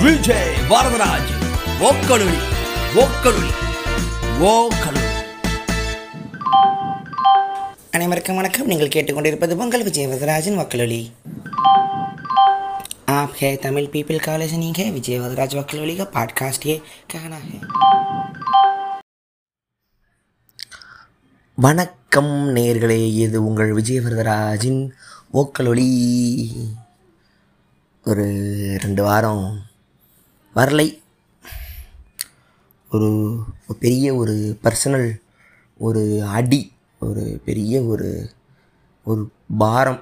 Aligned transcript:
விஜய் 0.00 0.52
வரதராஜ் 0.70 1.30
ஓக்கலுளி 1.82 2.38
ஓக்கலுளி 3.02 3.50
ஓக்கலுளி 4.48 5.02
அனைவருக்கும் 7.94 8.36
வணக்கம் 8.36 8.66
நீங்கள் 8.66 8.94
கேட்டுக்கொண்டிருப்பது 8.94 9.56
பொங்கல் 9.56 9.84
விஜய் 9.84 10.10
வரதராஜன் 10.12 10.60
வக்கலொலி 10.60 11.02
आप 13.14 13.32
है 13.36 13.50
तमिल 13.58 13.86
पीपल 13.88 14.18
का 14.18 14.36
लिसनिंग 14.36 14.76
है 14.76 14.90
विजय 14.90 15.18
वदराज 15.18 15.54
वकलोली 15.56 15.96
का 15.96 16.04
पॉडकास्ट 16.14 16.66
ये 16.66 16.76
कहना 17.10 17.40
है 17.42 17.58
வணக்கம் 21.58 22.32
நேர்களே 22.54 22.98
இது 23.16 23.38
உங்கள் 23.44 23.70
விஜய் 23.72 24.00
வரதராஜின் 24.00 24.80
ஓக்கலொலி 25.34 25.86
ஒரு 28.06 28.24
ரெண்டு 28.82 29.02
வாரம் 29.02 29.44
வரலை. 30.59 30.87
ஒரு 32.91 33.09
பெரிய 33.83 34.05
ஒரு 34.21 34.35
பர்சனல் 34.63 35.09
ஒரு 35.87 36.03
அடி 36.37 36.61
ஒரு 37.01 37.23
பெரிய 37.47 37.81
ஒரு 37.93 38.07
ஒரு 39.05 39.21
பாரம். 39.63 40.01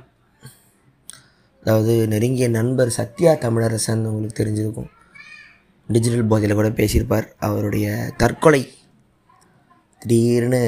அதாவது 1.64 1.94
நெருங்கிய 2.14 2.48
நண்பர் 2.58 2.92
சத்யா 2.98 3.32
தமிழரசன் 3.46 4.08
உங்களுக்கு 4.10 4.40
தெரிஞ்சிருக்கும். 4.42 4.90
டிஜிட்டல் 5.90 6.30
போதையில் 6.32 6.60
கூட 6.60 6.70
பேசியிருப்பார். 6.80 7.28
அவருடைய 7.48 7.88
தற்கொலை 8.22 8.64
திடீர்னு 10.02 10.62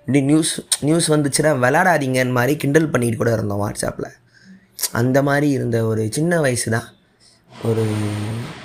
இப்படி 0.00 0.20
நியூஸ் 0.28 0.52
நியூஸ் 0.86 1.08
வந்துச்சுன்னா 1.12 1.50
விளாடாதீங்கன்னு 1.64 2.36
மாதிரி 2.38 2.54
கிண்டல் 2.62 2.92
பண்ணிட்டு 2.92 3.18
கூட 3.20 3.30
இருந்தோம் 3.32 3.62
வாட்ஸ்அப்பில் 3.62 4.16
அந்த 5.00 5.18
மாதிரி 5.28 5.48
இருந்த 5.56 5.78
ஒரு 5.90 6.02
சின்ன 6.16 6.40
வயசு 6.44 6.68
தான் 6.76 6.88
ஒரு 7.64 7.82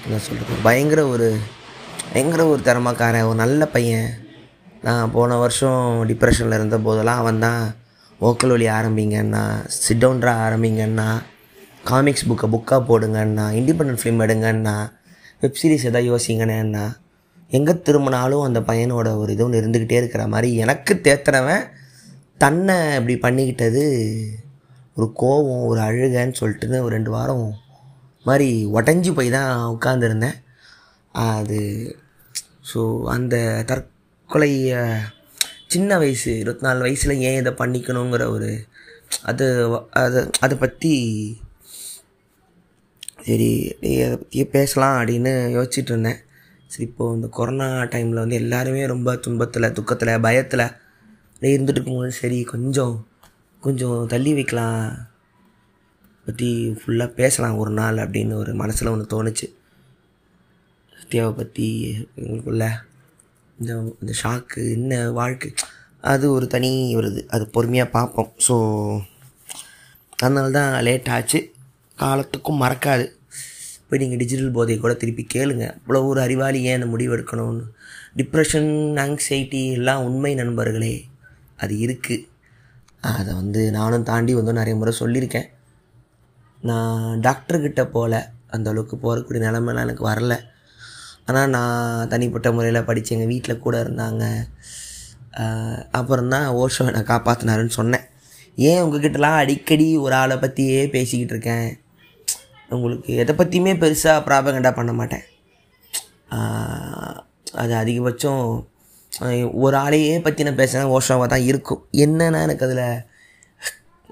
என்ன 0.03 0.17
சொல்கிறது 0.17 0.61
பயங்கர 0.63 1.07
ஒரு 1.07 1.37
பயங்கர 2.13 2.47
ஒரு 2.47 2.61
திறமைக்காரன் 2.61 3.25
ஒரு 3.25 3.35
நல்ல 3.35 3.65
பையன். 3.65 4.09
நான் 4.81 5.11
போன 5.11 5.37
வருஷம் 5.37 6.05
டிப்ரெஷனில் 6.05 6.53
இருந்த 6.53 6.77
போதெல்லாம் 6.77 7.17
அவன் 7.17 7.39
தான் 7.39 7.75
ஓக்கல் 8.21 8.49
ஒலி 8.49 8.67
ஆரம்பிங்கண்ணா 8.67 9.63
சிட்டவுண்ட்ரா 9.87 10.33
ஆரம்பிங்கண்ணா 10.47 11.21
காமிக்ஸ் 11.83 12.27
புக்கை 12.27 12.49
புக்காக 12.49 12.79
போடுங்கண்ணா 12.85 13.45
இண்டிபெண்ட் 13.51 13.99
ஃபிலிம் 14.01 14.23
எடுங்கண்ணா 14.25 14.75
வெப் 15.39 15.59
சீரிஸ் 15.63 15.83
எதாவது 15.83 16.17
யோசிங்கண்ணா. 16.17 16.85
எங்கே 17.47 17.81
திரும்பினாலும் 17.81 18.41
அந்த 18.41 18.59
பையனோட 18.59 19.17
ஒரு 19.17 19.33
இது 19.33 19.43
ஒன்று 19.43 19.61
இருந்துக்கிட்டே 19.61 19.91
இருக்கிற 19.91 20.27
மாதிரி 20.27 20.55
எனக்கு 20.55 21.01
தேத்துறவன் 21.03 21.63
தன்னை 22.37 22.95
இப்படி 22.95 23.15
பண்ணிக்கிட்டது 23.15 23.83
ஒரு 24.93 25.13
கோவம் 25.19 25.65
ஒரு 25.65 25.79
அழுகைன்னு 25.79 26.39
சொல்லிட்டுன்னு 26.39 26.79
ஒரு 26.79 26.89
ரெண்டு 26.89 27.11
வாரம் 27.11 27.63
மாதிரி 28.25 28.49
உடஞ்சி 28.77 29.11
போய் 29.13 29.29
தான் 29.29 29.51
உட்காந்துருந்தேன் 29.75 30.37
அது 31.11 31.59
ஸோ 32.73 32.81
அந்த 33.05 33.35
தற்கொலையை 33.67 34.79
சின்ன 35.67 35.97
வயசு 35.97 36.31
இருபத்தி 36.39 36.65
நாலு 36.65 36.79
வயசில் 36.79 37.21
ஏன் 37.27 37.39
இதை 37.39 37.51
பண்ணிக்கணுங்கிற 37.51 38.25
ஒரு 38.27 38.49
அது 39.23 39.45
அது 39.93 40.19
அதை 40.39 40.57
பற்றி 40.57 40.93
சரி 43.27 43.49
அதை 44.05 44.15
பற்றியே 44.17 44.45
பேசலாம் 44.45 44.97
அப்படின்னு 44.99 45.31
யோசிச்சுட்டு 45.57 45.91
இருந்தேன் 45.91 46.19
சரி 46.67 46.87
இப்போது 46.89 47.15
இந்த 47.15 47.27
கொரோனா 47.27 47.67
டைமில் 47.83 48.21
வந்து 48.23 48.35
எல்லாருமே 48.35 48.85
ரொம்ப 48.85 49.15
துன்பத்தில் 49.15 49.73
துக்கத்தில் 49.73 50.21
பயத்தில் 50.21 50.65
அப்படியே 51.31 51.55
இருந்துட்டு 51.57 51.79
இருக்கும்போது 51.79 52.11
சரி 52.11 52.43
கொஞ்சம் 52.43 52.95
கொஞ்சம் 53.63 54.07
தள்ளி 54.07 54.33
வைக்கலாம். 54.33 54.87
பற்றி 56.25 56.49
ஃபுல்லாக 56.79 57.17
பேசலாம் 57.19 57.59
ஒரு 57.61 57.71
நாள் 57.79 57.97
அப்படின்னு 58.03 58.33
ஒரு 58.41 58.51
மனசில் 58.61 58.91
ஒன்று 58.93 59.13
தோணுச்சு. 59.13 59.47
சத்யாவை 60.99 61.31
பற்றி 61.39 61.67
எங்களுக்குள்ள 62.19 62.65
இந்த 63.59 63.73
இந்த 64.01 64.13
ஷாக்கு 64.21 64.61
என்ன 64.77 64.93
வாழ்க்கை 65.19 65.49
அது 66.11 66.25
ஒரு 66.37 66.45
தனி 66.53 66.71
ஒரு 66.99 67.07
இது 67.11 67.21
அது 67.35 67.43
பொறுமையாக 67.55 67.93
பார்ப்போம். 67.97 68.31
ஸோ 68.47 68.55
அதனால 70.23 70.49
தான் 70.57 70.71
லேட் 70.87 71.09
ஆச்சு. 71.15 71.39
காலத்துக்கும் 71.97 72.61
மறக்காது. 72.63 73.05
போய் 73.87 74.01
நீங்கள் 74.01 74.21
டிஜிட்டல் 74.21 74.55
போதையை 74.57 74.77
கூட 74.81 74.93
திருப்பி 75.01 75.23
கேளுங்க. 75.33 75.65
இவ்வளோ 75.81 75.99
ஒரு 76.11 76.19
அறிவாளி 76.25 76.59
ஏன் 76.69 76.77
அந்த 76.79 76.87
முடிவு 76.93 77.13
எடுக்கணும்னு? 77.15 77.65
டிப்ரெஷன் 78.19 78.71
ஆங்ஸைட்டி 79.03 79.61
எல்லாம் 79.77 80.05
உண்மை 80.07 80.31
நண்பர்களே. 80.41 80.93
அது 81.63 81.73
இருக்குது 81.85 82.25
அதை 83.13 83.31
வந்து 83.41 83.61
நானும் 83.77 84.07
தாண்டி 84.09 84.33
வந்து 84.39 84.53
நிறைய 84.59 84.75
முறை 84.79 84.93
சொல்லியிருக்கேன். 85.01 85.49
நான் 86.69 87.03
டாக்டர்கிட்ட 87.27 87.81
போகல 87.95 88.15
அந்த 88.55 88.67
அளவுக்கு 88.71 88.95
போகக்கூடிய 89.03 89.41
நிலமெல்லாம் 89.45 89.85
எனக்கு 89.87 90.03
வரல. 90.11 90.33
ஆனால் 91.29 91.51
நான் 91.55 92.09
தனிப்பட்ட 92.11 92.47
முறையில் 92.55 92.87
படித்து 92.89 93.13
எங்கள் 93.15 93.31
வீட்டில் 93.33 93.63
கூட 93.65 93.75
இருந்தாங்க. 93.85 94.23
அப்புறம் 95.99 96.29
தான் 96.33 96.47
ஓஷோ 96.63 96.83
என்னை 96.89 97.01
காப்பாற்றினாருன்னு 97.13 97.77
சொன்னேன். 97.79 98.05
ஏன் 98.67 98.81
உங்ககிட்டலாம் 98.83 99.39
அடிக்கடி 99.43 99.87
ஒரு 100.05 100.15
ஆளை 100.21 100.35
பற்றியே 100.43 100.81
பேசிக்கிட்டு 100.93 101.33
இருக்கேன்? 101.35 101.67
உங்களுக்கு 102.75 103.15
எதை 103.23 103.33
பற்றியுமே 103.39 103.73
பெருசாக 103.81 104.25
ப்ராபகண்டா 104.27 104.71
பண்ண 104.77 104.91
மாட்டேன். 104.99 105.25
அது 107.63 107.73
அதிகபட்சம் 107.81 108.45
ஒரு 109.65 109.75
ஆளையே 109.83 110.15
பற்றி 110.23 110.45
நான் 110.47 110.61
பேசினா 110.61 110.85
ஓஷோவாக 110.95 111.27
தான் 111.33 111.47
இருக்கும். 111.51 111.83
என்னன்னா 112.05 112.39
எனக்கு 112.47 112.65
அதில் 112.67 112.87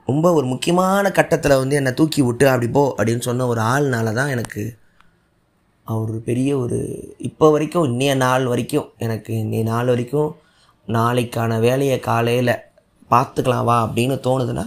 ரொம்ப 0.08 0.34
ஒரு 0.38 0.46
முக்கியமான 0.54 1.12
கட்டத்தில் 1.18 1.60
வந்து 1.62 1.76
என்னை 1.80 1.94
தூக்கி 2.00 2.22
விட்டு 2.22 2.46
அப்படி 2.52 2.70
போ 2.78 2.84
அப்படின்னு 2.98 3.28
சொன்ன 3.28 3.48
ஒரு 3.54 3.62
ஆள்னால 3.74 4.14
தான் 4.20 4.34
எனக்கு 4.36 4.64
அவர் 5.88 6.14
பெரிய 6.30 6.50
ஒரு 6.58 6.78
இப்போ 7.30 7.46
வரைக்கும் 7.52 7.88
இன்னைய 7.92 8.14
நாள் 8.26 8.46
வரைக்கும் 8.52 8.88
எனக்கு 9.06 9.34
இன்னைய 9.44 9.64
நாள் 9.64 9.92
வரைக்கும் 9.94 10.32
நாளைக்கான 10.88 11.60
வேலையை 11.68 11.98
காலையில் 12.10 12.54
பார்த்துக்கலாம் 13.10 13.68
வா 13.70 13.78
அப்படின்னு 13.88 14.16
தோணுதுன்னா 14.28 14.66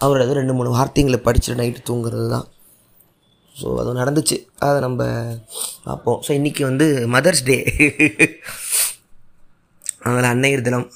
அது 0.00 0.38
ரெண்டு 0.40 0.54
மூணு 0.56 0.70
வார்த்தைங்களை 0.76 1.18
படிச்சுட்டு 1.26 1.60
நைட்டு 1.60 1.88
தூங்குறது 1.88 2.26
தான். 2.34 2.46
ஸோ 3.56 3.66
அது 3.80 3.98
நடந்துச்சு. 4.00 4.36
அதை 4.66 4.78
நம்ம 4.80 5.02
பார்ப்போம். 5.84 6.18
ஸோ 6.26 6.30
இன்றைக்கி 6.38 6.62
வந்து 6.62 6.86
மதர்ஸ் 7.14 7.44
டே. 7.44 7.56
அதனால் 10.02 10.30
அன்னையர் 10.32 10.66
தினம். 10.66 10.88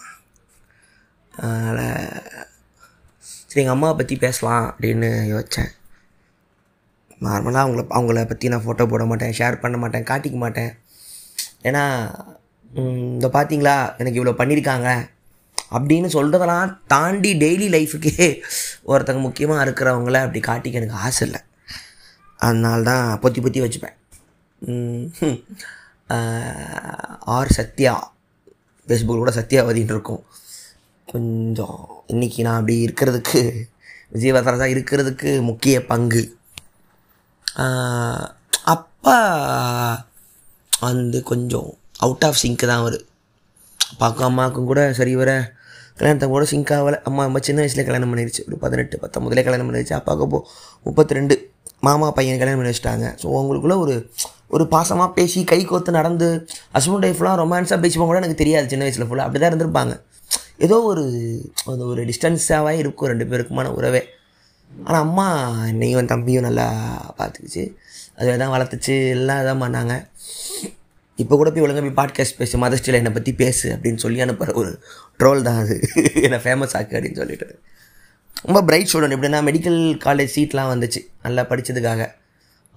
அதனால் 1.34 1.84
சரி 3.50 3.62
எங்கள் 3.62 3.76
அம்மாவை 3.76 3.94
பற்றி 3.98 4.16
பேசலாம் 4.24 4.64
அப்படின்னு 4.70 5.08
யோசித்தேன் 5.32 5.70
நார்மலாக 7.26 7.62
அவங்கள 7.64 7.82
அவங்கள 7.98 8.20
பற்றி 8.28 8.50
நான் 8.52 8.62
ஃபோட்டோ 8.64 8.84
போட 8.90 9.04
மாட்டேன் 9.10 9.34
ஷேர் 9.38 9.62
பண்ண 9.62 9.76
மாட்டேன் 9.82 10.06
காட்டிக்க 10.10 10.36
மாட்டேன். 10.42 10.70
ஏன்னா 11.68 11.82
இந்த 13.14 13.26
பார்த்தீங்களா 13.36 13.74
எனக்கு 14.00 14.18
இவ்வளோ 14.20 14.34
பண்ணியிருக்காங்க 14.40 14.88
அப்படின்னு 15.76 16.08
சொல்கிறதெல்லாம் 16.14 16.70
தாண்டி 16.92 17.30
டெய்லி 17.42 17.66
லைஃபுக்கே 17.74 18.28
ஒருத்தங்க 18.90 19.20
முக்கியமாக 19.26 19.64
இருக்கிறவங்கள 19.66 20.20
அப்படி 20.26 20.40
காட்டிக்க 20.48 20.80
எனக்கு 20.80 21.02
ஆசை 21.06 21.22
இல்லை. 21.26 21.40
அதனால 22.46 22.82
தான் 22.90 23.06
பொத்தி 23.24 23.40
பொத்தி 23.44 23.60
வச்சுப்பேன். 23.64 23.96
ஆர் 27.36 27.54
சத்யா 27.58 27.94
ஃபேஸ்புக்கில் 28.86 29.24
கூட 29.24 29.32
சத்யாவதின்னு 29.40 29.94
இருக்கும். 29.96 30.22
கொஞ்சம் 31.12 31.78
இன்றைக்கி 32.12 32.40
நான் 32.46 32.58
அப்படி 32.58 32.74
இருக்கிறதுக்கு 32.86 33.40
விஜயவர்தனா 34.14 34.66
இருக்கிறதுக்கு 34.72 35.30
முக்கிய 35.48 35.76
பங்கு. 35.88 36.22
அப்பா 38.74 39.16
வந்து 40.86 41.18
கொஞ்சம் 41.30 41.70
அவுட் 42.04 42.26
ஆஃப் 42.28 42.40
சிங்க்கு 42.42 42.66
தான் 42.70 42.82
அவர். 42.82 42.98
அப்பாவுக்கும் 43.90 44.28
அம்மாவுக்கும் 44.28 44.68
கூட 44.70 44.82
சரி 44.98 45.14
வர 45.20 45.30
கல்யாணத்தை 45.98 46.26
கூட 46.34 46.44
சிங்க் 46.52 46.72
ஆகலை. 46.76 46.98
அம்மா 47.08 47.22
அம்மா 47.28 47.40
சின்ன 47.48 47.60
வயசில் 47.62 47.86
கல்யாணம் 47.88 48.12
பண்ணிருச்சு. 48.12 48.44
ஒரு 48.48 48.58
பதினெட்டு 48.64 49.00
பத்தொம்பதுலேயே 49.04 49.46
கல்யாணம் 49.48 49.68
பண்ணிடுச்சு 49.70 49.96
அப்பாவுக்கு 49.98 50.26
இப்போ 50.28 50.40
முப்பத்தி 50.86 51.18
ரெண்டு 51.18 51.36
மாமா 51.88 52.10
பையன் 52.18 52.40
கல்யாணம் 52.42 52.60
பண்ணி 52.60 52.72
வச்சுட்டாங்க. 52.72 53.08
ஸோ 53.22 53.26
அவங்களுக்குள்ள 53.40 53.78
ஒரு 53.86 53.96
ஒரு 54.54 54.64
பாசமாக 54.76 55.10
பேசி 55.18 55.40
கை 55.54 55.60
கோத்து 55.72 55.90
நடந்து 55.98 56.28
ஹஸ்பண்ட் 56.76 57.08
ஒய்ஃப்லாம் 57.08 57.40
ரொமான்ஸாக 57.42 57.80
பேசிப்போம் 57.84 58.12
கூட 58.12 58.20
எனக்கு 58.22 58.40
தெரியாது. 58.42 58.70
சின்ன 58.74 58.86
வயசில் 58.86 59.06
ஃபுல்லாக 59.08 59.26
அப்படி 59.26 59.40
தான் 59.42 59.52
இருந்திருப்பாங்க. 59.52 59.94
ஏதோ 60.64 60.76
ஒரு 60.82 61.04
அந்த 61.64 61.82
ஒரு 61.84 62.00
டிஸ்டன்ஸாகவே 62.04 62.72
இருக்கும் 62.82 63.08
ரெண்டு 63.08 63.24
பேருக்குமான 63.24 63.68
உறவே. 63.78 64.02
ஆனால் 64.70 65.00
அம்மா 65.00 65.26
என்னையும் 65.68 66.00
என் 66.00 66.06
தம்பியும் 66.06 66.46
நல்லா 66.48 66.66
பார்த்துக்குச்சு 67.18 67.62
அதுவே 68.18 68.36
தான் 68.36 68.52
வளர்த்துச்சு 68.54 68.94
எல்லாம் 69.08 69.40
இதான் 69.42 69.62
பண்ணாங்க. 69.64 69.94
இப்போ 71.18 71.36
கூட 71.36 71.50
போய் 71.50 71.64
ஒழுங்காக 71.64 71.84
போய் 71.86 71.98
பாட்காஸ்ட் 72.00 72.36
பேசு 72.36 72.58
மதஸ்டில் 72.58 72.92
என்னை 72.92 73.12
பற்றி 73.12 73.32
பேசு 73.34 73.66
அப்படின்னு 73.74 73.96
சொல்லி 73.96 74.20
அனுப்புகிற 74.20 74.54
ஒரு 74.54 74.70
ட்ரோல் 75.20 75.42
தான் 75.42 75.60
அது. 75.62 75.76
என்னை 76.26 76.38
ஃபேமஸ் 76.44 76.76
ஆக்கு 76.78 76.96
அப்படின்னு 76.96 77.20
சொல்லிட்டு. 77.22 77.48
ரொம்ப 78.44 78.62
பிரைட் 78.62 78.90
ஸ்டூடெண்ட் 78.90 79.16
எப்படின்னா 79.16 79.40
மெடிக்கல் 79.48 79.80
காலேஜ் 80.06 80.34
சீட்லாம் 80.36 80.72
வந்துச்சு. 80.74 81.02
நல்லா 81.22 81.42
படித்ததுக்காக 81.42 82.02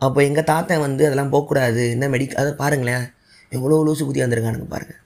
அப்போ 0.02 0.24
எங்கள் 0.24 0.44
தாத்தன் 0.44 0.80
வந்து 0.80 1.06
அதெல்லாம் 1.06 1.30
போகக்கூடாது. 1.30 1.90
என்ன 1.90 2.08
மெடிக்கல் 2.08 2.42
அதை 2.44 2.54
பாருங்களேன். 2.54 3.06
எவ்வளோ 3.52 3.84
லூசு 3.84 4.04
குத்தி 4.06 4.24
வந்திருக்கானுங்க 4.24 4.68
பாருங்கள் 4.68 5.02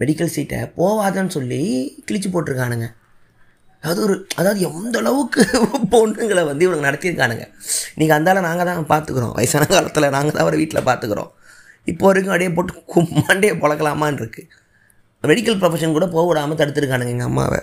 மெடிக்கல் 0.00 0.32
சீட்டை 0.36 0.58
போவாதன்னு 0.78 1.34
சொல்லி 1.36 1.60
கிழிச்சு 2.08 2.28
போட்டிருக்கானுங்க. 2.34 2.86
அதாவது 3.82 4.00
ஒரு 4.06 4.14
அதாவது 4.40 4.60
எந்த 4.68 4.96
அளவுக்கு 5.02 5.42
பொண்ணுங்களை 5.92 6.42
வந்து 6.50 6.64
இவங்க 6.66 6.84
நடத்தியிருக்கானுங்க. 6.88 7.44
நீங்கள் 7.98 8.16
அந்தால 8.18 8.40
நாங்கள் 8.48 8.68
தான் 8.70 8.90
பார்த்துக்குறோம் 8.92 9.34
வயசான 9.38 9.68
காலத்தில் 9.74 10.12
நாங்கள் 10.16 10.34
தான் 10.36 10.44
அவரை 10.46 10.58
வீட்டில் 10.62 10.88
பார்த்துக்குறோம் 10.90 11.30
இப்போ 11.90 12.04
வரைக்கும் 12.08 12.34
அப்படியே 12.34 12.50
போட்டு 12.56 12.72
கும்மாண்டே 12.94 13.50
மண்டையை 14.02 14.18
இருக்குது 14.22 14.48
மெடிக்கல் 15.24 15.58
ப்ரொஃபஷன் 15.62 15.96
கூட 15.96 16.06
போக 16.14 16.24
விடாமல் 16.28 16.58
தடுத்துருக்கானுங்க 16.60 17.14
எங்கள் 17.14 17.30
அம்மாவை. 17.30 17.60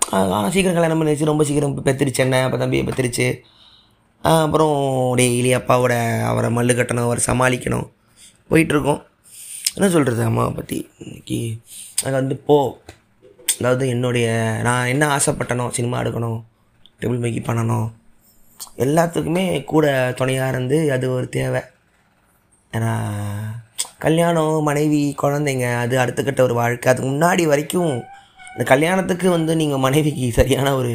ஆனால் 0.00 0.48
சீக்கிரம் 0.54 0.76
கல்யாணம் 0.78 1.00
பண்ணி 1.00 1.30
ரொம்ப 1.32 1.44
சீக்கிரம் 1.48 1.76
பெத்திருச்சு 1.88 2.22
என்ன? 2.24 2.36
அப்போ 2.46 2.58
தம்பியை 2.62 2.84
பெத்திருச்சு. 2.88 3.26
அப்புறம் 4.24 4.76
டெய்லி 5.20 5.50
அப்பாவோட 5.58 5.94
அவரை 6.30 6.48
மல்லு 6.56 6.74
கட்டணும் 6.78 7.06
அவரை 7.08 7.22
சமாளிக்கணும். 7.30 7.86
போயிட்டுருக்கோம் 8.50 9.00
என்ன 9.76 9.88
சொல்கிறது 9.94 10.22
அம்மாவை 10.26 10.52
பற்றி 10.52 10.76
இன்னைக்கு 11.04 11.38
அது 12.04 12.12
வந்து 12.18 12.36
போ. 12.48 12.56
அதாவது 13.58 13.84
என்னுடைய 13.94 14.26
நான் 14.66 14.90
என்ன 14.92 15.04
ஆசைப்பட்டனோ 15.16 15.64
சினிமா 15.78 15.96
எடுக்கணும் 16.02 16.38
டேபிள் 17.00 17.20
மேக்கி 17.24 17.42
பண்ணணும் 17.48 17.88
எல்லாத்துக்குமே 18.84 19.44
கூட 19.72 19.86
துணையாக 20.18 20.52
இருந்து 20.52 20.78
அது 20.96 21.06
ஒரு 21.16 21.26
தேவை. 21.36 21.62
ஏன்னா 22.72 22.92
கல்யாணம் 24.04 24.56
மனைவி 24.68 25.02
குழந்தைங்க 25.22 25.66
அது 25.82 25.94
அடுத்த 26.04 26.44
ஒரு 26.46 26.56
வாழ்க்கை. 26.60 26.90
அதுக்கு 26.92 27.10
முன்னாடி 27.10 27.44
வரைக்கும் 27.52 27.92
இந்த 28.52 28.66
கல்யாணத்துக்கு 28.72 29.28
வந்து 29.36 29.54
நீங்கள் 29.62 29.84
மனைவிக்கு 29.86 30.26
சரியான 30.40 30.74
ஒரு 30.80 30.94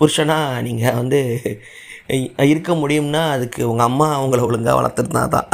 புருஷனாக 0.00 0.62
நீங்கள் 0.68 0.98
வந்து 1.00 1.20
இருக்க 2.52 2.72
முடியும்னா 2.82 3.24
அதுக்கு 3.36 3.60
உங்கள் 3.72 3.88
அம்மா 3.90 4.08
அவங்கள 4.18 4.46
ஒழுங்காக 4.48 4.78
வளர்த்துருந்தா 4.80 5.24
தான். 5.36 5.48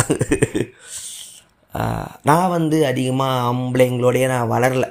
நான் 2.23 2.51
வந்து 2.51 2.87
அதிகமாக 2.87 3.47
ஆம்பளைங்களோடய 3.51 4.27
நான் 4.27 4.51
வளரல. 4.51 4.87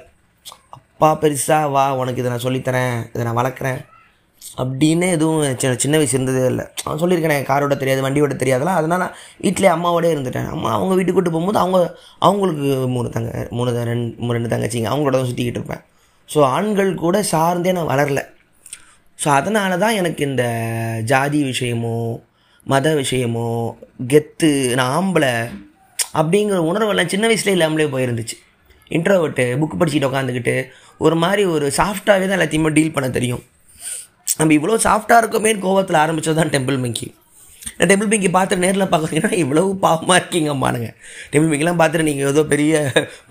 அப்பா 0.70 1.18
பெருசாக 1.22 1.72
வா 1.72 1.96
உனக்கு 1.96 2.22
இதை 2.22 2.32
நான் 2.32 2.46
சொல்லித்தரேன் 2.48 3.10
இதை 3.14 3.24
நான் 3.24 3.46
வளர்க்குறேன். 3.46 3.80
அப்படின்னு 4.58 5.10
எதுவும் 5.10 5.58
சின்ன 5.58 5.76
சின்ன 5.76 5.98
வயசு 5.98 6.22
இருந்ததே 6.22 6.46
இல்லை. 6.46 6.66
அவன் 6.84 7.00
சொல்லியிருக்கேன் 7.00 7.44
கார் 7.44 7.64
ஓட்ட 7.64 7.76
தெரியாது 7.76 8.02
வண்டி 8.02 8.22
ஓட்ட 8.22 8.36
தெரியாதுலாம். 8.36 8.80
அதனால் 8.80 8.98
நான் 8.98 9.16
வீட்டிலே 9.38 9.70
அம்மாவோடய 9.70 10.14
இருந்துட்டேன். 10.16 10.50
அம்மா 10.50 10.72
அவங்க 10.72 10.96
வீட்டுக்கு 10.96 11.14
கூட்டு 11.14 11.32
போகும்போது 11.32 11.60
அவங்க 11.60 11.98
அவங்களுக்கு 12.20 12.88
மூணு 12.88 13.10
தங்க 13.10 13.48
மூணு 13.50 13.84
ரெண்டு 13.84 14.16
மூணு 14.18 14.34
ரெண்டு 14.34 14.56
தங்கச்சிங்க 14.56 14.92
அவங்களோட 14.94 15.12
தான் 15.12 15.30
சுற்றிக்கிட்டு 15.32 15.60
இருப்பேன். 15.60 15.84
ஸோ 16.34 16.42
ஆண்கள் 16.42 16.96
கூட 16.96 17.24
சார்ந்தே 17.24 17.72
நான் 17.72 17.88
வளரல. 17.88 18.24
ஸோ 19.24 19.28
அதனால 19.28 19.78
தான் 19.78 19.94
எனக்கு 19.94 20.26
இந்த 20.26 20.44
ஜாதி 21.04 21.44
விஷயமோ 21.44 22.20
மத 22.64 22.94
விஷயமோ 22.96 23.76
கெத்து 24.08 24.74
நான் 24.74 24.94
ஆம்பளை 25.00 25.68
அப்படிங்கிற 26.20 26.60
உணர்வெல்லாம் 26.72 27.12
சின்ன 27.14 27.28
வயசுல 27.32 27.56
இல்லாமலே 27.58 27.88
போயிருந்துச்சு. 27.96 28.38
இன்ட்ரோவர்ட்டு 28.98 29.44
புக் 29.62 29.80
படிச்சுட்டு 29.80 30.10
உட்காந்துக்கிட்டு 30.10 30.56
ஒரு 31.06 31.16
மாதிரி 31.24 31.44
ஒரு 31.56 31.66
சாஃப்டாகவே 31.80 32.28
தான் 32.30 32.38
எல்லாத்தையுமே 32.40 32.74
டீல் 32.78 32.96
பண்ண 32.98 33.08
தெரியும். 33.18 33.44
நம்ம 34.40 34.54
இவ்வளோ 34.58 34.78
சாஃப்டாக 34.88 35.22
இருக்கோமே 35.22 35.52
கோவத்தில் 35.66 36.02
ஆரம்பித்தது 36.04 36.38
தான் 36.40 36.54
டெம்பிள் 36.56 36.78
மிங்கி 36.84 37.08
நான் 37.78 37.90
டெம்பிள் 37.92 38.10
மிங்கி 38.12 38.30
பார்த்துட்டு 38.36 38.64
நேரில் 38.66 38.86
பார்க்குறீங்கன்னா 38.92 39.38
இவ்வளவு 39.44 39.70
பாவமாக 39.84 40.18
இருக்கீங்க 40.20 40.50
அம்மானுங்க 40.54 40.90
டெம்பிள் 41.32 41.50
மிங்கிலாம் 41.52 41.80
பார்த்துட்டு 41.82 42.08
நீங்கள் 42.10 42.30
ஏதோ 42.32 42.44
பெரிய 42.54 42.74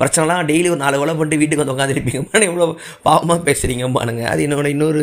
பிரச்சனைலாம் 0.01 0.43
டெய்லி 0.51 0.69
ஒரு 0.75 0.81
நாலு 0.83 1.01
வேலை 1.03 1.15
பண்ணிட்டு 1.19 1.41
வீட்டுக்கு 1.41 1.63
வந்து 1.63 1.75
உட்காந்துருப்பீங்க 1.75 2.43
இவ்வளோ 2.51 2.67
பாவமாக 3.09 3.41
பேசுகிறீங்க 3.49 3.85
அம்மானுங்க 3.89 4.25
அது 4.33 4.47
என்னோட 4.47 4.69
இன்னொரு 4.75 5.03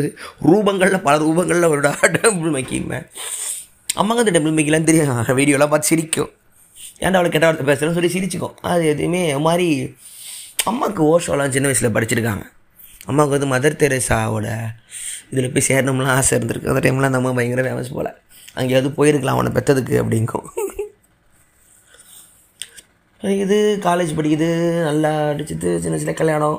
ரூபங்களில் 0.50 1.04
பல 1.08 1.16
ரூபங்களில் 1.26 1.70
ஒரு 1.74 1.82
டெம்பிள் 2.16 2.54
மிக்கிங்க 2.56 3.02
அம்மாங்க 4.00 4.22
அந்த 4.24 4.34
டெம்பிள் 4.38 4.56
மிக்கிலாம் 4.58 4.88
தெரியும். 4.90 5.22
வீடியோலாம் 5.40 5.72
பார்த்து 5.74 5.90
சிரிக்கும். 5.92 6.30
ஏன்டா 7.04 7.18
அவளை 7.18 7.30
கெட்ட 7.30 7.46
வார்த்தை 7.46 7.66
பேசுகிறேன்னு 7.68 7.96
சொல்லி 7.96 8.12
சிரிச்சுக்கும். 8.14 8.54
அது 8.70 8.82
எதுவுமே 8.92 9.22
மாதிரி 9.46 9.68
அம்மாவுக்கு 10.70 11.02
ஓஷோலாம் 11.12 11.54
சின்ன 11.56 11.68
வயசில் 11.70 11.94
படிச்சிருக்காங்க. 11.96 12.44
அம்மாவுக்கு 13.08 13.36
வந்து 13.36 13.50
மதர் 13.54 13.80
தெரேசாவோட 13.82 14.46
இதில் 15.32 15.52
போய் 15.54 15.66
சேரணும்லாம் 15.68 16.14
ஆசை 16.18 16.32
இருந்திருக்கு. 16.38 16.70
அந்த 16.72 16.80
டைம்லாம் 16.84 17.10
அந்த 17.10 17.20
அம்மா 17.20 17.32
பயங்கர 17.38 17.62
ஃபேமஸ் 17.66 17.92
போல். 17.96 18.10
அங்கேயாவது 18.58 18.90
போயிருக்கலாம் 18.98 19.38
அவனை 19.38 19.50
பெற்றதுக்கு 19.56 19.94
அப்படிங்கும். 20.02 20.46
இது 23.44 23.56
காலேஜ் 23.86 24.16
படிக்குது 24.16 24.48
நல்லா 24.88 25.10
அடிச்சுட்டு 25.32 25.68
சின்ன 25.84 25.98
சின்ன 26.02 26.14
கல்யாணம். 26.20 26.58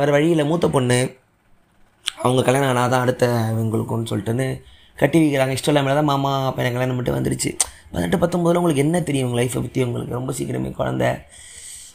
வேறு 0.00 0.14
வழியில் 0.16 0.48
மூத்த 0.50 0.68
பொண்ணு. 0.76 1.00
அவங்க 2.24 2.40
கல்யாணம் 2.46 2.70
ஆனால் 2.72 2.92
தான் 2.92 3.04
அடுத்த 3.04 3.26
இவங்களுக்குன்னு 3.54 4.10
சொல்லிட்டுன்னு 4.12 4.46
கட்டி 5.02 5.18
வைக்கிறாங்க. 5.22 5.56
இஷ்டம் 5.56 5.72
இல்லாமல் 5.72 5.98
தான் 6.00 6.10
மாமா 6.12 6.32
பையன் 6.56 6.74
கல்யாணம் 6.76 6.98
மட்டும் 7.00 7.18
வந்துருச்சு. 7.18 7.50
பதினெட்டு 7.92 8.18
பத்தொம்போதில் 8.22 8.60
உங்களுக்கு 8.60 8.84
என்ன 8.86 9.00
தெரியும் 9.08 9.28
உங்கள் 9.28 9.40
லைஃப்பை 9.42 9.60
பற்றி 9.66 9.84
உங்களுக்கு 9.84 10.18
ரொம்ப 10.18 10.32
சீக்கிரமே 10.38 10.70
குழந்த. 10.80 11.04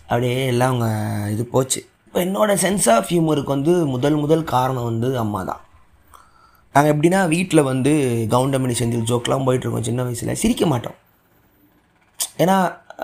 அப்படியே 0.08 0.46
எல்லாம் 0.54 0.72
அவங்க 0.72 0.88
இது 1.34 1.44
போச்சு. 1.46 1.80
இப்போ 2.06 2.20
என்னோடய 2.26 2.58
சென்ஸ் 2.64 2.88
ஆஃப் 2.96 3.08
ஹியூமருக்கு 3.12 3.56
வந்து 3.56 3.74
முதல் 3.94 4.18
முதல் 4.24 4.44
காரணம் 4.44 4.90
வந்து 4.90 5.10
அம்மா 5.24 5.42
தான். 5.44 5.62
நாங்கள் 6.76 6.94
எப்படின்னா 6.94 7.20
வீட்டில் 7.28 7.68
வந்து 7.72 7.92
கவுண்டமணி 8.34 8.76
செந்தில் 8.80 9.08
ஜோக்கெலாம் 9.10 9.46
போயிட்டுருக்கோம் 9.48 9.88
சின்ன 9.90 10.04
வயசில். 10.04 10.40
சிரிக்க 10.44 10.66
மாட்டோம். 10.66 10.98
ஏன்னா 12.44 12.58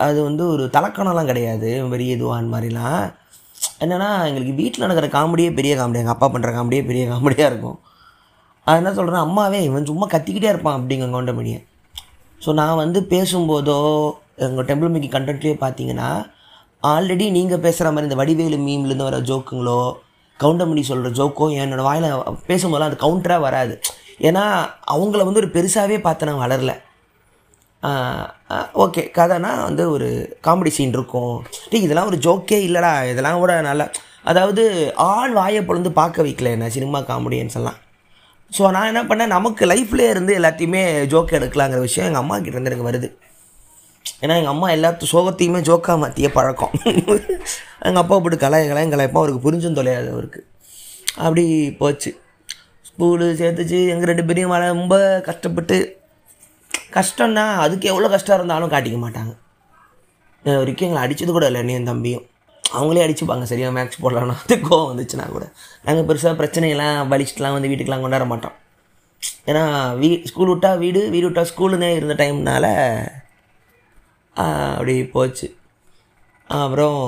அது 0.07 0.19
வந்து 0.23 0.43
ஒரு 0.53 0.63
தலக்கணம்லாம் 0.75 1.29
கிடையாது. 1.31 1.69
பெரிய 1.93 2.15
இதுவான் 2.17 2.51
மாதிரிலாம். 2.53 3.01
என்னென்னா 3.83 4.09
எங்களுக்கு 4.29 4.53
வீட்டில் 4.61 4.83
நடக்கிற 4.85 5.07
காமெடியே 5.15 5.49
பெரிய 5.59 5.73
காமெடி 5.79 6.01
எங்கள் 6.03 6.15
அப்பா 6.15 6.27
பண்ணுற 6.33 6.49
காமெடியே 6.57 6.83
பெரிய 6.89 7.03
காமெடியாக 7.13 7.51
இருக்கும். 7.51 7.79
அது 8.67 8.77
என்ன 8.81 8.93
சொல்கிறேன் 8.93 9.25
அம்மாவே 9.27 9.59
இவன் 9.63 9.89
சும்மா 9.91 10.07
கத்திக்கிட்டே 10.07 10.51
இருப்பான் 10.53 10.77
அப்படிங்க 10.79 11.05
கவுண்டமணியை. 11.15 11.59
ஸோ 12.43 12.49
நான் 12.59 12.81
வந்து 12.83 12.99
பேசும்போதோ 13.13 13.79
எங்கள் 14.45 14.67
டெம்பிள் 14.69 14.91
மிக்கி 14.93 15.09
கண்டென்ட்லேயே 15.15 15.55
பார்த்தீங்கன்னா 15.63 16.09
ஆல்ரெடி 16.91 17.25
நீங்கள் 17.37 17.63
பேசுகிற 17.63 17.87
மாதிரி 17.93 18.07
இந்த 18.09 18.17
வடிவேலு 18.19 18.57
மீம்லேருந்து 18.67 19.07
வர 19.07 19.17
ஜோக்குங்களோ 19.29 19.79
கவுண்டமணி 20.39 20.83
சொல்கிற 20.89 21.09
ஜோக்கோ 21.19 21.45
என்னோடய 21.61 21.87
வாயில் 21.87 22.07
பேசும்போதெல்லாம் 22.49 22.91
அது 22.91 23.03
கவுண்டராக 23.05 23.45
வராது. 23.47 23.73
ஏன்னா 24.27 24.43
அவங்கள 24.93 25.23
வந்து 25.27 25.41
ஒரு 25.43 25.49
பெருசாகவே 25.55 25.97
பார்த்து 26.05 26.29
நான் 26.29 26.43
வளரல. 26.43 26.73
ஓகே 28.83 29.01
கதைனா 29.17 29.51
வந்து 29.67 29.83
ஒரு 29.95 30.07
காமெடி 30.47 30.71
சீன் 30.77 30.95
இருக்கும். 30.97 31.35
டீ 31.71 31.77
இதெல்லாம் 31.87 32.09
ஒரு 32.11 32.19
ஜோக்கே 32.27 32.59
இல்லைடா. 32.67 32.93
இதெல்லாம் 33.11 33.41
கூட 33.43 33.53
நல்லா 33.69 33.87
அதாவது 34.31 34.63
ஆள் 35.11 35.33
வாயை 35.39 35.61
பொழுது 35.67 35.91
பார்க்க 35.99 36.25
வைக்கல 36.27 36.55
என்ன 36.55 36.69
சினிமா 36.77 36.99
காமெடியன்ஸ் 37.11 37.57
எல்லாம். 37.59 37.77
ஸோ 38.57 38.69
நான் 38.75 38.89
என்ன 38.91 39.01
பண்ணேன்? 39.09 39.33
நமக்கு 39.35 39.63
லைஃப்லேயே 39.71 40.11
இருந்து 40.13 40.33
எல்லாத்தையுமே 40.39 40.81
ஜோக் 41.11 41.35
எடுக்கலாங்கிற 41.37 41.79
விஷயம் 41.87 42.07
எங்கள் 42.09 42.23
அம்மா 42.23 42.35
கிட்ட 42.37 42.55
இருந்து 42.57 42.71
எனக்கு 42.71 42.87
வருது. 42.89 43.09
ஏன்னா 44.23 44.35
எங்கள் 44.39 44.53
அம்மா 44.53 44.67
எல்லாத்து 44.75 45.11
சோகத்தையுமே 45.11 45.59
ஜோக்காக 45.69 45.97
மாற்றிய 46.03 46.29
பழக்கம். 46.37 46.73
எங்கள் 47.87 48.01
அப்பா 48.03 48.15
போட்டு 48.19 48.37
கலாய 48.45 48.63
கலாயம் 48.71 48.93
கலாயப்பா 48.93 49.21
அவருக்கு 49.21 49.43
புரிஞ்சும் 49.45 49.77
தொலையாது 49.79 50.09
அவருக்கு. 50.15 50.41
அப்படி 51.25 51.45
போச்சு. 51.81 52.11
ஸ்கூலு 52.89 53.27
சேர்த்துச்சு. 53.41 53.79
எங்கள் 53.93 54.11
ரெண்டு 54.11 54.25
பேரையும் 54.29 54.53
வள 54.53 54.65
ரொம்ப 54.73 54.95
கஷ்டப்பட்டு 55.29 55.77
கஷ்டம்னா 56.97 57.45
அதுக்கு 57.65 57.87
எவ்வளோ 57.91 58.09
கஷ்டம் 58.15 58.37
இருந்தாலும் 58.37 58.73
காட்டிக்க 58.73 58.99
மாட்டாங்க. 59.05 59.33
வரைக்கும் 60.45 60.87
எங்களை 60.87 61.03
அடித்தது 61.05 61.31
கூட 61.37 61.47
இல்லை 61.51 61.75
என் 61.79 61.89
தம்பியும். 61.91 62.25
அவங்களே 62.77 63.03
அடிச்சுப்பாங்க. 63.05 63.45
சரியாக 63.51 63.75
மேக்ஸ் 63.75 64.01
போடலாம்னா 64.03 64.35
அது 64.43 64.55
கோவம் 64.67 64.89
வந்துச்சுன்னா 64.91 65.25
கூட. 65.35 65.45
நாங்கள் 65.85 66.07
பெருசாக 66.09 66.33
பிரச்சனையெல்லாம் 66.41 66.97
பலிச்சுட்டுலாம் 67.11 67.55
வந்து 67.57 67.69
வீட்டுக்கெலாம் 67.71 68.03
கொண்டாட 68.05 68.25
மாட்டோம். 68.31 68.55
ஏன்னா 69.49 69.63
வீ 70.01 70.09
ஸ்கூல் 70.29 70.51
விட்டா 70.51 70.71
வீடு 70.83 71.01
வீடு 71.13 71.25
விட்டா 71.29 71.43
ஸ்கூலுன்னே 71.51 71.89
இருந்த 71.99 72.15
டைம்னால 72.21 72.65
அப்படி 74.75 74.95
போச்சு. 75.15 75.47
அப்புறம் 76.59 77.01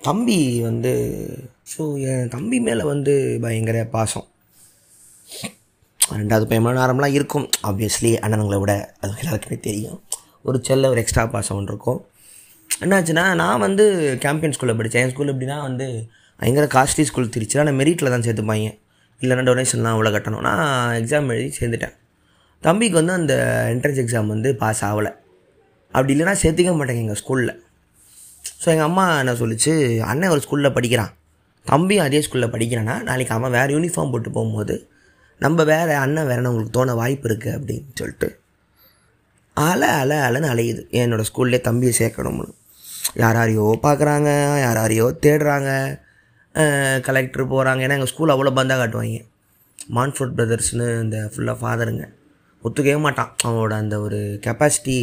தம்பி 0.00 0.38
வந்து 0.68 0.92
ஸோ 1.72 1.82
என் 2.10 2.30
தம்பி 2.34 2.58
மேலே 2.66 2.84
வந்து 2.92 3.14
பயங்கர 3.44 3.78
பாசம். 3.94 4.26
ரெண்டாவது 6.20 6.46
பையன் 6.50 6.78
நார்மலாக 6.80 7.16
இருக்கும். 7.18 7.46
ஆப்வியஸ்லி 7.68 8.12
அண்ணனுங்களை 8.24 8.58
விட 8.62 8.74
அது 9.00 9.20
எல்லாருக்குமே 9.22 9.58
தெரியும். 9.68 9.98
ஒரு 10.48 10.58
செல்ல 10.68 10.90
ஒரு 10.92 11.00
எக்ஸ்ட்ரா 11.02 11.24
பாசம் 11.34 11.58
ஒன்று 11.58 11.72
இருக்கும். 11.74 12.00
என்னாச்சுன்னா 12.84 13.24
நான் 13.40 13.62
வந்து 13.66 13.84
கேம்பியன் 14.24 14.54
ஸ்கூலில் 14.56 14.78
படித்தேன் 14.80 15.04
என் 15.04 15.12
ஸ்கூல் 15.12 15.32
எப்படின்னா 15.32 15.56
வந்து 15.68 15.86
பயங்கர 16.40 16.66
காஸ்ட்லி 16.74 17.04
ஸ்கூல் 17.08 17.32
திருச்சி 17.36 17.58
நான் 17.60 17.78
மெரிட்டில் 17.80 18.12
தான் 18.14 18.26
சேர்த்துப்பாங்க 18.26 18.68
இல்லைன்னா 19.20 19.44
டொனேஷன்லாம் 19.48 19.94
அவ்வளோ 19.94 20.10
கட்டணும். 20.14 20.44
நான் 20.48 20.66
எக்ஸாம் 20.98 21.32
எழுதி 21.34 21.48
சேர்ந்துட்டேன். 21.60 21.94
தம்பிக்கு 22.62 22.96
வந்து 23.00 23.14
அந்த 23.20 23.34
என்ட்ரன்ஸ் 23.72 24.00
எக்ஸாம் 24.02 24.30
வந்து 24.34 24.48
பாஸ் 24.60 24.82
ஆகலை. 24.88 25.12
அப்படி 25.94 26.12
இல்லைன்னா 26.14 26.34
சேர்த்துக்க 26.42 26.72
மாட்டேங்க 26.78 27.04
எங்கள் 27.04 27.20
ஸ்கூலில் 27.22 27.54
ஸோ 28.62 28.66
எங்கள் 28.74 28.88
அம்மா 28.90 29.04
என்ன 29.22 29.34
சொல்லிச்சு? 29.40 29.72
அண்ணன் 30.10 30.32
ஒரு 30.34 30.42
ஸ்கூலில் 30.44 30.74
படிக்கிறான். 30.76 31.12
தம்பியும் 31.66 32.06
அதே 32.06 32.20
ஸ்கூலில் 32.26 32.52
படிக்கிறான்னா 32.54 32.94
நாளைக்கு 33.08 33.34
அவன் 33.36 33.54
வேறு 33.58 33.74
யூனிஃபார்ம் 33.76 34.12
போட்டு 34.12 34.30
போகும்போது 34.36 34.76
நம்ம 35.40 35.64
வேறு 35.72 35.92
அண்ணன் 36.04 36.28
வேறு 36.30 36.48
உங்களுக்கு 36.50 36.76
தோண 36.76 36.94
வாய்ப்பு 37.00 37.28
இருக்குது 37.30 37.56
அப்படின்னு 37.58 37.90
சொல்லிட்டு 38.00 38.28
அலை 39.66 39.88
அலை 40.00 40.16
அலைன்னு 40.26 40.48
அலையுது. 40.54 40.82
என்னோடய 41.02 41.28
ஸ்கூல்லே 41.30 41.58
தம்பியை 41.68 41.92
சேர்க்கணும்னு. 42.00 42.46
யார் 43.22 43.38
யாரையோ 43.40 43.64
பார்க்குறாங்க 43.86 44.28
யாராரையோ 44.64 44.74
யாரையோ 44.74 45.06
தேடுறாங்க 45.24 45.70
கலெக்டர் 47.06 47.50
போகிறாங்க 47.52 47.80
ஏன்னா 47.86 47.96
எங்கள் 47.98 48.12
ஸ்கூல் 48.12 48.32
அவ்வளோ 48.34 48.52
பந்தாக 48.58 48.78
காட்டுவாங்க. 48.82 49.20
மான்ஃபோர்ட் 49.96 50.34
பிரதர்ஸ்னு 50.38 50.86
இந்த 51.04 51.18
ஃபுல்லாக 51.32 51.56
ஃபாதருங்க 51.60 52.04
ஒத்துக்கவே 52.62 52.98
மாட்டான். 53.06 53.30
அவனோட 53.46 53.72
அந்த 53.82 53.96
ஒரு 54.04 54.18
கெப்பாசிட்டி 54.46 54.98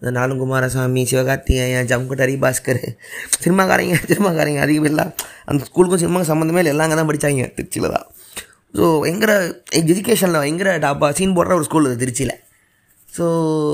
இந்த 0.00 0.10
நாலும் 0.16 0.40
குமாரசாமி 0.40 1.02
சிவகார்த்திகேயன் 1.10 1.88
ஜம்குட் 1.92 2.22
ஹரிபாஸ்கர் 2.24 2.82
சினிமாக்காரங்க 3.42 3.98
சினிமாக்காரங்க 4.10 4.60
அதிகம் 4.64 4.88
இல்லை. 4.90 5.04
அந்த 5.50 5.62
ஸ்கூலுக்கும் 5.68 6.02
சினிமாவுக்கு 6.02 6.32
சம்மந்தமே 6.32 6.60
இல்லை. 6.62 6.72
எல்லாங்க 6.74 6.92
அங்கே 6.92 6.98
தான் 7.00 7.10
படித்தாங்க 7.10 7.46
திருச்சியில் 7.58 7.94
தான். 7.96 8.06
ஸோ 8.78 8.84
எங்கிற 9.10 9.32
எஜுகேஷனில் 9.80 10.48
எங்கிற 10.50 10.70
டாப்பா 10.84 11.08
சீன் 11.20 11.36
போடுற 11.38 11.54
ஒரு 11.60 11.66
ஸ்கூல் 11.68 11.88
திருச்சியில். 12.02 12.34
ஸோ 13.16 13.24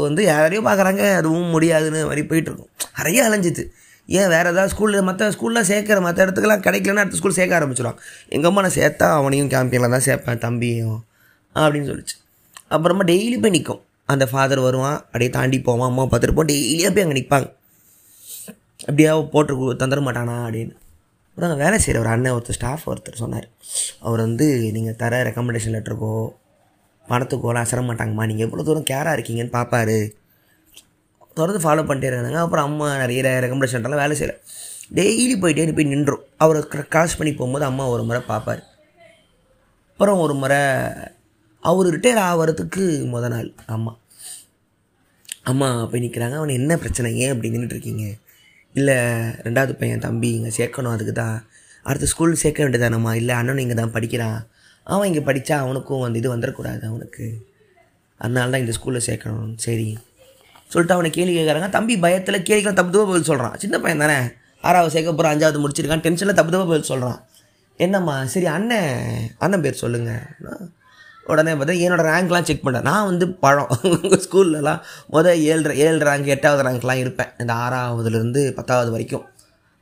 வந்து 0.07 0.23
யாரையும் 0.33 0.67
பார்க்குறாங்க 0.69 1.03
அதுவும் 1.21 1.53
முடியாதுன்னு 1.55 2.01
மாதிரி 2.09 2.23
போயிட்டுருக்கும். 2.31 2.73
நிறைய 2.99 3.29
அலைஞ்சிது. 3.29 3.65
ஏன் 4.09 4.31
வேறு 4.35 4.51
ஏதாவது 4.53 4.73
ஸ்கூலில் 4.75 5.07
மற்ற 5.09 5.29
ஸ்கூலில் 5.35 5.69
சேர்க்குற 5.71 5.99
மற்ற 6.07 6.19
இடத்துக்குலாம் 6.25 6.65
கிடைக்கலன்னா 6.67 7.03
அடுத்த 7.05 7.19
ஸ்கூல் 7.21 7.37
சேர்க்க 7.39 7.59
ஆரம்பிச்சிடுவாங்க 7.59 8.01
எங்கள் 8.35 8.51
அம்மா 8.51 8.63
நான் 8.65 8.77
சேர்த்தா 8.81 9.07
அவனையும் 9.19 9.51
கேம்பியனில் 9.55 9.95
தான் 9.97 10.07
சேர்ப்பேன் 10.09 10.43
தம்பியும் 10.45 11.01
அப்படின்னு 11.55 11.91
சொல்லிச்சு. 11.93 12.17
அப்புறமா 12.77 13.05
டெய்லி 13.11 13.37
போய் 13.41 13.55
நிற்கும் 13.57 13.83
அந்த 14.13 14.25
ஃபாதர் 14.31 14.63
வருவான் 14.67 14.99
அப்படியே 15.01 15.31
தாண்டி 15.37 15.59
போவான் 15.69 15.91
அம்மா 15.91 16.05
பார்த்துருப்போம் 16.13 16.51
டெய்லியாக 16.53 16.93
போய் 16.95 17.05
அங்கே 17.05 17.17
நிற்பாங்க 17.19 17.49
அப்படியே 18.89 19.11
போட்டு 19.35 19.75
தந்துட 19.83 20.01
மாட்டானா? 20.07 20.37
அப்படின்னு. 20.47 20.75
அப்புறம் 21.29 21.49
அங்கே 21.49 21.63
வேலை 21.65 21.77
செய்கிற 21.79 21.99
ஒரு 22.05 22.11
அண்ணன் 22.15 22.35
ஒருத்தர் 22.37 22.57
ஸ்டாஃப் 22.59 22.87
ஒருத்தர் 22.91 23.21
சொன்னார். 23.23 23.47
அவர் 24.07 24.21
வந்து 24.27 24.47
நீங்கள் 24.77 24.97
தர 25.03 25.23
ரெக்கமெண்டேஷன் 25.29 25.75
லெட்டருக்கோ 25.77 26.15
பணத்துக்கோலாம் 27.11 27.65
அசர 27.67 27.81
மாட்டாங்கம்மா. 27.89 28.27
நீங்கள் 28.31 28.47
எவ்வளோ 28.47 28.65
தூரம் 28.69 28.89
கேராக 28.91 29.17
இருக்கீங்கன்னு 29.17 29.57
பார்ப்பாரு 29.59 29.97
தொடர்ந்து 31.39 31.63
ஃபாலோ 31.65 31.83
பண்ணிட்டே 31.89 32.09
இருந்தாங்க. 32.11 32.41
அப்புறம் 32.47 32.67
அம்மா 32.69 32.89
நிறைய 33.03 33.23
ரெக்கமெண்டேஷன்லாம் 33.45 34.03
வேலை 34.03 34.17
செய்யலை. 34.21 34.37
டெய்லி 34.99 35.35
போயிட்டே 35.43 35.73
போய் 35.77 35.93
நின்றோம். 35.93 36.25
அவரை 36.45 36.61
கிராஸ் 36.95 37.19
பண்ணி 37.19 37.33
போகும்போது 37.35 37.65
அம்மா 37.71 37.85
ஒரு 37.95 38.03
முறை 38.09 38.21
பார்ப்பார் 38.33 38.63
அப்புறம் 39.93 40.21
ஒரு 40.25 40.35
முறை 40.43 40.61
அவர் 41.71 41.89
ரிட்டையர் 41.95 42.21
ஆகிறதுக்கு 42.29 42.85
முத 43.11 43.27
நாள் 43.33 43.49
அம்மா. 43.75 43.93
அம்மா 45.51 45.69
போய் 45.91 46.03
நிற்கிறாங்க 46.05 46.37
அவன் 46.41 46.59
என்ன 46.61 46.73
பிரச்சனை? 46.83 47.09
ஏன் 47.23 47.33
அப்படி 47.33 47.51
நின்றுட்டுருக்கீங்க 47.55 48.05
இல்லை 48.75 48.97
ரெண்டாவது 49.47 49.73
பையன் 49.81 50.05
தம்பி 50.07 50.29
இங்கே 50.39 50.53
சேர்க்கணும் 50.59 50.95
அதுக்கு 50.97 51.15
தான் 51.21 51.37
அடுத்த 51.89 52.07
ஸ்கூல் 52.13 52.41
சேர்க்க 52.43 52.65
வேண்டியதானம்மா? 52.65 53.13
இல்லை 53.21 53.35
அண்ணன் 53.39 53.63
இங்கே 53.65 53.77
தான் 53.81 53.95
படிக்கிறான். 53.97 54.39
அவன் 54.85 55.09
இங்கே 55.11 55.23
படித்தா 55.29 55.57
அவனுக்கும் 55.65 56.05
வந்து 56.05 56.19
இது 56.19 56.29
வந்துடக்கூடாது 56.35 56.85
அவனுக்கு. 56.91 57.27
அதனால 58.21 58.51
தான் 58.51 58.63
இந்த 58.65 58.75
ஸ்கூலில் 58.79 59.07
சேர்க்கணும். 59.09 59.53
சரி. 59.67 59.89
சொல்லிட்டு 60.73 60.97
அவனை 60.97 61.11
கேள்வி 61.11 61.33
கேட்குறாங்க 61.37 61.69
தம்பி 61.69 61.95
பயத்தில் 62.05 62.45
கேள்விக்கெல்லாம் 62.49 62.81
தப்பு 62.81 62.93
தப்பாக 62.95 63.11
பதில் 63.13 63.29
சொல்கிறான் 63.31 63.57
சின்ன 63.59 63.79
பையன் 63.79 64.05
தானே. 64.05 64.19
ஆறாவது 64.69 64.93
சேர்க்க 64.95 65.13
போகிற 65.13 65.31
அஞ்சாவது 65.35 65.63
முடிச்சிருக்கான் 65.63 66.05
டென்ஷனில் 66.07 66.39
தப்பு 66.39 66.53
தப்பாக 66.53 66.71
பதில் 66.73 66.91
சொல்கிறான் 66.93 67.19
என்னம்மா? 67.77 68.15
சரி 68.33 68.47
அண்ணன் 68.47 69.29
அண்ணன் 69.39 69.65
பேர் 69.65 69.83
சொல்லுங்கள் 69.83 70.25
உடனே 71.33 71.53
பார்த்தா 71.53 71.75
என்னோடய 71.85 72.07
ரேங்க்லாம் 72.13 72.47
செக் 72.49 72.65
பண்ணுறேன் 72.65 72.89
நான் 72.91 73.05
வந்து 73.05 73.27
பழம். 73.45 73.69
உங்கள் 73.85 74.23
ஸ்கூல்லலாம் 74.25 74.81
மொதல் 75.13 75.43
ஏழு 75.51 75.77
ஏழு 75.85 75.99
ரேங்க் 76.09 76.33
எட்டாவது 76.35 76.63
ரேங்க்லாம் 76.69 77.03
இருப்பேன். 77.03 77.31
இந்த 77.39 77.53
ஆறாவதுலேருந்து 77.65 78.41
பத்தாவது 78.59 78.91
வரைக்கும். 78.91 79.27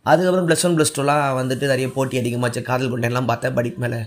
அதுக்கப்புறம் 0.02 0.49
ப்ளஸ் 0.49 0.64
ஒன் 0.66 0.76
ப்ளஸ் 0.78 0.95
டூலாம் 0.97 1.25
வந்துட்டு 1.40 1.64
நிறைய 1.73 1.88
போட்டி 1.97 2.19
அதிகமாச்சு 2.21 2.62
காதல் 2.62 2.92
பண்ணேன்லாம் 2.92 3.30
பார்த்தேன். 3.30 3.54
படிப்பு 3.54 3.80
மேலே 3.85 4.00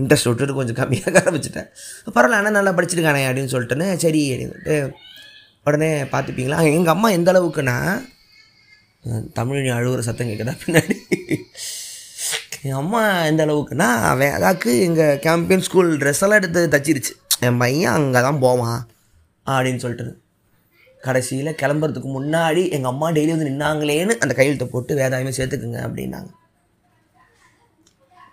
இன்ட்ரெஸ்ட் 0.00 0.28
விட்டுட்டு 0.28 0.58
கொஞ்சம் 0.60 0.78
கம்மியாக 0.80 1.18
ஆரம்பிச்சிட்டேன். 1.22 1.68
பரவாயில்ல 2.14 2.38
அண்ணன் 2.40 2.58
நல்லா 2.58 2.72
படிச்சிருக்கானே 2.78 3.22
அப்படின்னு 3.28 3.52
சொல்லிட்டுன்னு 3.54 3.88
சரி 4.04 4.22
அப்படின்ட்டு 4.34 4.76
உடனே 5.68 5.90
பார்த்துப்பீங்களா? 6.12 6.58
எங்கள் 6.78 6.94
அம்மா 6.96 7.08
எந்த 7.18 7.32
அளவுக்குன்னா 7.32 7.76
தமிழ் 9.38 9.70
அழுகிற 9.78 10.02
சத்தம் 10.08 10.30
கேட்குதா? 10.30 10.54
பின்னாடி. 10.64 10.96
என் 12.68 12.78
அம்மா 12.82 13.02
எந்த 13.30 13.42
அளவுக்குன்னா 13.46 13.88
அவன் 14.10 14.38
எங்கள் 14.88 15.18
கேம்பியன் 15.26 15.66
ஸ்கூல் 15.68 15.90
ட்ரெஸ் 16.02 16.22
எல்லாம் 16.26 16.40
எடுத்து 16.40 16.62
தச்சிருச்சு. 16.74 17.12
என் 17.48 17.60
பையன் 17.62 17.94
அங்கே 17.98 18.20
தான் 18.28 18.40
போவான் 18.46 18.80
அப்படின்னு 19.46 19.82
சொல்லிட்டு 19.84 20.06
கடைசியில் 21.02 21.58
கிளம்புறதுக்கு 21.62 22.10
முன்னாடி 22.16 22.62
எங்கள் 22.76 22.92
அம்மா 22.92 23.08
டெய்லி 23.16 23.32
வந்து 23.34 23.50
நின்னாங்களேன்னு 23.50 24.14
அந்த 24.24 24.32
கையெழுத்தை 24.38 24.68
போட்டு 24.72 24.92
வேதாயமே 25.00 25.32
சேர்த்துக்குங்க 25.38 25.80
அப்படின்னாங்க. 25.86 26.30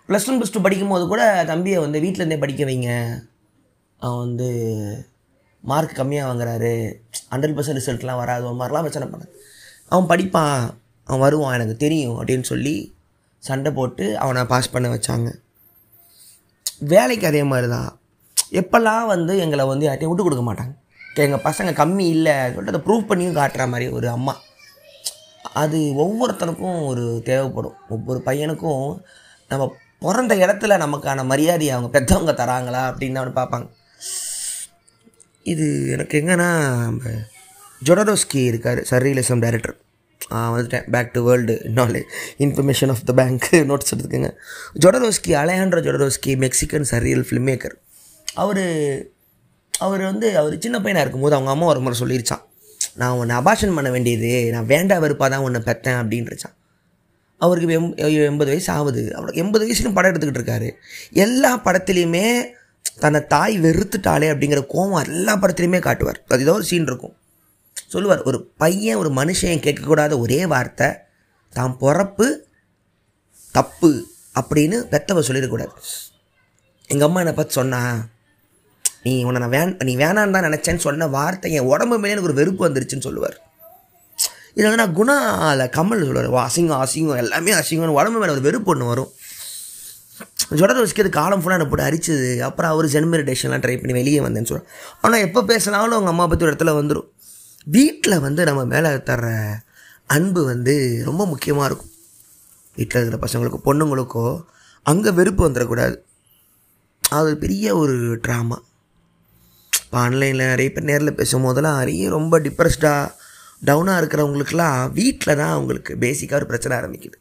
ப்ளஸ் 0.08 0.28
ஒன் 0.28 0.42
ப்ளஸ் 0.42 0.52
டூ 0.52 0.60
படிக்கும்போது 0.60 1.06
கூட 1.06 1.44
தம்பியை 1.46 1.78
வந்து 1.78 2.00
வீட்டிலேருந்தே 2.00 2.38
படிக்க 2.38 2.64
வைங்க. 2.64 2.90
அவன் 3.98 4.18
வந்து 4.18 4.48
மார்க் 5.60 5.98
கம்மியாக 5.98 6.28
வாங்குறாரு. 6.28 6.74
ஹண்ட்ரட் 7.30 7.56
பர்சன்ட் 7.56 7.78
ரிசல்ட்லாம் 7.80 8.16
வராது. 8.16 8.44
ஒரு 8.44 8.54
மாதிரிலாம் 8.54 8.84
பிரச்சனை 8.86 9.08
பண்ண. 9.08 9.26
அவன் 9.88 10.10
படிப்பான். 10.10 10.74
அவன் 11.04 11.20
வருவான் 11.20 11.54
எனக்கு 11.54 11.76
தெரியும் 11.76 12.26
அப்படின்னு 12.26 12.42
சொல்லி 12.42 12.94
சண்டை 13.38 13.72
போட்டு 13.72 14.18
அவனை 14.18 14.44
பாஸ் 14.44 14.70
பண்ண 14.70 14.88
வச்சாங்க. 14.88 15.28
வேலைக்கு 16.78 17.26
அதே 17.26 17.42
மாதிரி 17.42 17.68
தான் 17.68 18.00
எப்போல்லாம் 18.50 19.06
வந்து 19.06 19.38
எங்களை 19.38 19.64
வந்து 19.64 19.86
யார்ட்டையும் 19.88 20.12
விட்டு 20.12 20.22
கொடுக்க 20.22 20.44
மாட்டாங்க. 20.52 20.74
எங்கள் 21.14 21.44
பசங்க 21.48 21.70
கம்மி 21.80 22.06
இல்லை 22.14 22.32
சொல்லிட்டு 22.32 22.72
அதை 22.72 22.80
ப்ரூவ் 22.86 23.10
பண்ணியும் 23.10 23.38
காட்டுற 23.38 23.68
மாதிரி 23.68 23.86
ஒரு 23.90 24.08
அம்மா. 24.08 24.34
அது 25.52 25.78
ஒவ்வொருத்தனுக்கும் 25.78 26.86
ஒரு 26.86 27.22
தேவைப்படும். 27.24 27.76
ஒவ்வொரு 27.88 28.22
பையனுக்கும் 28.26 29.00
நம்ம 29.48 29.76
பிறந்த 30.04 30.34
இடத்துல 30.34 30.74
நமக்கான 30.82 31.24
மரியாதையை 31.32 31.72
அவங்க 31.76 31.88
பெற்றவங்க 31.98 32.32
தராங்களா 32.40 32.82
அப்படின்னு 32.88 33.18
தான் 33.18 33.38
பார்ப்பாங்க. 33.38 33.66
இது 35.52 35.66
எனக்கு 35.94 36.14
எங்கன்னா 36.20 36.48
நம்ம 36.84 37.02
ஜொடரோஸ்கி 37.88 38.40
இருக்கார் 38.50 38.80
சர்ரியலிசம் 38.90 39.42
டைரக்டர். 39.44 39.76
வந்துட்டேன். 40.30 40.86
Back 40.94 41.12
to 41.12 41.20
world 41.26 41.54
knowledge 41.78 42.08
information 42.44 42.92
of 42.94 43.02
the 43.08 43.12
bank 43.20 43.48
notes 43.70 43.92
எடுத்துக்கோங்க. 43.94 44.30
Jodorowsky 44.84 45.32
Alejandro 45.42 45.82
Jodorowsky 45.88 46.32
Mexican 46.44 46.86
surreal 46.92 47.24
film 47.28 47.48
maker 47.50 47.76
அவர் 48.42 48.64
அவர் 49.86 50.02
வந்து 50.10 50.28
அவர் 50.40 50.58
சின்ன 50.58 50.76
பையனாக 50.80 51.04
இருக்கும்போது 51.04 51.36
அவங்க 51.36 51.52
அம்மா 51.54 51.66
ஒரு 51.72 51.80
முறை 51.84 51.96
சொல்லிருச்சான். 52.00 52.44
நான் 53.00 53.16
உன்னை 53.20 53.34
அபாஷன் 53.36 53.76
பண்ண 53.78 53.88
வேண்டியது 53.96 54.32
நான் 54.52 54.70
வேண்டா 54.72 54.98
வெறுப்பாக 54.98 55.30
தான் 55.34 55.44
உன்னை 55.46 55.60
பெற்றேன் 55.60 56.00
அப்படின்றச்சான் 56.02 56.55
அவருக்கு 57.44 57.74
எம் 57.78 57.88
எண்பது 58.30 58.50
வயசு 58.52 58.70
ஆகுது. 58.76 59.02
அவருக்கு 59.18 59.42
எண்பது 59.42 59.64
வயசுலையும் 59.66 59.96
படம் 59.96 60.10
எடுத்துக்கிட்டு 60.10 60.40
இருக்காரு. 60.42 60.68
எல்லா 61.24 61.50
படத்துலையுமே 61.66 62.26
தன்னை 63.02 63.20
தாய் 63.34 63.54
வெறுத்துட்டாளே 63.64 64.28
அப்படிங்கிற 64.32 64.60
கோவம் 64.74 65.02
எல்லா 65.06 65.32
படத்துலையுமே 65.42 65.80
காட்டுவார். 65.86 66.20
அது 66.32 66.44
ஏதோ 66.46 66.54
ஒரு 66.58 66.66
சீன் 66.70 66.88
இருக்கும். 66.90 67.14
சொல்லுவார் 67.94 68.22
ஒரு 68.30 68.38
பையன் 68.62 69.00
ஒரு 69.02 69.10
மனுஷன் 69.20 69.64
கேட்கக்கூடாத 69.66 70.14
ஒரே 70.24 70.40
வார்த்தை 70.52 70.88
தான் 71.58 71.74
பிறப்பு 71.82 72.26
தப்பு 73.56 73.90
அப்படின்னு 74.38 74.76
பெத்தவ 74.92 75.22
சொல்லிடக்கூடாது. 75.28 75.74
எங்கள் 76.92 77.06
அம்மா 77.08 77.20
என்னை 77.22 77.34
பார்த்து 77.36 77.58
சொன்னா 77.60 77.80
நீ 79.04 79.12
உன்னை 79.28 79.40
நான் 79.42 79.54
வேண் 79.54 79.72
நீ 79.88 79.92
வேணான்னு 80.02 80.34
தான் 80.36 80.46
நினச்சேன்னு 80.48 80.84
சொன்ன 80.84 81.08
வார்த்தை 81.16 81.52
என் 81.58 81.70
உடம்பு 81.72 81.96
மேலே 82.02 82.12
எனக்கு 82.14 82.30
ஒரு 82.30 82.38
வெறுப்பு 82.40 82.62
வந்துருச்சுன்னு 82.66 83.06
சொல்லுவார். 83.08 83.36
இதில் 84.56 84.68
வந்து 84.68 84.82
நான் 84.82 84.96
குணா 84.98 85.16
அதில் 85.46 85.72
கமல் 85.76 86.04
சொல்லுவார். 86.08 86.28
வா 86.34 86.42
அசிங்கம் 86.48 86.82
அசிங்கம் 86.84 87.20
எல்லாமே 87.22 87.52
அசிங்கம் 87.60 87.96
உடம்பு 87.98 88.20
மேலே 88.20 88.34
ஒரு 88.36 88.44
வெறுப்பு 88.46 88.70
ஒன்று 88.74 88.90
வரும். 88.92 89.10
ஜொடரோஸ்க்கு 90.58 90.84
வச்சுக்கிறது 90.84 91.10
காலம் 91.18 91.40
ஃபுல்லாக 91.42 91.58
எனக்கு 91.58 91.72
போட்டு 91.72 91.88
அரிச்சது. 91.88 92.28
அப்புறம் 92.48 92.70
அவர் 92.74 92.86
ஜென் 92.94 93.10
மெடிடேஷன்லாம் 93.12 93.62
ட்ரை 93.64 93.74
பண்ணி 93.80 93.94
வெளியே 93.98 94.20
வந்தேன்னு 94.26 94.50
சொல்கிறேன் 94.50 94.70
ஆனால் 95.04 95.24
எப்போ 95.26 95.40
பேசினாலும் 95.50 95.96
அவங்க 95.96 96.12
அம்மா 96.14 96.26
பற்றி 96.30 96.46
ஒரு 96.46 96.52
இடத்துல 96.52 96.74
வந்துடும் 96.78 97.08
வீட்டில் 97.76 98.22
வந்து 98.26 98.42
நம்ம 98.48 98.62
மேலே 98.72 98.90
தர்ற 99.10 99.28
அன்பு 100.16 100.40
வந்து 100.52 100.74
ரொம்ப 101.08 101.22
முக்கியமாக 101.32 101.68
இருக்கும். 101.68 101.92
வீட்டில் 102.78 103.00
இருக்கிற 103.00 103.18
பசங்களுக்கோ 103.24 103.60
பொண்ணுங்களுக்கோ 103.68 104.26
அங்கே 104.92 105.10
வெறுப்பு 105.18 105.42
வந்துடக்கூடாது 105.46 105.96
அது 107.04 107.30
பெரிய 107.44 107.66
ஒரு 107.82 107.94
ட்ராமா 108.24 108.58
இப்போ 109.82 109.96
ஆன்லைனில் 110.04 110.50
நிறைய 110.52 110.68
பேர் 110.74 110.90
நேரில் 110.90 111.18
பேசும்போதெல்லாம் 111.20 111.78
நிறைய 111.80 112.08
ரொம்ப 112.16 112.38
டிப்ரெஸ்டாக 112.46 113.12
டவுனாக 113.62 114.00
இருக்கிறவங்களுக்குலாம் 114.00 114.92
வீட்டில் 114.92 115.36
தான் 115.36 115.54
அவங்களுக்கு 115.56 115.94
பேசிக்காக 115.94 116.38
ஒரு 116.40 116.46
பிரச்சனை 116.46 116.74
ஆரம்பிக்குது. 116.78 117.16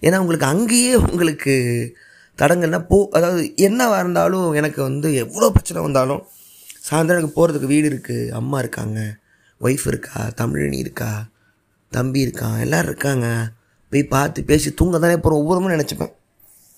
ஏன்னா 0.00 0.18
உங்களுக்கு 0.18 0.46
அங்கேயே 0.46 0.94
உங்களுக்கு 0.94 1.54
தடங்கள்னா 2.38 2.86
போ 2.86 3.08
அதாவது 3.10 3.54
என்னவாக 3.56 4.00
இருந்தாலும் 4.00 4.52
எனக்கு 4.52 4.82
வந்து 4.82 5.14
எவ்வளோ 5.14 5.50
பிரச்சனை 5.50 5.82
வந்தாலும் 5.82 6.22
சாயந்தரம் 6.88 7.20
எனக்கு 7.20 7.38
போகிறதுக்கு 7.38 7.72
வீடு 7.72 7.88
இருக்குது 7.90 8.30
அம்மா 8.30 8.58
இருக்காங்க 8.58 9.00
ஒய்ஃப் 9.60 9.86
இருக்கா 9.86 10.30
தமிழினி 10.36 10.78
இருக்கா 10.78 11.10
தம்பி 11.92 12.24
இருக்கான் 12.26 12.58
எல்லோரும் 12.58 12.90
இருக்காங்க. 12.90 13.26
போய் 13.92 14.04
பார்த்து 14.04 14.44
பேசி 14.44 14.74
தூங்க 14.74 14.98
தானே 14.98 15.16
போகிறோம் 15.16 15.40
ஒவ்வொரு 15.42 15.76
நினச்சிப்பேன். 15.76 16.12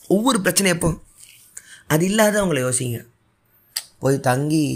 ஒவ்வொரு 0.09 0.39
பிரச்சனையப்போ 0.45 0.91
அது 1.87 2.05
இல்லாத 2.05 2.45
அவங்கள 2.45 2.61
யோசிங்க. 2.67 3.07
போய் 3.99 4.21
தங்கி 4.21 4.67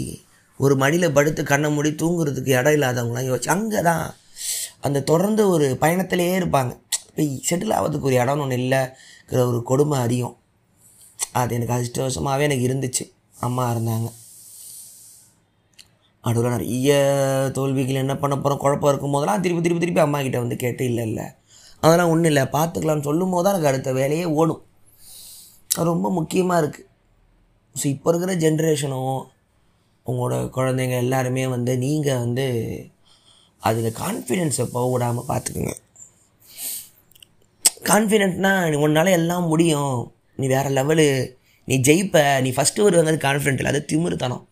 ஒரு 0.63 0.75
மடியில் 0.81 1.15
படுத்து 1.17 1.41
கண்ணை 1.51 1.69
மூடி 1.75 1.89
தூங்குறதுக்கு 2.01 2.51
இடம் 2.59 2.75
இல்லாதவங்களாம் 2.77 3.27
யோசிச்சு 3.29 3.53
அங்கே 3.55 3.81
தான் 3.89 4.05
அந்த 4.85 4.99
தொடர்ந்து 5.09 5.43
ஒரு 5.53 5.65
பயணத்திலேயே 5.83 6.35
இருப்பாங்க. 6.39 6.71
போய் 7.15 7.29
செட்டில் 7.47 7.75
ஆகிறதுக்கு 7.77 8.09
ஒரு 8.09 8.15
இடம்னு 8.21 8.43
ஒன்று 8.45 8.57
இல்லைங்கிற 8.63 9.39
ஒரு 9.51 9.59
கொடுமை 9.71 9.97
அறியும் 10.05 10.35
அது 11.41 11.55
எனக்கு 11.57 11.75
அதிர்ஷ்டவசமாகவே 11.75 12.47
எனக்கு 12.47 12.67
இருந்துச்சு. 12.67 13.03
அம்மா 13.47 13.63
இருந்தாங்க. 13.73 14.07
நடுவில் 16.25 16.53
நிறைய 16.55 16.93
தோல்விகள் 17.57 18.01
என்ன 18.03 18.13
பண்ண 18.21 18.35
போகிறோம் 18.37 18.61
குழப்பம் 18.63 18.91
இருக்கும் 18.91 19.13
போதெல்லாம் 19.15 19.43
திருப்பி 19.43 19.61
திருப்பி 19.65 19.81
திருப்பி 19.83 20.01
அம்மா 20.05 20.19
கிட்டே 20.25 20.39
வந்து 20.43 20.57
கேட்டு 20.63 20.83
இல்லை 20.89 21.03
இல்லை. 21.09 21.25
அதெல்லாம் 21.83 22.11
ஒன்றும் 22.13 22.31
இல்லை. 22.31 22.43
பார்த்துக்கலாம்னு 22.55 23.07
சொல்லும் 23.09 23.33
போது 23.33 23.43
தான் 23.45 23.53
எனக்கு 23.55 23.71
அடுத்த 23.71 23.91
வேலையே 23.99 24.25
ஓடும். 24.39 24.61
அது 25.77 25.87
ரொம்ப 25.93 26.07
முக்கியமாக 26.19 26.61
இருக்குது 26.61 26.85
ஸோ 27.79 27.85
இப்போ 27.93 28.09
இருக்கிற 28.11 28.33
ஜென்ரேஷனும் 28.43 29.17
உங்களோட 30.09 30.35
குழந்தைங்க 30.57 30.97
எல்லாருமே 31.05 31.43
வந்து 31.55 31.71
நீங்கள் 31.85 32.21
வந்து 32.23 32.45
அதில் 33.67 33.97
கான்ஃபிடென்ஸை 34.03 34.65
போக 34.75 34.85
விடாமல் 34.91 35.29
பார்த்துக்குங்க 35.31 35.73
கான்ஃபிடென்ட்னா 37.89 38.51
உன்னால் 38.85 39.17
எல்லாம் 39.19 39.45
முடியும். 39.51 39.97
நீ 40.39 40.45
வேறு 40.47 40.69
லெவலு 40.77 41.07
நீ 41.67 41.75
ஜெயிப்ப 41.87 42.17
நீ 42.45 42.49
ஃபஸ்ட்டு 42.57 42.85
வருவாங்க 42.85 43.13
கான்ஃபிடென்ட் 43.27 43.61
இல்லை. 43.61 43.71
அது 43.73 43.81
திமிருத்தனம். 43.91 44.43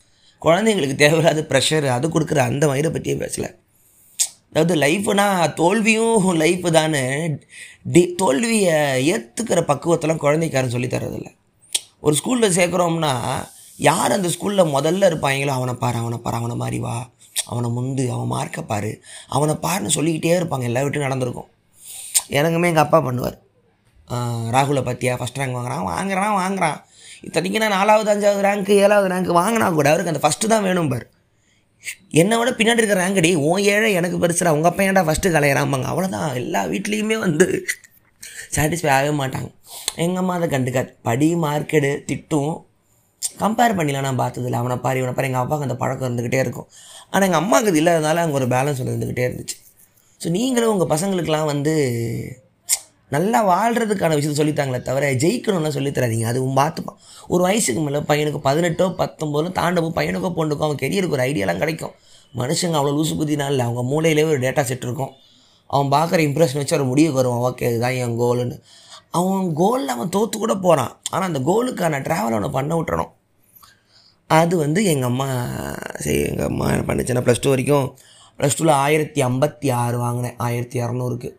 குழந்தைங்களுக்கு 0.41 0.95
தேவையில்லாத 1.01 1.41
ப்ரெஷர் 1.51 1.87
அது 1.97 2.07
கொடுக்குற 2.07 2.39
அந்த 2.49 2.65
வயிறை 2.71 2.89
பற்றியே 2.95 3.15
பேசலை. 3.23 3.49
அதாவது 4.49 4.75
லைஃப்னா 4.83 5.27
தோல்வியும் 5.59 6.27
லைஃப் 6.41 6.67
தானே 6.77 7.03
டி 7.93 8.03
தோல்வியை 8.21 8.75
ஏற்றுக்கிற 9.13 9.61
பக்குவத்தெல்லாம் 9.71 10.21
குழந்தைக்காரன் 10.25 10.73
சொல்லி 10.75 10.89
தரதில்ல 10.93 11.29
ஒரு 12.05 12.15
ஸ்கூலில் 12.19 12.55
சேர்க்குறோம்னா 12.57 13.13
யார் 13.77 14.15
அந்த 14.17 14.27
ஸ்கூலில் 14.33 14.71
முதல்ல 14.75 15.07
இருப்பாங்களோ 15.09 15.53
அவனை 15.57 15.73
பாரு 15.83 15.97
அவனை 16.01 16.17
பாரு 16.25 16.37
அவனை 16.41 16.55
மாதிரி 16.55 16.77
வா. 16.85 16.95
அவனை 17.51 17.69
முந்து 17.77 18.03
அவன் 18.15 18.31
மார்க்கை 18.35 18.61
பாரு. 18.71 18.91
அவனை 19.35 19.55
பாருன்னு 19.65 19.95
சொல்லிக்கிட்டே 19.95 20.35
இருப்பாங்க 20.39 20.65
எல்லா 20.69 20.83
வீட்டும் 20.85 21.05
நடந்திருக்கும். 21.07 21.49
எனக்குமே 22.39 22.69
எங்கள் 22.71 22.85
அப்பா 22.85 22.99
பண்ணுவார். 23.07 23.37
ராகுலை 24.55 24.81
பற்றியா 24.87 25.13
ஃபஸ்ட் 25.19 25.39
ரேங்க் 25.39 25.57
வாங்குறான் 25.57 25.85
வாங்குறான் 25.91 26.37
வாங்குறான். 26.41 26.79
இத்தனைக்கு 27.27 27.61
நான் 27.63 27.75
நாலாவது 27.77 28.09
அஞ்சாவது 28.13 28.45
ரேங்க் 28.47 28.71
ஏழாவது 28.83 29.09
ரேங்க் 29.13 29.29
வாங்கினா 29.39 29.67
கூட 29.79 29.89
அவருக்கு 29.91 30.13
அந்த 30.13 30.21
ஃபஸ்ட்டு 30.25 30.51
தான் 30.53 30.65
வேணும் 30.67 30.91
பார். 30.93 31.05
என்னை 32.21 32.35
விட 32.39 32.51
பின்னாடி 32.59 32.81
இருக்கிற 32.81 32.99
ரேங்கடி 33.03 33.31
உன் 33.47 33.65
ஏழை 33.73 33.89
எனக்கு 33.99 34.17
பெருசுடா 34.23 34.53
உங்கள் 34.57 34.71
அப்பா 34.71 34.83
ஏன்டா 34.83 35.03
ஃபஸ்ட்டு 35.07 35.33
கலையிறாம்பாங்க. 35.35 35.87
அவ்வளோதான் 35.91 36.29
எல்லா 36.41 36.61
வீட்லேயுமே 36.71 37.17
வந்து 37.25 37.47
சாட்டிஸ்ஃபை 38.55 38.91
ஆகவே 38.97 39.13
மாட்டாங்க. 39.21 39.49
எங்கள் 40.03 40.21
அம்மா 40.21 40.35
அதை 40.39 40.47
கண்டுக்காது. 40.53 40.89
படி 41.07 41.29
மார்க்கெடு 41.43 41.91
திட்டும். 42.11 42.53
கம்பேர் 43.41 43.77
பண்ணிலாம் 43.77 44.07
நான் 44.07 44.21
பார்த்ததில்ல. 44.23 44.59
அவனை 44.61 44.77
பாரு 44.85 44.99
இவனை 45.01 45.13
பாரு 45.17 45.27
எங்கள் 45.29 45.43
அப்பாவுக்கு 45.43 45.67
அந்த 45.67 45.77
பழக்கம் 45.83 46.07
இருந்துக்கிட்டே 46.07 46.41
இருக்கும். 46.45 46.67
ஆனால் 47.11 47.27
எங்கள் 47.27 47.41
அம்மாவுக்கு 47.41 47.71
இது 47.73 47.81
இல்லாதனால 47.81 48.23
அங்கே 48.23 48.37
ஒரு 48.41 48.47
பேலன்ஸ் 48.55 48.81
இருந்துக்கிட்டே 48.85 49.25
இருந்துச்சு. 49.29 49.57
ஸோ 50.21 50.29
நீங்களும் 50.37 50.73
உங்கள் 50.73 50.91
பசங்களுக்கெலாம் 50.93 51.49
வந்து 51.53 51.73
நல்லா 53.15 53.39
வாழ்கிறதுக்கான 53.51 54.15
விஷயத்தை 54.17 54.37
சொல்லித்தாங்களே 54.39 54.79
தவிர 54.81 55.09
ஜெயிக்கணும்னா 55.23 55.71
சொல்லித் 55.75 55.97
தராதீங்க 55.97 56.27
அது 56.31 56.39
உன் 56.45 56.57
பார்த்துப்பான் 56.61 56.97
ஒரு 57.33 57.41
வயசுக்கு 57.47 57.81
மேலே 57.81 57.99
பையனுக்கு 58.11 58.39
பதினெட்டோ 58.47 58.85
பத்தொம்போதோ 59.01 59.49
தாண்டவும் 59.59 59.95
பையனுக்கோ 59.99 60.31
பொண்ணுக்கோ 60.39 60.65
அவன் 60.67 60.81
கெரியருக்கு 60.83 61.15
ஒரு 61.17 61.25
ஐடியாலாம் 61.27 61.61
கிடைக்கும். 61.63 61.93
மனுஷங்க 62.33 62.77
அவ்வளோ 62.79 62.93
லூசு 62.97 63.13
புத்தினா 63.19 63.47
இல்லை 63.53 63.65
அவங்க 63.65 63.81
மூளையிலேயே 63.91 64.27
ஒரு 64.31 64.39
டேட்டா 64.39 64.63
செட் 64.69 64.85
இருக்கும். 64.87 65.11
அவன் 65.69 65.91
பார்க்குற 65.95 66.19
இம்ப்ரெஷன் 66.29 66.59
வச்சு 66.61 66.75
ஒரு 66.77 66.85
முடிவுக்கு 66.91 67.19
வருவான். 67.21 67.43
ஓகே 67.49 67.67
இதுதான் 67.71 67.97
என் 68.03 68.17
கோல்னு 68.21 68.57
அவன் 69.19 69.45
கோலில் 69.59 69.93
அவன் 69.95 70.13
தோற்று 70.15 70.37
கூட 70.39 70.53
போகிறான் 70.65 70.93
ஆனால் 71.11 71.27
அந்த 71.29 71.41
கோலுக்கான 71.49 72.01
ட்ராவல் 72.07 72.35
அவனை 72.37 72.49
பண்ண 72.57 72.71
விட்டுறணும். 72.77 73.11
அது 74.39 74.53
வந்து 74.63 74.79
எங்கள் 74.91 75.09
அம்மா 75.11 75.27
சரி 76.03 76.19
எங்கள் 76.29 76.49
அம்மா 76.51 76.67
என்ன 76.75 76.85
பண்ணுச்சு 76.87 77.25
ப்ளஸ் 77.27 77.43
டூ 77.43 77.51
வரைக்கும் 77.53 77.87
ப்ளஸ் 78.39 78.57
டூவில் 78.59 78.79
ஆயிரத்தி 78.85 79.19
ஐம்பத்தி 79.29 79.67
ஆறு 79.81 79.97
வாங்கினேன். 80.05 80.35
ஆயிரத்தி 80.47 80.77
இரநூறுக்கு 80.83 81.29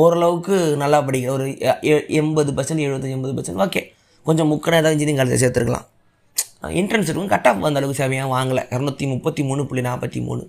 ஓரளவுக்கு 0.00 0.56
நல்லா 0.82 0.98
படிக்க 1.08 1.32
ஒரு 1.36 1.46
எண்பது 2.20 2.52
பர்சன்ட் 2.58 2.84
எழுபத்தஞ்சி 2.86 3.16
எண்பது 3.18 3.34
பர்சன்ட் 3.38 3.62
ஓகே 3.66 3.82
கொஞ்சம் 4.28 4.50
முக்கனை 4.52 4.78
ஏதாவது 4.80 4.94
இன்ஜினியரிங் 4.96 5.20
காலேஜ் 5.20 5.42
சேர்த்துருக்கலாம். 5.44 5.86
என்ட்ரன்ஸ் 6.80 7.08
இருக்கும். 7.08 7.30
கட் 7.34 7.48
ஆஃப் 7.50 7.64
அந்த 7.68 7.80
அளவுக்கு 7.80 8.00
சேவையாக 8.02 8.32
வாங்கலை. 8.34 8.62
இரநூத்தி 8.74 9.06
முப்பத்தி 9.12 9.42
மூணு 9.48 9.62
புள்ளி 9.70 9.82
நாற்பத்தி 9.88 10.20
மூணு. 10.26 10.42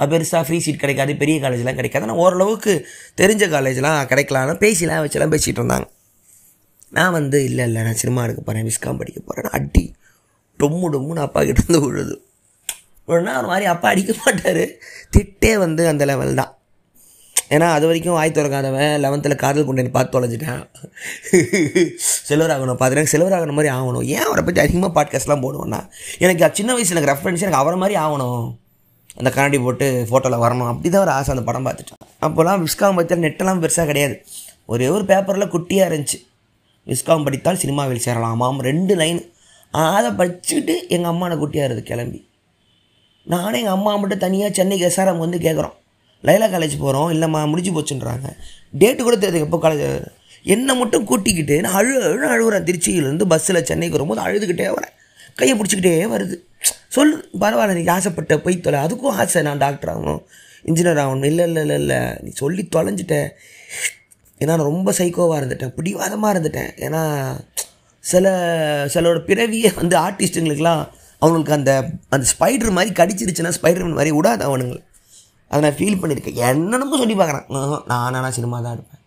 அது 0.00 0.10
பெருசாக 0.12 0.42
ஃப்ரீ 0.48 0.58
சீட் 0.64 0.82
கிடைக்காது. 0.82 1.14
பெரிய 1.22 1.36
காலேஜ்லாம் 1.44 1.78
கிடைக்காது. 1.78 2.04
ஆனால் 2.06 2.20
ஓரளவுக்கு 2.24 2.74
தெரிஞ்ச 3.20 3.46
காலேஜ்லாம் 3.54 3.98
கிடைக்கலாம்னு 4.12 4.54
பேசிலாம் 4.66 5.02
வச்சுலாம் 5.06 5.34
பேசிகிட்டு 5.34 5.60
இருந்தாங்க. 5.62 5.88
நான் 6.96 7.16
வந்து 7.18 7.38
இல்லை 7.48 7.64
இல்லை 7.68 7.80
நான் 7.86 8.00
சினிமா 8.02 8.22
எடுக்க 8.26 8.40
போகிறேன் 8.40 8.66
விஸ்காம் 8.68 9.00
படிக்க 9.00 9.20
போகிறேன் 9.20 9.54
அடி 9.58 9.84
டொம்மு 10.60 10.86
டொம்முன்னு 10.94 11.26
அப்பா 11.26 11.40
கிட்ட 11.48 11.62
இருந்து 11.64 11.80
விழுது 11.84 12.14
உடனே 13.10 13.32
ஒரு 13.40 13.48
மாதிரி 13.50 13.66
அப்பா 13.72 13.86
அடிக்க 13.92 14.12
மாட்டார். 14.22 14.64
திட்டே 15.14 15.52
வந்து 15.62 15.82
அந்த 15.92 16.04
லெவல் 16.10 16.38
தான். 16.40 16.50
ஏன்னா 17.54 17.68
அது 17.76 17.84
வரைக்கும் 17.88 18.16
வாய் 18.16 18.34
திறக்காதவன் 18.36 18.92
லெவன்த்தில் 19.04 19.40
காதல் 19.42 19.66
கொண்டு 19.68 19.92
பார்த்து 19.96 20.14
தொலைஞ்சிட்டேன் 20.16 20.60
செல்வராகணும் 22.28 22.78
பார்த்துட்டு 22.80 23.12
செல்வராகணும் 23.14 23.58
மாதிரி 23.58 23.72
ஆகணும். 23.76 24.04
ஏன் 24.14 24.26
அவரை 24.26 24.42
பற்றி 24.48 24.62
அதிகமாக 24.64 24.92
பாட்காஸ்ட்லாம் 24.98 25.44
போடுவோன்னா 25.44 25.80
எனக்கு 26.24 26.44
அது 26.46 26.58
சின்ன 26.60 26.76
வயசில் 26.76 26.96
எனக்கு 26.96 27.12
ரெஃபரன்ஸ் 27.12 27.44
எனக்கு 27.46 27.62
அவரை 27.62 27.78
மாதிரி 27.82 27.96
ஆகணும். 28.04 28.44
அந்த 29.18 29.28
கண்ணாடி 29.36 29.58
போட்டு 29.66 29.86
ஃபோட்டோவில் 30.10 30.42
வரணும். 30.46 30.70
அப்படி 30.72 30.88
தான் 30.88 31.04
ஒரு 31.06 31.14
ஆசை 31.16 31.32
அந்த 31.34 31.44
படம் 31.48 31.66
பார்த்துட்டேன். 31.68 32.00
அப்போல்லாம் 32.26 32.62
விஸ்காம் 32.66 32.98
பற்றியில் 33.00 33.24
நெட்டெல்லாம் 33.26 33.62
பெருசாக 33.64 33.86
கிடையாது. 33.92 34.16
ஒரே 34.72 34.88
ஒரு 34.96 35.04
பேப்பரில் 35.12 35.52
குட்டியாக 35.54 35.90
இருந்துச்சு. 35.90 36.18
விஸ்காம் 36.86 37.24
படித்தால் 37.24 37.56
சினிமாவில் 37.56 38.02
சேரலாமாம். 38.04 38.58
ரெண்டு 38.58 38.94
லைன் 38.94 39.20
அதை 39.70 40.10
படிச்சுக்கிட்டு 40.10 40.74
எங்கள் 40.88 41.10
அம்மா 41.10 41.28
நான் 41.28 41.40
குட்டியாக 41.40 41.82
கிளம்பி. 41.90 42.28
நானும் 43.24 43.58
எங்கள் 43.60 43.72
அம்மா 43.72 43.96
மட்டும் 43.96 44.18
தனியாக 44.18 44.54
சென்னைக்கு 44.54 44.86
எஸ்ஆர்எம் 44.86 45.24
வந்து 45.24 45.38
கேட்குறோம் 45.38 45.76
லைலா 46.24 46.46
காலேஜ் 46.54 46.80
போகிறோம் 46.80 47.10
இல்லைம்மா 47.12 47.48
முடிஞ்சு 47.48 47.70
போச்சுன்றாங்க. 47.76 48.28
டேட்டு 48.78 49.02
கூட 49.02 49.16
தெரியுது 49.16 49.44
எப்போ 49.46 49.58
காலேஜ் 49.62 50.06
என்னை 50.42 50.76
மட்டும் 50.76 51.04
கூட்டிக்கிட்டு 51.04 51.60
நான் 51.60 51.72
அழு 51.72 51.92
அழு 52.02 52.26
அழுகுறேன். 52.34 52.66
திருச்சியிலேருந்து 52.68 53.24
பஸ்ஸில் 53.24 53.64
சென்னைக்கு 53.64 53.96
வரும்போது 53.98 54.22
அழுதுகிட்டே 54.26 54.66
வரேன். 54.76 54.94
கையை 55.34 55.58
பிடிச்சிக்கிட்டே 55.58 55.92
வருது. 56.14 56.36
சொல்லு 56.88 57.28
பரவாயில்ல 57.40 57.74
நீ 57.74 57.84
ஆசைப்பட்ட 57.84 58.38
போய் 58.38 58.60
தொலை. 58.60 58.80
அதுக்கும் 58.80 59.16
ஆசை 59.22 59.42
நான் 59.42 59.58
டாக்டர் 59.58 59.92
ஆகணும் 59.94 60.22
இன்ஜினியர் 60.64 61.02
ஆகணும். 61.04 61.24
இல்லை 61.24 61.44
இல்லை 61.44 61.62
இல்லை 61.62 61.78
இல்லை. 61.80 61.98
நீ 62.22 62.30
சொல்லி 62.30 62.68
தொலைஞ்சிட்ட. 62.76 63.30
ஏன்னா 64.40 64.52
நான் 64.56 64.70
ரொம்ப 64.72 64.90
சைக்கோவாக 64.98 65.40
இருந்துட்டேன். 65.40 65.72
பிடிவாதமாக 65.78 66.32
இருந்துட்டேன். 66.34 66.70
ஏன்னா 66.86 67.02
சில 68.04 68.26
சிலோட 68.92 69.18
பிறவியே 69.30 69.70
வந்து 69.80 69.96
ஆர்டிஸ்ட்டுங்களுக்கெல்லாம் 70.04 70.82
அவங்களுக்கு 71.22 71.56
அந்த 71.56 71.72
அந்த 72.14 72.24
ஸ்பைடர் 72.32 72.76
மாதிரி 72.76 72.92
கடிச்சிருச்சுன்னா 73.00 73.52
ஸ்பைடர் 73.56 73.98
மாதிரி 73.98 74.12
விடாது 74.18 74.42
அவனுங்களை 74.48 74.80
அதை 75.50 75.60
நான் 75.64 75.76
ஃபீல் 75.78 76.00
பண்ணியிருக்கேன். 76.00 76.40
என்னென்னமோ 76.52 76.98
சொல்லி 77.02 77.16
பார்க்குறேன். 77.20 77.46
நான் 77.90 78.16
ஆனால் 78.18 78.34
சினிமா 78.38 78.58
தான் 78.66 78.76
இருப்பேன் 78.76 78.98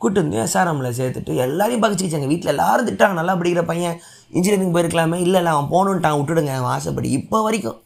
கூட்டு 0.00 0.18
வந்து 0.22 0.36
எஸ்ஆர்எம்மில் 0.42 0.96
சேர்த்துட்டு 0.98 1.32
எல்லாரையும் 1.44 1.82
பகிச்சிக்கிச்சாங்க. 1.84 2.28
வீட்டில் 2.32 2.52
எல்லாரும் 2.54 2.88
திட்டாங்க 2.88 3.16
நல்லா 3.20 3.34
படிக்கிற 3.40 3.62
பையன் 3.70 3.96
இன்ஜினியரிங் 4.36 4.74
போயிருக்கலாமே. 4.74 5.18
இல்லை 5.26 5.38
இல்லை 5.40 5.52
அவன் 5.54 5.70
போகணுன்ட்டான் 5.72 6.18
விட்டுடுங்க. 6.18 6.52
அவன் 6.58 6.72
ஆசைப்படி. 6.76 7.08
இப்போ 7.20 7.38
வரைக்கும் 7.46 7.78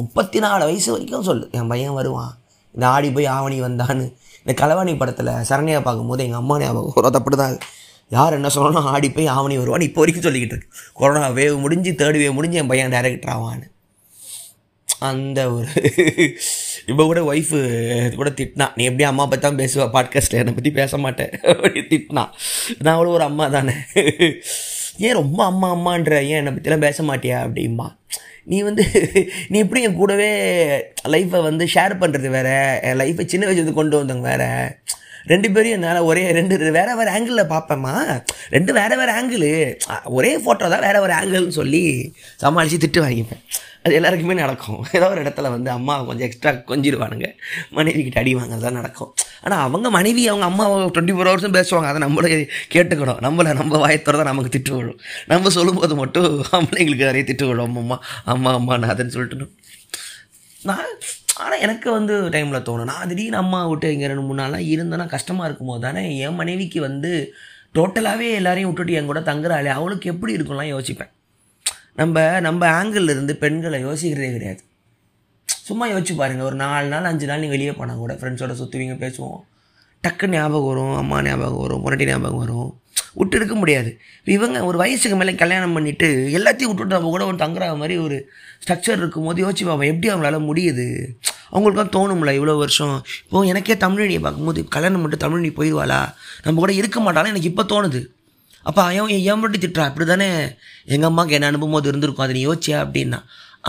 முப்பத்தி 0.00 0.38
நாலு 0.44 0.62
வயசு 0.68 0.88
வரைக்கும் 0.94 1.26
சொல்லு. 1.28 1.44
என் 1.58 1.70
பையன் 1.72 1.96
வருவான். 1.98 2.32
இந்த 2.74 2.84
ஆடி 2.94 3.10
போய் 3.16 3.32
ஆவணி 3.36 3.58
வந்தான்னு. 3.66 4.06
இந்த 4.46 4.54
கலவாணி 4.62 4.98
படத்தில் 4.98 5.32
சரண்யா 5.50 5.80
பார்க்கும்போது 5.82 6.24
எங்கள் 6.24 6.38
அம்மா 6.38 6.58
ஞாபகம் 6.58 6.92
வரும். 6.96 7.14
அப்படி 7.20 7.36
தான் 7.36 7.54
யார் 8.10 8.32
என்ன 8.32 8.48
சொல்லணும் 8.54 8.88
ஆடி 8.94 9.10
போய் 9.10 9.26
ஆவணி 9.26 9.58
வருவான்னு 9.58 9.88
இப்போ 9.88 10.00
வரைக்கும் 10.00 10.26
சொல்லிக்கிட்டு 10.26 10.56
இருக்கு. 10.56 10.70
கொரோனா 10.92 11.28
வேவ் 11.28 11.56
முடிஞ்சு 11.58 11.90
தேர்ட் 11.92 12.18
வேவ் 12.22 12.32
முடிஞ்சு 12.32 12.58
என் 12.58 12.66
பையன் 12.66 12.92
டேரக்டர் 12.92 13.32
ஆவான்னு. 13.36 13.66
அந்த 15.00 15.52
ஒரு 15.52 15.68
இப்போ 16.90 17.02
கூட 17.04 17.20
ஒய்ஃபு 17.32 17.58
கூட 18.16 18.30
திட்டினா 18.30 18.66
நீ 18.76 18.84
எப்படி 18.84 19.04
அம்மா 19.04 19.26
பற்றி 19.26 19.42
தான் 19.48 19.58
பேசுவா 19.58 19.86
பாட்காஸ்ட்டில் 19.96 20.38
என்னை 20.38 20.54
பற்றி 20.54 20.70
பேச 20.70 20.98
மாட்டேன். 20.98 21.32
அப்படி 21.52 21.80
திட்டினா. 21.80 22.24
நான் 22.78 22.96
அவ்வளோ 22.96 23.08
ஒரு 23.08 23.24
அம்மா 23.24 23.46
தானே. 23.48 23.74
ஏன் 24.98 25.12
ரொம்ப 25.12 25.44
அம்மா 25.44 25.74
அம்மான்ற 25.74 26.14
ஏன் 26.22 26.40
என்னை 26.40 26.52
பற்றிலாம் 26.52 26.86
பேச 26.86 27.02
மாட்டியா? 27.02 27.38
அப்படிம்பா. 27.46 27.86
நீ 28.46 28.58
வந்து 28.60 28.84
நீ 29.48 29.58
இப்படி 29.58 29.82
என் 29.82 29.94
கூடவே 29.94 30.30
லைஃப்பை 31.08 31.40
வந்து 31.42 31.64
ஷேர் 31.74 31.94
பண்ணுறது 32.00 32.28
வேற? 32.30 32.48
என் 32.82 32.98
லைஃப்பை 32.98 33.24
சின்ன 33.26 33.46
வயசுலேருந்து 33.46 33.72
கொண்டு 33.72 33.96
வந்தவங்க 33.96 34.28
வேற. 34.28 34.44
ரெண்டு 35.26 35.50
பேரும் 35.50 35.72
என்னால் 35.72 35.98
ஒரே 35.98 36.30
ரெண்டு 36.30 36.70
வேற 36.70 36.88
வேறு 36.94 37.10
ஆங்கிளில் 37.10 37.52
பார்ப்பேம்மா. 37.52 37.94
ரெண்டு 38.50 38.72
வேறு 38.72 38.96
வேறு 38.96 39.12
ஆங்கிள் 39.12 39.46
ஒரே 40.04 40.32
ஃபோட்டோ 40.36 40.68
தான் 40.68 40.84
வேறு 40.86 41.00
வேறு 41.00 41.14
ஆங்கிள்னு 41.14 41.58
சொல்லி 41.60 41.84
சமாளித்து 42.36 42.82
திட்டு 42.84 43.04
வாங்கிப்பேன் 43.04 43.42
அது 43.84 43.94
எல்லாருக்குமே 43.98 44.34
நடக்கும். 44.34 44.78
ஏதோ 44.98 45.06
ஒரு 45.12 45.20
இடத்துல 45.24 45.50
வந்து 45.54 45.70
அம்மா 45.70 45.94
கொஞ்சம் 46.08 46.26
எக்ஸ்ட்ரா 46.26 46.50
கொஞ்சிருவானுங்க 46.70 47.26
மனைவி 47.78 48.02
கிட்ட 48.04 48.18
அடி 48.22 48.32
வாங்குறது 48.38 48.66
தான் 48.66 48.78
நடக்கும். 48.80 49.10
ஆனால் 49.46 49.62
அவங்க 49.66 49.88
மனைவி 49.96 50.22
அவங்க 50.28 50.46
அம்மா 50.50 50.64
டுவெண்ட்டி 50.94 51.14
ஃபோர் 51.16 51.30
ஹவர்ஸும் 51.30 51.56
பேசுவாங்க. 51.58 51.88
அதை 51.92 52.00
நம்மளே 52.04 52.30
கேட்டுக்கணும். 52.74 53.20
நம்மளை 53.26 53.52
நம்ம 53.60 53.80
வாயத்தோட 53.84 54.16
தான் 54.20 54.30
நமக்கு 54.32 54.52
திட்டு 54.56 54.72
விழும். 54.76 55.00
நம்ம 55.32 55.50
சொல்லும்போது 55.58 55.96
மட்டும் 56.02 56.28
ஆம்பளைங்களுக்கு 56.58 57.10
நிறைய 57.10 57.24
திட்டு 57.30 57.46
விழும். 57.50 57.76
அம்மா 57.82 57.98
அம்மா 58.34 58.52
அம்மா 58.60 58.76
நான் 58.84 58.94
அதுன்னு 58.94 59.14
சொல்லிட்டு 59.16 59.48
நான் 60.70 60.86
ஆனால் 61.42 61.62
எனக்கு 61.66 61.88
வந்து 61.98 62.14
டைமில் 62.34 62.64
தோணும். 62.68 62.90
நான் 62.92 63.08
திடீர்னு 63.10 63.40
அம்மா 63.42 63.60
விட்டு 63.70 63.88
இங்கே 63.94 64.08
ரெண்டு 64.12 64.24
மூணு 64.28 64.40
நாளாக 64.42 64.70
இருந்தேன்னா 64.74 65.06
கஷ்டமாக 65.14 65.48
இருக்கும்போது 65.48 65.82
தானே 65.86 66.04
என் 66.26 66.38
மனைவிக்கு 66.40 66.80
வந்து 66.88 67.10
டோட்டலாகவே 67.78 68.28
எல்லாரையும் 68.40 68.70
விட்டுட்டு 68.70 68.96
என் 68.98 69.10
கூட 69.10 69.20
தங்குறாளே 69.30 69.70
அவளுக்கு 69.78 70.10
எப்படி 70.12 70.34
இருக்கும்லாம் 70.36 70.72
யோசிப்பேன். 70.74 71.12
நம்ம 71.96 72.40
நம்ம 72.40 72.82
ஆங்கிள் 72.82 73.10
இருந்து 73.12 73.36
பெண்களை 73.36 73.84
யோசிக்கிறதே 73.84 74.30
கிடையாது. 74.32 74.60
சும்மா 75.48 75.88
யோசிச்சு 75.88 76.16
பாருங்கள் 76.16 76.46
ஒரு 76.46 76.54
நாலு 76.54 76.88
நாள் 76.88 77.04
அஞ்சு 77.04 77.26
நாள் 77.26 77.40
நீங்கள் 77.40 77.56
வெளியே 77.56 77.72
போனால் 77.72 77.96
கூட 77.96 78.14
ஃப்ரெண்ட்ஸோட 78.14 78.54
சுற்றுவீங்க 78.60 78.96
பேசுவோம். 79.04 79.40
டக்கு 80.04 80.26
ஞாபகம் 80.28 80.66
வரும் 80.66 80.96
அம்மா 80.96 81.22
ஞாபகம் 81.22 81.60
வரும் 81.60 81.80
முரட்டி 81.80 82.04
ஞாபகம் 82.04 82.38
வரும். 82.38 82.80
விட்டு 83.14 83.36
இருக்க 83.36 83.54
முடியாது. 83.54 84.00
இவங்க 84.24 84.64
ஒரு 84.64 84.78
வயசுக்கு 84.78 85.16
மேலே 85.16 85.34
கல்யாணம் 85.34 85.74
பண்ணிவிட்டு 85.76 86.08
எல்லாத்தையும் 86.38 86.70
விட்டுட்டு 86.70 86.94
அவங்க 86.94 87.12
கூட 87.14 87.26
ஒரு 87.26 87.36
தங்குற 87.36 87.76
மாதிரி 87.76 87.98
ஒரு 87.98 88.30
ஸ்ட்ரக்சர் 88.64 89.00
இருக்கும்போது 89.02 89.44
யோசிச்சு 89.46 89.64
பார்ப்போம் 89.64 89.90
எப்படி 89.92 90.12
அவங்களால 90.12 90.40
முடியுது? 90.50 91.06
அவங்களுக்குலாம் 91.52 91.94
தோணும்ல 91.96 92.32
இவ்வளோ 92.38 92.58
வருஷம். 92.58 93.04
இப்போது 93.24 93.48
எனக்கே 93.48 93.74
தமிழினியை 93.74 94.20
பார்க்கும்போது 94.20 94.64
கல்யாணம் 94.64 95.00
மட்டும் 95.00 95.24
தமிழினி 95.24 95.52
போயிடுவாளா? 95.58 96.12
நம்ம 96.42 96.60
கூட 96.60 96.72
இருக்க 96.72 97.00
மாட்டாலும் 97.00 97.30
எனக்கு 97.30 97.50
இப்போ 97.54 97.64
தோணுது. 97.74 98.02
அப்போ 98.68 98.80
அவன் 98.82 99.24
ஏன் 99.30 99.40
மட்டும் 99.40 99.62
திட்டுறா 99.64 99.86
அப்படி 99.90 100.04
தானே 100.10 100.28
எங்கள் 100.94 101.08
அம்மாவுக்கு 101.08 101.36
என்ன 101.38 101.48
அனுப்பும் 101.50 101.74
போது 101.76 101.88
இருந்திருக்கும். 101.90 102.26
அதை 102.26 102.34
நீ 102.36 102.42
யோசிச்சியா 102.48 102.78
அப்படின்னா. 102.84 103.20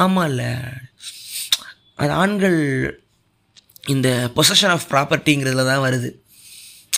ஆமாம் 0.03 0.27
இல்லை 0.31 0.49
அது 2.01 2.11
ஆண்கள் 2.21 2.59
இந்த 3.93 4.09
பொசஷன் 4.37 4.73
ஆஃப் 4.75 4.87
ப்ராப்பர்ட்டிங்கிறதுல 4.91 5.65
தான் 5.71 5.83
வருது. 5.87 6.09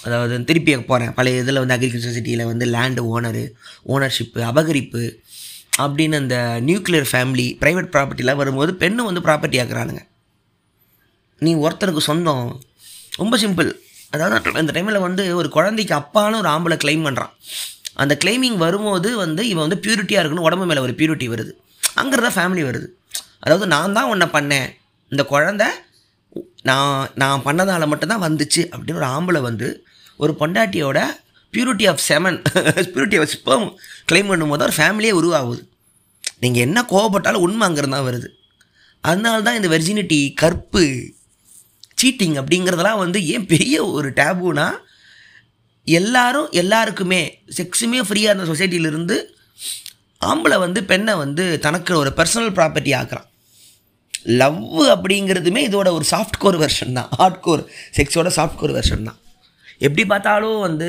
அதாவது 0.06 0.34
திருப்பி 0.50 0.72
போகிறேன் 0.78 1.14
பழைய 1.18 1.42
இதில் 1.44 1.62
வந்து 1.64 1.76
அக்ரிகல்ச்சர் 1.76 2.16
சிட்டியில் 2.18 2.50
வந்து 2.52 2.66
லேண்டு 2.76 3.02
ஓனரு 3.14 3.44
ஓனர்ஷிப்பு 3.94 4.42
அபகரிப்பு 4.52 5.04
அப்படின்னு 5.84 6.16
அந்த 6.24 6.38
நியூக்ளியர் 6.68 7.10
ஃபேமிலி 7.12 7.48
ப்ரைவேட் 7.64 7.92
ப்ராப்பர்ட்டிலாம் 7.96 8.42
வரும்போது 8.42 8.72
பெண்ணும் 8.84 9.10
வந்து 9.10 9.26
ப்ராப்பர்ட்டி 9.28 9.60
ஆக்குறானுங்க. 9.64 10.04
நீ 11.46 11.52
ஒருத்தனுக்கு 11.66 12.04
சொந்தம். 12.10 12.48
ரொம்ப 13.22 13.36
சிம்பிள் 13.44 13.70
அதாவது 14.16 14.58
அந்த 14.62 14.72
டைமில் 14.76 15.06
வந்து 15.06 15.24
ஒரு 15.40 15.50
குழந்தைக்கு 15.56 15.94
அப்பான்னு 15.96 16.40
ஒரு 16.44 16.50
ஆம்பளை 16.56 16.78
கிளைம் 16.84 17.06
பண்ணுறான் 17.08 17.34
அந்த 18.04 18.14
கிளைமிங் 18.24 18.58
வரும்போது 18.66 19.10
வந்து 19.24 19.42
இவன் 19.52 19.66
வந்து 19.66 19.80
பியூரிட்டியாக 19.84 20.22
இருக்கணும் 20.22 20.48
உடம்பு 20.48 20.66
மேலே 20.70 20.82
ஒரு 20.86 20.94
பியூரிட்டி 21.00 21.28
வருது. 21.34 21.52
அங்கே 22.02 22.18
தான் 22.26 22.38
ஃபேமிலி 22.38 22.64
வருது. 22.70 22.88
அதாவது 23.44 23.68
நான் 23.76 23.96
தான் 23.98 24.10
உன்னை 24.14 24.28
பண்ணேன். 24.38 24.68
இந்த 25.12 25.24
குழந்த 25.32 25.66
நான் 26.70 27.08
நான் 27.22 27.44
பண்ணதால் 27.46 27.90
மட்டும்தான் 27.92 28.24
வந்துச்சு 28.28 28.62
அப்படின்னு 28.74 29.02
ஒரு 29.02 29.10
ஆம்பளை 29.16 29.42
வந்து 29.50 29.68
ஒரு 30.24 30.32
பொண்டாட்டியோட 30.40 31.00
purity 31.54 31.86
of 31.92 32.02
semen 32.08 32.38
purity 32.94 33.18
of 33.22 33.32
sperm 33.36 33.68
claim 34.10 34.30
பண்ணும்போது 34.32 34.66
ஒரு 34.68 34.76
ஃபேமிலியே 34.80 35.14
உருவாகுது. 35.20 35.62
நீங்கள் 36.44 36.66
என்ன 36.68 36.80
கோவப்பட்டாலும் 36.94 37.46
உண்மை 37.46 37.64
அங்கேருந்து 37.68 37.98
தான் 37.98 38.10
வருது. 38.10 38.30
அதனால 39.10 39.38
தான் 39.48 39.58
இந்த 39.60 39.70
வெர்ஜினிட்டி 39.76 40.20
கற்பு 40.42 40.84
சீட்டிங் 42.02 42.36
அப்படிங்கிறதெல்லாம் 42.40 43.02
வந்து 43.04 43.20
ஏன் 43.34 43.48
பெரிய 43.54 43.76
ஒரு 43.98 44.10
டேபுனா 44.20 44.68
எல்லாரும் 45.88 46.50
எல்லாருக்குமே 46.52 47.22
செக்ஸுமே 47.58 48.00
ஃப்ரீயாக 48.08 48.32
இருந்த 48.32 48.48
சொசைட்டியிலிருந்து 48.54 49.18
ஆம்பளை 50.22 50.60
வந்து 50.60 50.84
பெண்ணை 50.84 51.16
வந்து 51.16 51.60
தனக்கு 51.60 51.98
ஒரு 51.98 52.12
பர்சனல் 52.18 52.54
ப்ராப்பர்ட்டி 52.58 52.92
ஆக்குறான். 53.00 53.28
லவ் 54.42 54.64
அப்படிங்கிறதுமே 54.94 55.62
இதோட 55.70 55.94
ஒரு 55.94 56.06
சாஃப்ட் 56.12 56.38
கோர் 56.38 56.58
வெர்ஷன் 56.64 56.94
தான். 56.94 57.10
ஹார்ட் 57.20 57.42
கோர் 57.42 57.64
செக்ஸோட 57.98 58.28
சாஃப்ட் 58.38 58.60
கோர் 58.60 58.72
வெர்ஷன் 58.72 59.04
தான். 59.04 59.20
எப்படி 59.78 60.06
பார்த்தாலும் 60.06 60.60
வந்து 60.60 60.88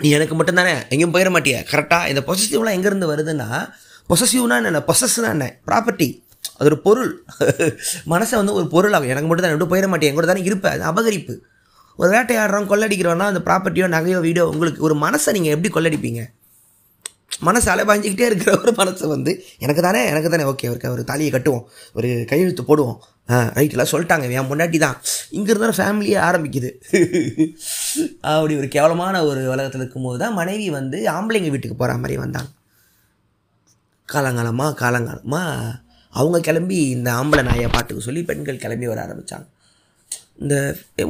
நீ 0.00 0.10
எனக்கு 0.10 0.34
மட்டும்தானே 0.38 0.74
எங்கேயும் 0.92 1.14
போயிட 1.16 1.30
மாட்டியா. 1.36 1.58
கரெக்டாக 1.72 2.08
இந்த 2.08 2.20
பொசசிவ்லாம் 2.28 2.76
எங்கேருந்து 2.78 3.12
வருதுன்னா 3.12 3.48
பொசசிவ்னா 4.10 4.56
என்ன 4.64 4.84
பொசஸ்னா 4.90 5.28
என்ன? 5.28 5.60
ப்ராப்பர்ட்டி 5.66 6.22
அது 6.58 6.68
ஒரு 6.70 6.78
பொருள். 6.80 7.24
மனசை 8.12 8.34
வந்து 8.40 8.52
ஒரு 8.52 8.66
பொருள் 8.68 8.92
ஆகும் 8.92 9.08
எனக்கு 9.08 9.28
மட்டும் 9.28 9.46
தான் 9.46 9.54
ரெண்டும் 9.54 9.72
போயிட 9.72 9.86
மாட்டேன் 9.88 10.14
கூட 10.14 10.26
தானே 10.26 10.42
இருப்பேன். 10.42 10.72
அது 10.72 10.84
அபகரிப்பு. 10.92 11.34
ஒரு 11.98 12.08
வேட்டையாடுறோம் 12.14 12.70
கொள்ளடிக்கிறோன்னா 12.70 13.26
அந்த 13.32 13.40
ப்ராப்பர்ட்டியோ 13.48 13.86
நகையோ 13.96 14.18
வீடோ 14.26 14.44
உங்களுக்கு 14.52 14.80
ஒரு 14.86 14.94
மனசை 15.04 15.32
நீங்கள் 15.36 15.54
எப்படி 15.56 15.70
கொள்ளடிப்பீங்க? 15.74 16.22
மனசு 17.46 17.68
அலைபாஞ்சிக்கிட்டே 17.72 18.26
இருக்கிற 18.30 18.50
ஒரு 18.62 18.72
மனசை 18.80 19.06
வந்து 19.12 19.32
எனக்கு 19.58 19.82
தானே 19.86 20.00
எனக்கு 20.10 20.28
தானே 20.34 20.44
ஓகே 20.50 20.68
ஒரு 20.72 20.90
ஒரு 20.92 21.02
தாலியை 21.10 21.30
கட்டுவோம் 21.32 21.64
ஒரு 21.96 22.08
கையெழுத்து 22.30 22.64
போடுவோம். 22.68 22.98
ஆ 23.28 23.36
ரைட்டெல்லாம் 23.56 23.90
சொல்லிட்டாங்க 23.92 24.26
என் 24.38 24.50
முன்னாடி 24.50 24.78
தான். 24.84 24.96
இங்கிருந்து 25.30 25.66
தான் 25.66 25.78
ஃபேமிலியே 25.78 26.18
ஆரம்பிக்குது. 26.28 26.70
அப்படி 28.32 28.54
ஒரு 28.60 28.68
கேவலமான 28.76 29.22
ஒரு 29.30 29.40
உலகத்தில் 29.54 29.82
இருக்கும்போது 29.82 30.18
தான் 30.24 30.36
மனைவி 30.40 30.68
வந்து 30.78 31.00
ஆம்பளைங்க 31.16 31.50
வீட்டுக்கு 31.54 31.78
போகிற 31.82 31.96
மாதிரி 32.02 32.18
வந்தாங்க. 32.24 32.50
காலங்காலமாக 34.08 34.76
காலங்காலமாக 34.82 35.72
அவங்க 36.12 36.38
கிளம்பி 36.40 36.78
இந்த 36.96 37.08
ஆம்பளை 37.20 37.42
நாயை 37.42 37.68
பாட்டுக்கு 37.68 38.06
சொல்லி 38.08 38.22
பெண்கள் 38.30 38.62
கிளம்பி 38.64 38.86
வர 38.90 39.00
ஆரம்பித்தாங்க 39.06 39.46
இந்த 40.42 40.54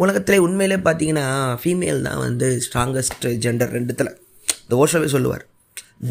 உலகத்திலே 0.04 0.38
உண்மையிலே 0.46 0.78
பார்த்தீங்கன்னா 0.86 1.26
ஃபீமேல் 1.60 2.00
தான் 2.08 2.22
வந்து 2.26 2.48
ஸ்ட்ராங்கஸ்ட் 2.66 3.26
ஜெண்டர் 3.44 3.72
ரெண்டுத்தில். 3.76 4.12
இந்த 4.64 4.74
ஓஷோவே 4.82 5.08
சொல்லுவார். 5.14 5.44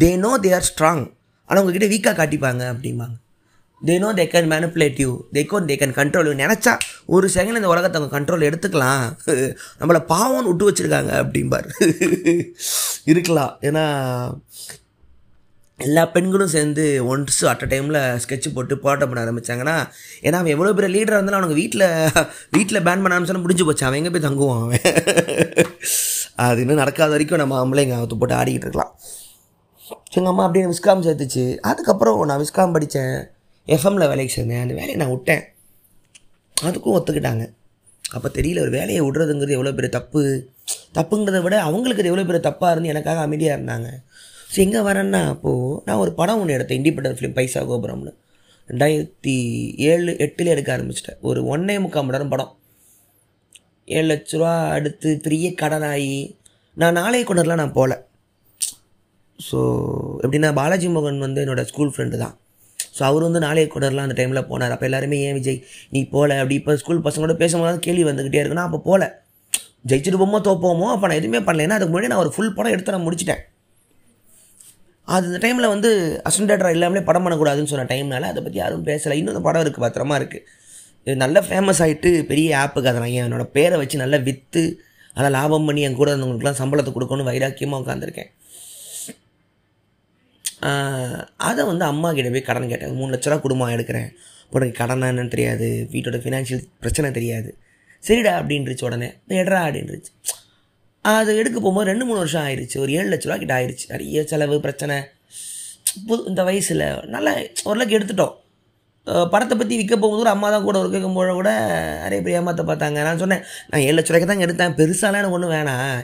They 0.00 0.10
know 0.24 0.32
they 0.44 0.50
are 0.58 0.68
strong 0.70 1.04
ஆனால் 1.48 1.60
உங்ககிட்ட 1.62 1.88
வீக்காக 1.92 2.16
காட்டிப்பாங்க 2.20 2.62
அப்படிம்பாங்க. 2.72 3.16
They 3.86 3.94
know 4.02 4.10
they 4.18 4.24
can 4.32 4.48
manipulate 4.52 5.00
you 5.02 5.10
they 5.36 5.42
con 5.50 5.66
they 5.70 5.74
can 5.80 5.94
control 5.98 6.28
you 6.28 6.34
நினச்சா 6.42 6.72
ஒரு 7.14 7.26
செகண்ட் 7.34 7.60
இந்த 7.60 7.70
உலகத்தை 7.72 7.98
அவங்க 7.98 8.14
கண்ட்ரோல் 8.16 8.46
எடுத்துக்கலாம். 8.48 9.04
நம்மளை 9.80 10.00
பாவம்னு 10.12 10.48
விட்டு 10.50 10.68
வச்சுருக்காங்க 10.68 11.12
அப்படிம்பார். 11.22 11.68
இருக்கலாம். 13.12 13.52
ஏன்னா 13.68 13.84
எல்லா 15.78 16.02
பெண்களும் 16.14 16.52
சேர்ந்து 16.54 16.82
ஒன்ஸ் 17.12 17.38
அட் 17.50 17.62
அ 17.64 17.68
டைமில் 17.72 17.98
ஸ்கெட்ச் 18.24 18.46
போட்டு 18.56 18.74
போராட்டம் 18.82 19.10
பண்ண 19.10 19.22
ஆரம்பித்தாங்கன்னா 19.24 19.74
ஏன்னா 20.26 20.38
அவன் 20.40 20.54
எவ்வளோ 20.54 20.72
பெரிய 20.76 20.90
லீடராக 20.94 21.18
இருந்தாலும் 21.18 21.38
அவனுக்கு 21.38 21.60
வீட்டில் 21.62 21.86
வீட்டில் 22.56 22.84
பேன் 22.86 23.02
பண்ண 23.02 23.16
ஆரம்பிச்சாலும் 23.16 23.44
முடிஞ்சு 23.46 23.66
போச்சு. 23.68 23.86
அவன் 23.86 23.98
எங்கே 24.00 24.12
போய் 24.14 24.26
தங்குவான் 24.26 24.62
அவன்? 24.64 24.84
அது 26.46 26.60
இன்னும் 26.64 26.80
நடக்காத 26.82 27.10
வரைக்கும் 27.14 27.42
நம்ம 27.42 27.58
ஆம்பளைங்க 27.62 27.96
அவத்து 27.98 28.18
போட்டு 28.20 28.38
ஆடிக்கிட்டு 28.40 28.66
இருக்கலாம். 28.68 28.92
எங்கள் 30.16 30.32
அம்மா 30.32 30.44
அப்படியே 30.46 30.66
விஸ்காம் 30.72 31.04
சேர்த்துச்சு. 31.06 31.44
அதுக்கப்புறம் 31.70 32.22
நான் 32.30 32.42
விஸ்காம் 32.44 32.74
படித்தேன் 32.76 33.16
எஃப்எம்மில் 33.68 34.10
வேலைக்கு 34.12 34.34
சேர்ந்தேன். 34.36 34.64
அந்த 34.64 34.74
வேலையை 34.80 34.96
நான் 35.02 35.14
விட்டேன். 35.14 35.44
அதுக்கும் 36.56 36.96
ஒத்துக்கிட்டாங்க. 36.98 37.44
அப்போ 38.16 38.28
தெரியல 38.38 38.60
ஒரு 38.60 38.72
வேலையை 38.78 39.00
விடுறதுங்கிறது 39.06 39.56
எவ்வளோ 39.58 39.72
பெரிய 39.78 39.90
தப்பு? 39.98 40.22
தப்புங்கிறத 40.96 41.38
விட 41.42 41.56
அவங்களுக்கு 41.68 42.02
அது 42.02 42.10
எவ்வளோ 42.12 42.26
பெரிய 42.28 42.42
தப்பாக 42.48 42.72
இருந்து 42.74 42.92
எனக்காக 42.92 43.20
அமைதியாக 43.20 43.56
இருந்தாங்க. 43.58 43.88
ஸோ 44.54 44.60
எங்கே 44.64 44.80
வரேன்னா 44.88 45.20
அப்போது 45.30 45.78
நான் 45.86 46.00
ஒரு 46.02 46.10
படம் 46.18 46.40
ஒன்று 46.40 46.56
எடுத்தேன் 46.56 46.78
இண்டிபெண்டன்ட் 46.80 47.16
ஃபிலிம் 47.18 47.36
பைசா 47.38 47.60
கோபுரம்னு. 47.70 48.12
ரெண்டாயிரத்தி 48.68 49.34
ஏழு 49.92 50.10
எட்டில் 50.24 50.50
எடுக்க 50.52 50.68
ஆரம்பிச்சிட்டேன். 50.76 51.18
ஒரு 51.28 51.40
ஒன்றே 51.52 51.74
முக்கால் 51.84 52.04
மணி 52.04 52.14
நேரம் 52.16 52.32
படம். 52.34 52.52
ஏழு 53.88 54.06
லட்ச 54.10 54.32
ரூபா 54.36 54.52
அடுத்து 54.76 55.08
பெரிய 55.24 55.46
கடனாகி 55.62 56.14
நான் 56.82 56.96
நாளைய 57.00 57.24
கொண்டர்லாம் 57.30 57.60
நான் 57.62 57.76
போகல 57.78 57.94
ஸோ 59.38 59.58
எப்படின்னா 60.24 60.50
பாலாஜி 60.58 60.88
மோகன் 60.94 61.24
வந்து 61.26 61.40
என்னோடய 61.44 61.68
ஸ்கூல் 61.70 61.92
ஃப்ரெண்டு 61.94 62.16
தான். 62.22 62.34
ஸோ 62.96 63.02
அவர் 63.08 63.26
வந்து 63.26 63.40
நாளைய 63.46 63.66
கொடர்லாம் 63.72 64.06
அந்த 64.06 64.16
டைமில் 64.20 64.46
போனார். 64.50 64.74
அப்போ 64.74 64.86
எல்லாருமே 64.88 65.16
ஏன் 65.26 65.36
விஜய் 65.38 65.58
நீ 65.94 66.00
போகல 66.14 66.36
அப்படி 66.42 66.56
இப்போ 66.60 66.76
ஸ்கூல் 66.82 67.04
பசங்களோட 67.06 67.36
பேசும்போது 67.42 67.84
கேள்வி 67.86 68.04
வந்துக்கிட்டே 68.10 68.40
இருக்குன்னா 68.42 68.66
அப்போ 68.68 68.80
போகல 68.88 69.06
ஜெயிச்சிட்டு 69.90 70.20
போமோ 70.22 70.38
தோப்போமோ? 70.48 70.86
அப்போ 70.94 71.06
நான் 71.08 71.20
எதுவுமே 71.20 71.40
பண்ணல. 71.48 71.66
ஏன்னா 71.66 71.78
அதுக்கு 71.78 71.92
முன்னாடி 71.94 72.10
நான் 72.12 72.22
ஒரு 72.24 72.32
ஃபுல் 72.36 72.54
படம் 72.58 72.74
எடுத்து 72.74 72.94
நான் 72.96 73.06
முடிச்சிட்டேன். 73.08 73.42
அது 75.12 75.24
அந்த 75.28 75.38
டைமில் 75.44 75.72
வந்து 75.74 75.90
அசன்டேட்டர் 76.28 76.74
இல்லாமலே 76.76 77.02
படம் 77.08 77.24
பண்ணக்கூடாதுன்னு 77.24 77.70
சொன்ன 77.72 77.86
டைம்னால 77.92 78.28
அதை 78.32 78.40
பற்றி 78.44 78.58
யாரும் 78.62 78.86
பேசலை. 78.90 79.16
இன்னும் 79.20 79.34
அந்த 79.34 79.42
படம் 79.46 79.62
இருக்குது 79.64 79.84
பத்திரமா 79.86 80.16
இருக்குது 80.20 80.44
இது 81.06 81.16
நல்ல 81.24 81.38
ஃபேமஸ் 81.48 81.80
ஆகிட்டு 81.84 82.10
பெரிய 82.30 82.50
ஆப்புக்கு 82.62 82.90
அதை 82.90 83.00
நான் 83.02 83.16
என்னோடய 83.24 83.52
பேரை 83.56 83.78
வச்சு 83.80 84.02
நல்லா 84.02 84.18
விற்று 84.28 84.62
அதை 85.18 85.28
லாபம் 85.36 85.66
பண்ணி 85.68 85.82
என் 85.88 85.98
கூட 85.98 86.08
இருந்தவங்களுக்குலாம் 86.12 86.60
சம்பளத்தை 86.60 86.92
கொடுக்கணும்னு 86.94 87.30
வைராக்கியமாக 87.30 87.82
உட்காந்துருக்கேன் 87.82 88.30
அதை 91.48 91.62
வந்து 91.70 91.84
அம்மா 91.92 92.08
கிட்ட 92.16 92.28
போய் 92.34 92.48
கடன் 92.48 92.70
கேட்டேன். 92.70 92.94
மூணு 92.98 93.10
லட்ச 93.14 93.28
ரூபா 93.30 93.38
குடும்பம் 93.44 93.72
எடுக்கிறேன். 93.74 94.08
உனக்கு 94.54 94.74
கடனா 94.78 95.06
என்னன்னு 95.12 95.32
தெரியாது. 95.34 95.68
வீட்டோட 95.92 96.18
ஃபினான்ஷியல் 96.24 96.62
பிரச்சனை 96.82 97.08
தெரியாது. 97.18 97.50
சரிடா 98.06 98.32
அப்படின்ருச்சு 98.40 98.86
உடனே. 98.88 99.08
எடுறா 99.40 99.60
அப்படின்றச்சு 99.66 100.12
அது 101.12 101.30
எடுக்க 101.40 101.56
போகும்போது 101.58 101.88
ரெண்டு 101.90 102.04
மூணு 102.08 102.20
வருஷம் 102.22 102.44
ஆயிடுச்சு 102.46 102.76
ஒரு 102.82 102.90
ஏழு 102.98 103.08
லட்ச 103.12 103.26
ரூபா 103.28 103.36
கிட்ட 103.40 103.54
ஆயிடுச்சு 103.56 103.86
நிறைய 103.92 104.22
செலவு 104.30 104.56
பிரச்சனை. 104.66 104.96
புது 106.08 106.22
இந்த 106.30 106.42
வயசில் 106.48 106.84
நல்லா 107.14 107.32
ஓரளவுக்கு 107.68 107.96
எடுத்துட்டோம். 107.98 108.34
படத்தை 109.32 109.54
பற்றி 109.56 109.74
விற்க 109.78 109.94
போகும்போது 110.02 110.30
அம்மா 110.32 110.48
தான் 110.52 110.64
கூட 110.66 110.76
ஒரு 110.82 110.88
கேட்கும்போது 110.92 111.32
கூட 111.38 111.50
நிறைய 112.04 112.20
பேர் 112.26 112.36
ஏமாற்ற 112.38 112.62
பார்த்தாங்க. 112.70 112.98
நான் 113.08 113.20
சொன்னேன் 113.22 113.42
நான் 113.70 113.84
ஏழு 113.88 113.96
லட்ச 113.96 114.10
ரூபாய்க்கு 114.12 114.30
தான் 114.30 114.44
எடுத்தேன். 114.46 114.74
பெருசாலாம் 114.78 115.20
எனக்கு 115.22 115.36
ஒன்றும் 115.38 115.54
வேணாம். 115.56 115.98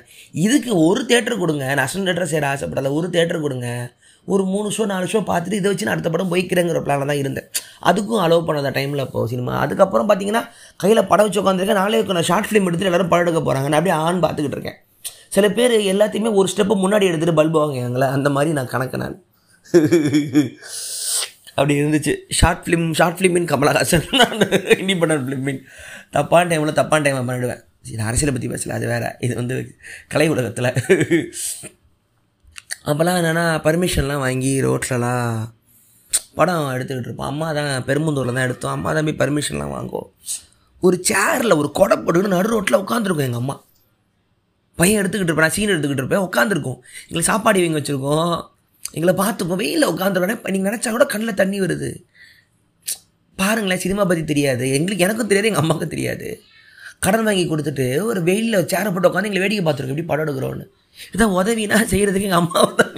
இதுக்கு 0.47 0.73
ஒரு 0.89 1.03
தேட்டர் 1.13 1.41
கொடுங்க. 1.45 1.65
நான் 1.75 1.87
அசன் 1.87 2.07
தேட்டர் 2.09 2.33
சேர 2.35 2.47
ஆசைப்படலை. 2.53 2.93
ஒரு 2.99 3.09
தேட்டர் 3.17 3.45
கொடுங்க. 3.47 3.69
ஒரு 4.33 4.45
மூணு 4.53 4.69
ஷோ 4.77 4.85
நாலு 4.93 5.07
ஷோ 5.13 5.21
பார்த்துட்டு 5.31 5.61
இதை 5.61 5.69
வச்சு 5.71 5.87
நான் 5.89 5.97
அடுத்த 5.97 6.11
படம் 6.15 6.31
போய்க்கிறேங்கிற 6.33 6.83
பிளானில் 6.87 7.11
தான் 7.13 7.23
இருந்தேன். 7.23 7.49
அதுக்கும் 7.91 8.23
அலோவ் 8.25 8.47
பண்ணாத 8.49 8.75
டைமில் 8.79 9.05
இப்போ 9.07 9.25
சினிமா 9.33 9.55
அதுக்கப்புறம் 9.65 10.09
பார்த்தீங்கன்னா 10.11 10.45
கையில் 10.83 11.09
படம் 11.13 11.27
வச்சு 11.29 11.43
உட்காந்துருக்கேன் 11.43 11.83
நாளே 11.83 12.05
நான் 12.19 12.31
ஷார்ட் 12.31 12.49
ஃபிலிம் 12.51 12.69
எடுத்துகிட்டு 12.69 12.93
எல்லோரும் 12.93 13.13
படம் 13.15 13.27
எடுக்க 13.27 13.43
போகிறாங்க 13.49 13.71
நான் 13.73 13.81
அப்படியே 13.81 13.99
ஆன் 14.07 14.23
பார்த்துக்கிட்டு 14.27 14.59
இருக்கேன். 14.59 14.79
சில 15.35 15.47
பேர் 15.57 15.75
எல்லாத்தையுமே 15.93 16.31
ஒரு 16.39 16.49
ஸ்டெப்பு 16.53 16.75
முன்னாடி 16.85 17.09
எடுத்துகிட்டு 17.09 17.39
பல்பு 17.41 17.59
வாங்குவாங்களே 17.61 18.09
அந்த 18.17 18.29
மாதிரி 18.37 18.51
நான் 18.59 18.71
கணக்கு 18.75 19.03
நான். 19.03 19.17
அப்படி 21.57 21.75
இருந்துச்சு. 21.81 22.13
ஷார்ட் 22.39 22.63
ஃபிலிம் 22.65 22.87
ஷார்ட் 22.99 23.19
ஃபிலிமின் 23.19 23.49
கமலஹாசன். 23.53 24.07
நான் 24.21 24.41
இண்டிபெண்டன்ட் 24.83 25.25
ஃபிலிமின் 25.27 25.61
தப்பான 26.17 26.49
டைமில் 26.51 26.79
தப்பான 26.81 27.03
டைமை 27.07 27.23
பண்ணிடுவேன். 27.29 27.63
நான் 27.99 28.09
அரசியலை 28.11 28.33
பற்றி 28.35 28.51
பேசல 28.53 28.77
அது 28.79 28.87
வேறு. 28.93 29.11
இது 29.27 29.35
வந்து 29.41 29.55
கலை 30.13 30.29
உலகத்தில். 30.35 30.71
அப்போல்லாம் 32.91 33.19
என்னென்னா 33.21 33.47
பர்மிஷன்லாம் 33.67 34.25
வாங்கி 34.27 34.53
ரோட்லலாம் 34.67 35.33
படம் 36.39 36.69
எடுத்துக்கிட்டு 36.75 37.09
இருப்போம். 37.11 37.31
அம்மா 37.33 37.49
தான் 37.59 37.73
பெரும்புந்தூரில் 37.89 38.37
தான் 38.37 38.47
எடுத்தோம். 38.49 38.75
அம்மா 38.77 38.91
தான் 38.97 39.07
போய் 39.09 39.21
பர்மிஷன்லாம் 39.23 39.75
வாங்குவோம். 39.77 40.09
ஒரு 40.87 40.97
சேரில் 41.09 41.59
ஒரு 41.61 41.69
கொடை 41.79 41.97
போட்டுக்கிட்டு 41.97 42.37
நடு 42.37 42.49
ரோட்டில் 42.55 42.83
உட்காந்துருக்கோம் 42.83 43.29
எங்கள் 43.31 43.43
அம்மா. 43.43 43.57
பையன் 44.81 45.01
எடுத்துக்கிட்டு 45.01 45.33
இருப்பேன் 45.33 45.55
சீன் 45.57 45.73
எடுத்துக்கிட்டு 45.75 46.05
இருப்பேன் 46.05 46.25
உட்காந்துருக்கோம் 46.29 46.79
எங்களுக்கு 47.07 47.31
சாப்பாடு 47.33 47.65
வாங்கி 47.65 47.81
வச்சுருக்கோம். 47.81 48.37
எங்களை 48.99 49.13
பார்த்துப்போம். 49.23 49.61
வெயிலில் 49.63 49.91
உட்காந்துருவேன் 49.93 50.41
நீங்கள் 50.55 50.71
நினச்சா 50.71 50.91
கூட 50.97 51.05
கண்ணில் 51.13 51.39
தண்ணி 51.41 51.59
வருது. 51.65 51.91
பாருங்களேன் 53.41 53.83
சினிமா 53.83 54.03
பற்றி 54.09 54.23
தெரியாது. 54.31 54.65
எங்களுக்கு 54.79 55.05
எனக்கும் 55.07 55.29
தெரியாது 55.31 55.51
எங்கள் 55.51 55.65
அம்மாவுக்கும் 55.65 55.93
தெரியாது. 55.95 56.29
கடன் 57.05 57.27
வாங்கி 57.27 57.45
கொடுத்துட்டு 57.51 57.85
ஒரு 58.09 58.21
வெயிலில் 58.27 58.67
சேரை 58.73 58.89
போட்டு 58.95 59.09
உட்காந்து 59.11 59.29
எங்களை 59.29 59.43
வேடிக்கை 59.45 59.63
பார்த்துருக்கோம். 59.67 59.95
எப்படி 59.97 60.11
படம் 60.11 60.25
எடுக்கிறோன்னு 60.25 60.65
இதான் 61.15 61.35
உதவினா 61.41 61.77
செய்கிறதுக்கு 61.93 62.29
எங்கள் 62.29 62.43
அம்மாவை 62.43 62.71
தான் 62.81 62.93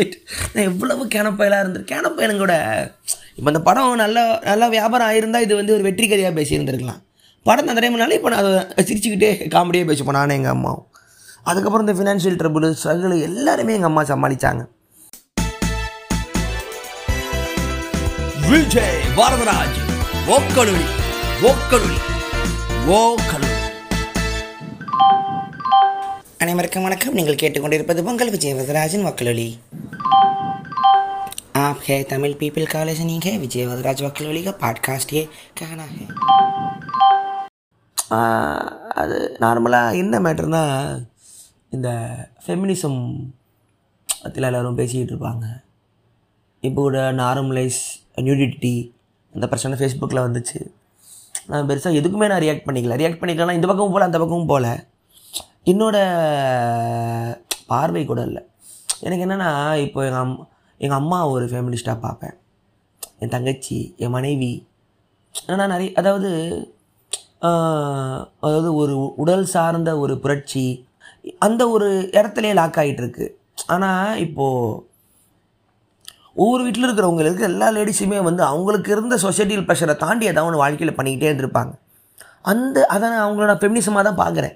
நான் 0.52 0.66
எவ்வளவு 0.70 1.02
கேனப்பயலாக 1.14 1.64
இருந்தது 1.64 1.84
கேனப்பயலும் 1.92 2.42
கூட. 2.44 2.54
இப்போ 3.36 3.48
அந்த 3.52 3.60
படம் 3.68 4.00
நல்லா 4.04 4.22
நல்லா 4.50 4.66
வியாபாரம் 4.76 5.08
ஆயிருந்தால் 5.10 5.44
இது 5.46 5.54
வந்து 5.60 5.74
ஒரு 5.76 5.84
வெற்றி 5.88 6.06
கதையாக 6.12 6.34
பேசியிருந்துருக்கலாம். 6.38 7.00
படம் 7.48 7.70
அந்த 7.72 7.82
டைம்னால 7.84 8.16
இப்போ 8.18 8.30
நான் 8.34 8.42
அதை 8.42 8.84
சிரிச்சுக்கிட்டே 8.88 9.30
காமெடியாக 9.54 9.88
பேசிப்போம். 9.90 10.18
நானும் 10.20 10.38
எங்கள் 10.38 10.54
அம்மாவும். 10.56 10.84
அதுக்கப்புறம் 11.43 11.85
இந்த 11.85 11.95
ஃபினான்ஷியல் 11.97 12.39
ட்ரபுள் 12.39 12.67
ஸ்ட்ரகிள் 12.73 13.15
எல்லாருமே 13.27 13.75
எங்கள் 13.75 13.89
அம்மா 13.89 14.03
சமாளித்தாங்க 14.09 14.63
விஜய் 18.47 18.99
வரதராஜ் 19.17 19.79
ஓக்கலுளி 20.35 20.87
ஓக்கலுளி 21.43 21.97
ஓக்கலுளி 22.95 23.53
அனைவருக்கும் 26.39 26.85
வணக்கம் 26.85 27.15
நீங்கள் 27.15 27.41
கேட்டுக்கொண்டிருப்பது 27.41 28.03
பொங்கல் 28.03 28.33
விஜய் 28.35 28.57
வரதராஜன் 28.59 29.07
வக்கலொலி 29.07 29.49
आप 31.59 31.79
है 31.83 31.95
तमिल 32.05 32.33
पीपल 32.35 32.65
का 32.67 32.83
लिसनिंग 32.83 33.23
है 33.23 33.37
विजय 33.39 33.65
वदराज 33.67 34.01
वकलोली 34.03 34.41
का 34.43 34.51
पॉडकास्ट 34.59 35.13
ये 35.13 35.23
कहना 35.57 35.85
है 35.91 36.05
அது 38.97 39.17
நார்மலாக 39.39 39.97
என்ன 39.97 40.15
மேட்டர்னா 40.19 40.61
இந்த 41.76 41.88
ஃபெமினிசம் 42.44 43.00
பற்றில 44.22 44.48
எல்லோரும் 44.50 44.78
பேசிக்கிட்டு 44.80 45.12
இருப்பாங்க 45.14 45.46
இப்போ 46.68 46.80
கூட 46.86 46.98
நார்மலைஸ் 47.20 47.80
நியூடிட்டி 48.26 48.74
அந்த 49.34 49.46
பிரச்சனை 49.50 49.76
ஃபேஸ்புக்கில் 49.78 50.24
வந்துச்சு. 50.26 50.58
நான் 51.50 51.68
பெருசாக 51.68 51.98
எதுக்குமே 52.00 52.26
நான் 52.32 52.42
ரியாக்ட் 52.44 52.66
பண்ணிக்கல. 52.66 52.96
ரியாக்ட் 53.00 53.20
பண்ணிக்கலாம் 53.20 53.58
இந்த 53.58 53.68
பக்கமும் 53.70 53.94
போகல 53.94 54.08
அந்த 54.10 54.18
பக்கமும் 54.22 54.50
போகல 54.52 54.68
என்னோட 55.70 55.96
பார்வை 57.72 58.04
கூட 58.10 58.20
இல்லை. 58.28 58.42
எனக்கு 59.04 59.24
என்னென்னா 59.26 59.50
இப்போ 59.86 60.00
எங்கள் 60.08 60.22
அம் 60.24 60.36
எங்கள் 60.80 61.00
அம்மா 61.00 61.18
ஒரு 61.34 61.44
ஃபேமிலிஸ்ட்டாக 61.52 61.98
பார்ப்பேன். 62.06 62.36
என் 63.22 63.34
தங்கச்சி 63.36 63.78
என் 64.04 64.14
மனைவி. 64.18 64.52
ஆனால் 65.50 65.72
நிறைய 65.74 65.90
அதாவது 66.00 66.30
அதாவது 68.46 68.68
ஒரு 68.80 68.94
உடல் 69.22 69.46
சார்ந்த 69.54 69.90
ஒரு 70.02 70.14
புரட்சி 70.24 70.66
அந்த 71.46 71.62
ஒரு 71.74 71.88
இடத்துலையே 72.18 72.54
லாக் 72.60 72.78
ஆகிட்டு 72.82 73.02
இருக்கு 73.04 73.26
ஆனால் 73.74 74.18
இப்போது 74.26 74.80
ஒவ்வொரு 76.42 76.62
வீட்டில் 76.66 76.86
இருக்கிறவங்களுக்கு 76.86 77.42
எல்லா 77.50 77.66
லேடிஸுமே 77.76 78.18
வந்து 78.28 78.42
அவங்களுக்கு 78.50 78.90
இருந்த 78.94 79.16
சொசைட்டியில் 79.24 79.66
ப்ரெஷரை 79.68 79.94
தாண்டி 80.04 80.24
ஏதாவது 80.30 80.48
ஒன்று 80.48 80.62
வாழ்க்கையில் 80.62 80.96
பண்ணிக்கிட்டே 80.98 81.28
இருந்திருப்பாங்க. 81.30 81.72
அந்த 82.50 82.76
அதை 82.94 83.04
நான் 83.12 83.24
அவங்களோட 83.24 83.54
ஃபெமினிசமாக 83.60 84.04
தான் 84.08 84.20
பார்க்குறேன். 84.22 84.54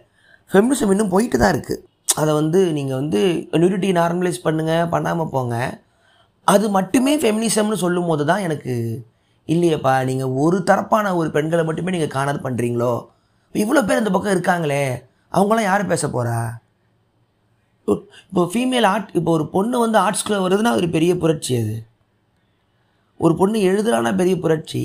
ஃபெமினிசம் 0.50 0.92
இன்னும் 0.94 1.12
போயிட்டு 1.14 1.36
தான் 1.42 1.52
இருக்குது 1.54 1.82
அதை 2.20 2.32
வந்து 2.40 2.60
நீங்கள் 2.76 2.98
வந்து 3.00 3.20
நியூரிட்டி 3.60 3.88
நார்மலைஸ் 4.00 4.44
பண்ணுங்கள் 4.46 4.88
பண்ணாமல் 4.94 5.32
போங்க. 5.34 5.56
அது 6.46 6.66
மட்டுமே 6.76 7.12
ஃபெமினிசம்னு 7.22 7.78
சொல்லும் 7.84 8.08
போது 8.10 8.24
தான் 8.30 8.44
எனக்கு 8.46 8.74
இல்லையேப்பா 9.48 9.94
நீங்கள் 10.10 10.32
ஒரு 10.44 10.58
தரப்பான 10.70 11.12
ஒரு 11.20 11.28
பெண்களை 11.36 11.64
மட்டுமே 11.68 11.94
நீங்கள் 11.96 12.14
காணாது 12.16 12.40
பண்ணுறீங்களோ 12.46 12.92
இவ்வளோ 13.54 13.82
பேர் 13.88 14.00
இந்த 14.02 14.12
பக்கம் 14.14 14.34
இருக்காங்களே. 14.36 14.84
அவங்களாம் 15.32 15.68
யார் 15.70 15.90
பேச 15.92 16.04
போகிறா 16.16 16.38
இப்போ 17.88 18.42
ஃபீமேல் 18.52 18.86
ஆர்ட் 18.92 19.10
இப்போ 19.18 19.30
ஒரு 19.36 19.44
பொண்ணு 19.54 19.76
வந்து 19.82 19.98
ஆர்ட்ஸ்குள்ளே 20.04 20.38
வருதுன்னா 20.44 20.72
ஒரு 20.80 20.88
பெரிய 20.94 21.12
புரட்சி 21.22 21.52
அது. 21.62 21.76
ஒரு 23.24 23.34
பொண்ணு 23.40 23.58
எழுதுறானா 23.70 24.10
பெரிய 24.20 24.34
புரட்சி. 24.44 24.82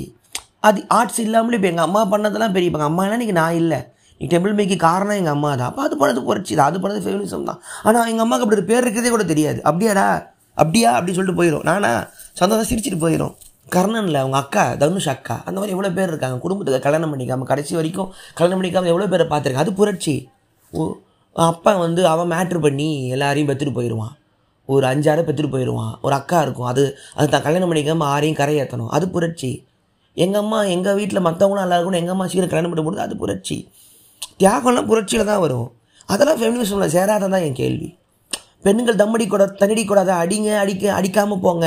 அது 0.68 0.78
ஆர்ட்ஸ் 0.98 1.20
இல்லாமலே 1.24 1.56
இப்போ 1.58 1.68
எங்கள் 1.72 1.86
அம்மா 1.88 2.02
பண்ணதெல்லாம் 2.12 2.54
பெரிய 2.56 2.68
இப்போ 2.68 2.78
எங்கள் 2.80 2.92
அம்மா 2.92 3.04
இன்றைக்கி 3.08 3.34
நான் 3.40 3.58
இல்லை. 3.62 3.80
நீ 4.20 4.26
டெம்பிள் 4.34 4.54
மேக்கி 4.58 4.76
காரணம் 4.88 5.18
எங்கள் 5.20 5.34
அம்மா 5.36 5.50
தான். 5.60 5.68
அப்போ 5.70 5.82
அது 5.86 5.96
பண்ணது 6.02 6.20
புரட்சி 6.28 6.52
தான். 6.58 6.68
அது 6.70 6.78
பண்ணது 6.84 7.02
ஃபெமினிசம் 7.06 7.48
தான். 7.50 7.60
ஆனால் 7.88 8.08
எங்கள் 8.10 8.24
அம்மாவுக்கு 8.26 8.46
அப்படி 8.46 8.60
ஒரு 8.60 8.68
பேர் 8.70 8.84
இருக்கிறதே 8.84 9.12
கூட 9.14 9.24
தெரியாது. 9.32 9.58
அப்படியாடா? 9.70 10.06
அப்படியா? 10.56 10.90
அப்படின்னு 10.96 11.18
சொல்லிட்டு 11.18 11.40
போயிடும் 11.40 11.66
நானா? 11.70 11.92
சந்தோஷம் 12.40 12.70
சிரிச்சிட்டு 12.70 13.00
போயிடும் 13.06 13.34
கர்ணனில் 13.74 14.18
அவங்க 14.22 14.38
அக்கா 14.42 14.64
தனுஷ் 14.80 15.08
அக்கா 15.14 15.36
அந்த 15.46 15.56
மாதிரி 15.58 15.74
எவ்வளோ 15.76 15.90
பேர் 15.98 16.10
இருக்காங்க? 16.12 16.36
குடும்பத்துக்கு 16.44 16.86
கல்யாணம் 16.86 17.12
பண்ணிக்காமல் 17.12 17.48
கடைசி 17.50 17.72
வரைக்கும் 17.78 18.10
கல்யாணம் 18.38 18.58
பண்ணிக்காமல் 18.60 18.92
எவ்வளோ 18.92 19.06
பேரை 19.12 19.26
பார்த்துருக்கேன் 19.32 19.64
அது 19.66 19.72
புரட்சி. 19.80 20.14
ஓ 20.72 20.82
அப்பா 21.36 21.72
வந்து 21.84 22.02
அவன் 22.12 22.30
மேட்ரு 22.32 22.60
பண்ணி 22.66 22.88
எல்லாரையும் 23.16 23.50
பெற்றுட்டு 23.50 23.76
போயிடுவான் 23.78 24.14
ஒரு 24.68 24.84
அஞ்சாறு 24.90 25.22
பெற்றுட்டு 25.28 25.52
போயிடுவான் 25.54 25.92
ஒரு 26.06 26.14
அக்கா 26.18 26.38
இருக்கும். 26.46 26.68
அது 26.72 26.82
அது 27.18 27.28
தான். 27.34 27.44
கல்யாணம் 27.46 27.70
பண்ணிக்காமல் 27.70 28.10
ஆரையும் 28.14 28.38
கரையேற்றணும் 28.40 28.90
அது 28.96 29.06
புரட்சி. 29.14 29.50
எங்கள் 30.16 30.42
அம்மா 30.42 30.58
எங்கள் 30.74 30.96
வீட்டில் 30.98 31.24
மற்றவங்களும் 31.26 31.64
நல்லா 31.64 31.76
இருக்கணும். 31.78 32.00
எங்கள் 32.02 32.14
அம்மா 32.16 32.26
சீக்கிரம் 32.30 32.52
கல்யாணம் 32.52 32.72
பண்ணி 32.72 32.84
போடுது 32.86 33.06
அது 33.06 33.16
புரட்சி. 33.22 33.56
தியாகம்லாம் 34.40 34.90
புரட்சியில் 34.90 35.30
தான் 35.30 35.42
வரும். 35.44 35.68
அதெல்லாம் 36.12 36.38
ஃபெமினிசமில் 36.40 36.94
சேராதான் 36.96 37.34
தான் 37.34 37.44
என் 37.48 37.60
கேள்வி. 37.62 37.88
பெண்கள் 38.64 38.98
தம்மடி 39.02 39.24
கூட 39.26 39.44
தண்ணடி 39.60 39.82
கூடாத 39.84 40.10
அடிங்க 40.22 40.50
அடிக்க 40.62 40.84
அடிக்காமல் 40.98 41.42
போங்க. 41.44 41.66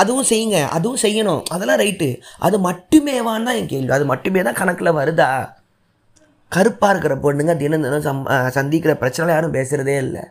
அதுவும் 0.00 0.28
செய்யுங்க. 0.30 0.60
அதுவும் 0.76 1.02
செய்யணும். 1.04 1.42
அதெல்லாம் 1.54 1.80
ரைட்டு. 1.82 2.08
அது 2.46 2.56
மட்டுமேவான்னு 2.68 3.46
தான் 3.48 3.58
என் 3.60 3.70
கேள்வி. 3.72 3.92
அது 3.98 4.06
மட்டுமே 4.12 4.42
தான் 4.48 4.58
கணக்கில் 4.62 4.98
வருதா? 5.00 5.28
கருப்பாக 6.54 6.92
இருக்கிற 6.92 7.14
பொண்ணுங்க 7.26 7.52
தினம் 7.60 7.84
தினம் 7.86 8.06
சம் 8.08 8.24
சந்திக்கிற 8.56 8.92
பிரச்சனை 9.02 9.34
யாரும் 9.34 9.54
பேசுகிறதே 9.58 9.96
இல்லை. 10.04 10.22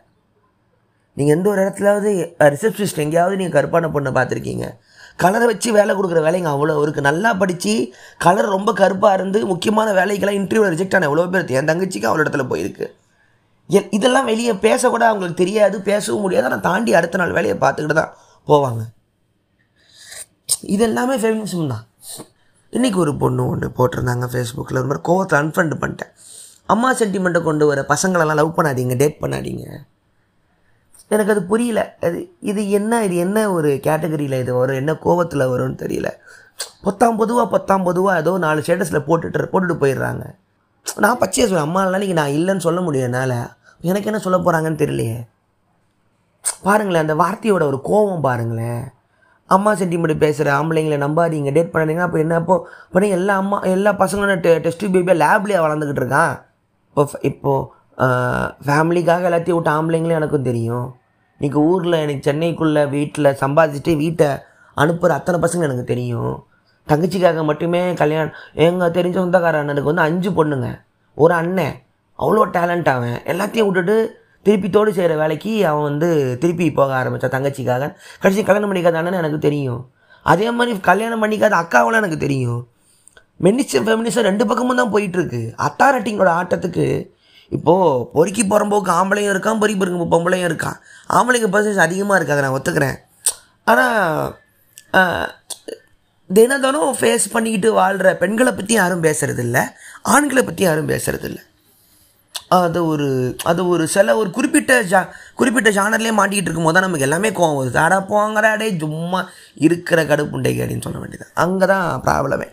நீங்கள் 1.16 1.34
எந்த 1.36 1.46
ஒரு 1.52 1.60
இடத்துலாவது 1.64 2.10
ரிசப்ஷனிஸ்ட் 2.54 3.02
எங்கேயாவது 3.04 3.38
நீங்கள் 3.40 3.56
கருப்பான 3.56 3.90
பொண்ணை 3.96 4.12
பார்த்துருக்கீங்க. 4.18 4.66
கலரை 5.22 5.46
வச்சு 5.50 5.68
வேலை 5.78 5.92
கொடுக்குற 5.96 6.20
வேலைங்க 6.26 6.50
அவ்வளோ 6.54 6.76
இருக்குது 6.84 7.08
நல்லா 7.08 7.30
படித்து 7.42 7.74
கலர் 8.24 8.54
ரொம்ப 8.56 8.70
கருப்பாக 8.80 9.18
இருந்து 9.18 9.40
முக்கியமான 9.52 9.88
வேலைக்கெல்லாம் 10.00 10.38
இன்டர்வியூவில் 10.40 10.74
ரிஜெக்ட் 10.74 10.96
ஆன 10.98 11.08
எவ்வளோ 11.10 11.26
பேர்? 11.34 11.52
என் 11.60 11.70
தங்கச்சிக்கு 11.70 12.08
அவ்வளோ 12.10 12.24
இடத்துல 12.24 12.46
போயிருக்கு. 12.52 12.86
இதெல்லாம் 13.96 14.28
வெளியே 14.30 14.52
பேசக்கூட 14.66 15.04
அவங்களுக்கு 15.10 15.40
தெரியாது 15.42 15.76
பேசவும் 15.90 16.24
முடியாது. 16.24 16.48
ஆனால் 16.48 16.66
தாண்டி 16.68 16.90
அடுத்த 16.98 17.18
நாள் 17.20 17.36
வேலையை 17.38 17.56
பார்த்துக்கிட்டு 17.62 17.98
தான் 18.00 18.12
போவாங்க. 18.48 18.82
இதெல்லாமே 20.74 21.16
ஃபெமினிசம் 21.22 21.72
தான். 21.74 21.84
இன்றைக்கி 22.76 22.98
ஒரு 23.04 23.12
பொண்ணு 23.22 23.42
ஒன்று 23.52 23.66
போட்டிருந்தாங்க 23.78 24.26
ஃபேஸ்புக்கில் 24.32 24.80
ஒரு 24.80 24.88
மாதிரி 24.90 25.04
கோவத்தில் 25.08 25.40
அன்ஃப்ரெண்ட் 25.40 25.74
பண்ணிட்டேன். 25.82 26.12
அம்மா 26.72 26.88
சென்டிமெண்ட்டை 27.00 27.40
கொண்டு 27.48 27.64
வர 27.70 27.80
பசங்களெல்லாம் 27.92 28.40
லவ் 28.40 28.56
பண்ணாதீங்க 28.58 28.94
டேட் 29.02 29.18
பண்ணாதீங்க. 29.22 29.64
எனக்கு 31.14 31.32
அது 31.34 31.42
புரியல. 31.50 31.80
அது 32.06 32.18
இது 32.50 32.60
என்ன 32.78 33.02
இது 33.06 33.16
என்ன 33.24 33.38
ஒரு 33.56 33.70
கேட்டகரியில் 33.86 34.40
இது 34.44 34.52
வரும்? 34.60 34.80
என்ன 34.82 34.92
கோவத்தில் 35.04 35.50
வரும்னு 35.52 35.76
தெரியல. 35.84 36.10
பத்தாம் 36.86 37.18
பொதுவாக 37.20 37.46
பத்தாம் 37.54 37.86
பொதுவாக 37.88 38.20
ஏதோ 38.22 38.32
நாலு 38.46 38.62
ஸ்டேட்டஸில் 38.64 39.06
போட்டுட்டு 39.08 39.50
போட்டுட்டு 39.52 39.76
போயிடுறாங்க. 39.82 40.24
நான் 41.02 41.20
பச்சையாக 41.22 41.46
சொல்லுவேன் 41.48 41.68
அம்மாலாம் 41.68 41.98
இன்றைக்கி 41.98 42.16
நான் 42.20 42.34
இல்லைன்னு 42.38 42.66
சொல்ல 42.66 42.80
முடியும் 42.86 43.08
என்னால். 43.08 43.38
எனக்கு 43.90 44.08
என்ன 44.10 44.20
சொல்ல 44.24 44.38
போகிறாங்கன்னு 44.38 44.82
தெரியலையே. 44.82 45.16
பாருங்களேன் 46.66 47.04
அந்த 47.04 47.14
வார்த்தையோட 47.22 47.62
ஒரு 47.70 47.78
கோபம் 47.88 48.24
பாருங்களேன். 48.26 48.84
அம்மா 49.54 49.70
சென்டிமெண்ட் 49.80 50.22
பேசுகிற 50.24 50.48
ஆம்பளைங்களை 50.58 50.98
நம்பாதீங்க. 51.04 51.50
டேட் 51.56 51.72
பண்ணாதீங்க. 51.72 52.04
அப்போ 52.06 52.18
என்ன? 52.18 52.34
அப்போ 52.42 52.54
பண்ணி 52.92 53.08
எல்லா 53.18 53.34
அம்மா 53.42 53.56
எல்லா 53.74 53.90
பசங்களும் 54.02 54.42
டெ 54.46 54.52
டெஸ்ட் 54.66 54.84
பேபியாக 54.94 55.20
லேப்லேயே 55.22 55.60
வளர்ந்துக்கிட்டு 55.64 56.02
இருக்கான். 56.04 56.34
இப்போ 56.90 57.04
இப்போது 57.30 57.68
ஃபேமிலிக்காக 58.66 59.28
எல்லாத்தையும் 59.30 59.58
விட்ட 59.58 59.70
ஆம்பளைங்களும் 59.78 60.18
எனக்கும் 60.20 60.48
தெரியும். 60.50 60.86
இன்றைக்கி 61.38 61.58
ஊரில் 61.70 62.00
எனக்கு 62.04 62.24
சென்னைக்குள்ளே 62.30 62.82
வீட்டில் 62.96 63.36
சம்பாதிச்சுட்டு 63.42 63.92
வீட்டை 64.02 64.28
அனுப்புகிற 64.82 65.14
அத்தனை 65.18 65.38
பசங்க 65.44 65.68
எனக்கு 65.68 65.84
தெரியும். 65.92 66.34
தங்கச்சிக்காக 66.88 67.42
மட்டுமே 67.50 67.80
கல்யாணம் 68.00 68.34
எங்கள் 68.66 68.94
தெரிஞ்ச 68.96 69.16
சொந்தக்கார 69.22 69.60
அண்ணனுக்கு 69.62 69.92
வந்து 69.92 70.06
அஞ்சு 70.08 70.30
பொண்ணுங்க. 70.38 70.68
ஒரு 71.24 71.34
அண்ணன். 71.34 71.76
அவ்வளோ 72.22 72.42
டேலண்ட் 72.56 72.90
அவன். 72.94 73.16
எல்லாத்தையும் 73.32 73.68
விட்டுட்டு 73.68 73.96
திருப்பித்தோடு 74.46 74.90
செய்கிற 74.96 75.14
வேலைக்கு 75.22 75.52
அவன் 75.70 75.86
வந்து 75.90 76.08
திருப்பி 76.42 76.66
போக 76.78 76.92
ஆரம்பித்தான் 77.00 77.34
தங்கச்சிக்காக. 77.36 77.84
கடைசி 78.22 78.42
கல்யாணம் 78.48 78.70
பண்ணிக்காத 78.70 78.98
அண்ணன் 79.00 79.20
எனக்கு 79.22 79.40
தெரியும். 79.48 79.82
அதே 80.32 80.46
மாதிரி 80.58 80.80
கல்யாணம் 80.90 81.22
பண்ணிக்காத 81.22 81.54
அக்காவெல்லாம் 81.62 82.02
எனக்கு 82.02 82.24
தெரியும். 82.26 82.60
மென்னிசம் 83.44 83.86
ஃபெமினிசம் 83.86 84.26
ரெண்டு 84.28 84.44
பக்கமும் 84.50 84.80
தான் 84.80 84.92
போயிட்டுருக்கு. 84.94 85.40
அத்தாரட்டிங்களோட 85.66 86.32
ஆட்டத்துக்கு 86.40 86.86
இப்போது 87.52 88.04
பொறுக்கி 88.14 88.42
போகிறம்போக்கு 88.50 88.90
ஆம்பளையும் 88.98 89.32
இருக்கான் 89.34 89.58
பொறுக்கி 89.62 89.78
பொறுக்கு 89.80 90.12
பொம்பளையும் 90.14 90.48
இருக்கான். 90.50 90.78
ஆம்பளைங்க 91.16 91.48
பர்சன்டேஜ் 91.54 91.86
அதிகமாக 91.86 92.18
இருக்காது 92.20 92.44
நான் 92.44 92.56
ஒத்துக்கிறேன். 92.58 92.96
ஆனால் 93.70 95.26
தினந்தனம் 96.30 96.94
ஃபேஸ் 96.98 97.26
பண்ணிக்கிட்டு 97.34 97.70
வாழ்கிற 97.80 98.10
பெண்களை 98.22 98.52
பற்றி 98.58 98.74
யாரும் 98.78 99.02
பேசுகிறதில்ல 99.06 99.58
ஆண்களை 100.14 100.42
பற்றி 100.44 100.62
யாரும் 100.66 100.90
பேசுகிறதில்ல 100.92 101.40
அது 102.56 102.80
ஒரு 102.86 103.06
அது 103.50 103.68
ஒரு 103.68 103.84
சில 103.94 104.16
ஒரு 104.20 104.30
குறிப்பிட்ட 104.30 104.82
ஜா 104.82 105.00
குறிப்பிட்ட 105.34 105.70
ஜானர்லேயே 105.70 106.14
மாட்டிக்கிட்டு 106.18 106.48
இருக்கும்போது 106.48 106.76
தான் 106.76 106.86
நமக்கு 106.86 107.06
எல்லாமே 107.06 107.30
கோவம் 107.30 107.58
வருது. 107.60 107.78
அட 107.84 107.96
போங்கடா 108.10 108.78
சும்மா 108.80 109.20
இருக்கிற 109.66 110.04
கடுப்புண்டைக்கு 110.04 110.62
அப்படின்னு 110.64 110.86
சொல்ல 110.86 110.98
வேண்டியது. 110.98 111.26
அங்கே 111.44 111.66
தான் 111.66 112.02
ப்ராப்ளமே. 112.06 112.48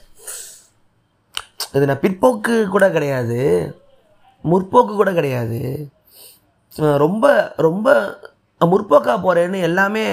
இது 1.74 1.86
நான் 1.86 2.04
பிற்போக்கு 2.06 2.56
கூட 2.68 2.86
கிடையாது. 2.92 3.40
முற்போக்கு 4.44 4.94
கூட 5.02 5.12
கிடையாது. 5.20 5.60
ரொம்ப 7.04 7.54
ரொம்ப 7.58 7.88
முற்போக்காக 8.60 9.20
போகிறேன்னு 9.24 9.62
எல்லாமே 9.62 10.06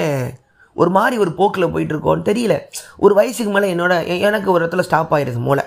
ஒரு 0.74 0.90
மாதிரி 0.90 1.16
ஒரு 1.22 1.32
போக்கில் 1.32 1.72
போயிட்டுருக்கோன்னு 1.74 2.28
தெரியல. 2.30 2.54
ஒரு 2.96 3.14
வயசுக்கு 3.14 3.52
மேலே 3.52 3.74
என்னோட 3.74 4.20
எனக்கு 4.28 4.48
ஒரு 4.50 4.66
இடத்துல 4.66 4.80
ஸ்டாப் 4.80 5.14
ஆயிடுது 5.14 5.40
மூளை. 5.46 5.64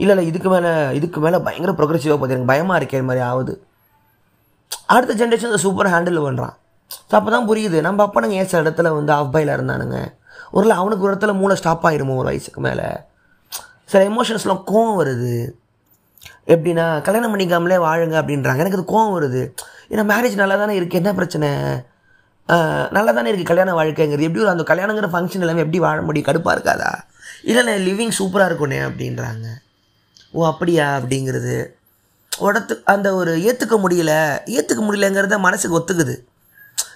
இல்லை 0.00 0.12
இல்லை 0.14 0.24
இதுக்கு 0.30 0.48
மேலே 0.54 0.70
இதுக்கு 0.98 1.18
மேலே 1.24 1.38
பயங்கர 1.46 1.72
ப்ரொக்ரெசிவாக 1.78 2.16
போகுது. 2.18 2.34
எனக்கு 2.34 2.50
பயமாக 2.52 2.78
இருக்கே 2.80 3.00
மாதிரி 3.10 3.22
ஆகுது. 3.30 3.54
அடுத்த 4.94 5.12
ஜென்ரேஷன் 5.20 5.50
அதை 5.52 5.60
சூப்பராக 5.66 5.92
ஹேண்டில் 5.94 6.24
பண்ணுறான் 6.26 6.54
ஸோ 7.10 7.14
அப்போ 7.18 7.30
தான் 7.34 7.48
புரியுது. 7.48 7.78
நம்ம 7.86 8.04
அப்பனுங்க 8.06 8.36
ஏன் 8.40 8.50
சில 8.50 8.62
இடத்துல 8.64 8.90
வந்து 8.98 9.12
ஆஃப் 9.16 9.32
பையில் 9.34 9.54
இருந்தானுங்க? 9.56 9.98
ஒருல 10.56 10.76
அவனுக்கு 10.80 11.04
ஒரு 11.06 11.12
இடத்துல 11.14 11.32
மூளை 11.40 11.54
ஸ்டாப் 11.60 11.86
ஆகிருமோ 11.88 12.16
ஒரு 12.22 12.28
வயசுக்கு 12.30 12.60
மேலே? 12.66 12.86
சில 13.92 14.00
எமோஷன்ஸ்லாம் 14.10 14.62
கோவம் 14.70 14.98
வருது. 15.00 15.34
எப்படின்னா 16.54 16.84
கல்யாணம் 17.06 17.32
பண்ணிக்காமலே 17.32 17.78
வாழுங்க 17.86 18.16
அப்படின்றாங்க. 18.20 18.62
எனக்கு 18.64 18.78
அது 18.78 18.92
கோவம் 18.92 19.14
வருது. 19.16 19.42
ஏன்னா 19.92 20.04
மேரேஜ் 20.12 20.36
நல்லா 20.42 20.56
தானே 20.62 20.74
இருக்குது 20.80 21.00
என்ன 21.02 21.10
பிரச்சனை? 21.20 21.50
நல்லா 22.96 23.10
தானே 23.16 23.28
இருக்குது 23.30 23.50
கல்யாண 23.50 23.74
வாழ்க்கைங்கிறது. 23.80 24.26
எப்படி 24.28 24.44
ஒரு 24.44 24.54
அந்த 24.54 24.64
கல்யாணங்கிற 24.70 25.08
ஃபங்க்ஷன் 25.12 25.44
எல்லாமே 25.44 25.64
எப்படி 25.64 25.80
வாழ 25.86 25.98
முடியும்? 26.08 26.28
கடுப்பாக 26.28 26.56
இருக்காதா? 26.56 26.90
இல்லை 27.50 27.74
லிவிங் 27.88 28.16
சூப்பராக 28.20 28.48
இருக்கும்னே 28.50 28.80
அப்படின்றாங்க. 28.88 29.46
ஓ 30.32 30.46
அப்படியா? 30.46 30.86
அப்படிங்கிறது. 30.98 31.56
உடத்து 32.32 32.74
அந்த 32.92 33.08
ஒரு 33.14 33.32
ஏற்றுக்க 33.48 33.76
முடியல. 33.84 34.12
ஏற்றுக்க 34.58 34.82
முடியலங்கிறத 34.86 35.38
மனசுக்கு 35.38 35.78
ஒத்துக்குது. 35.78 36.14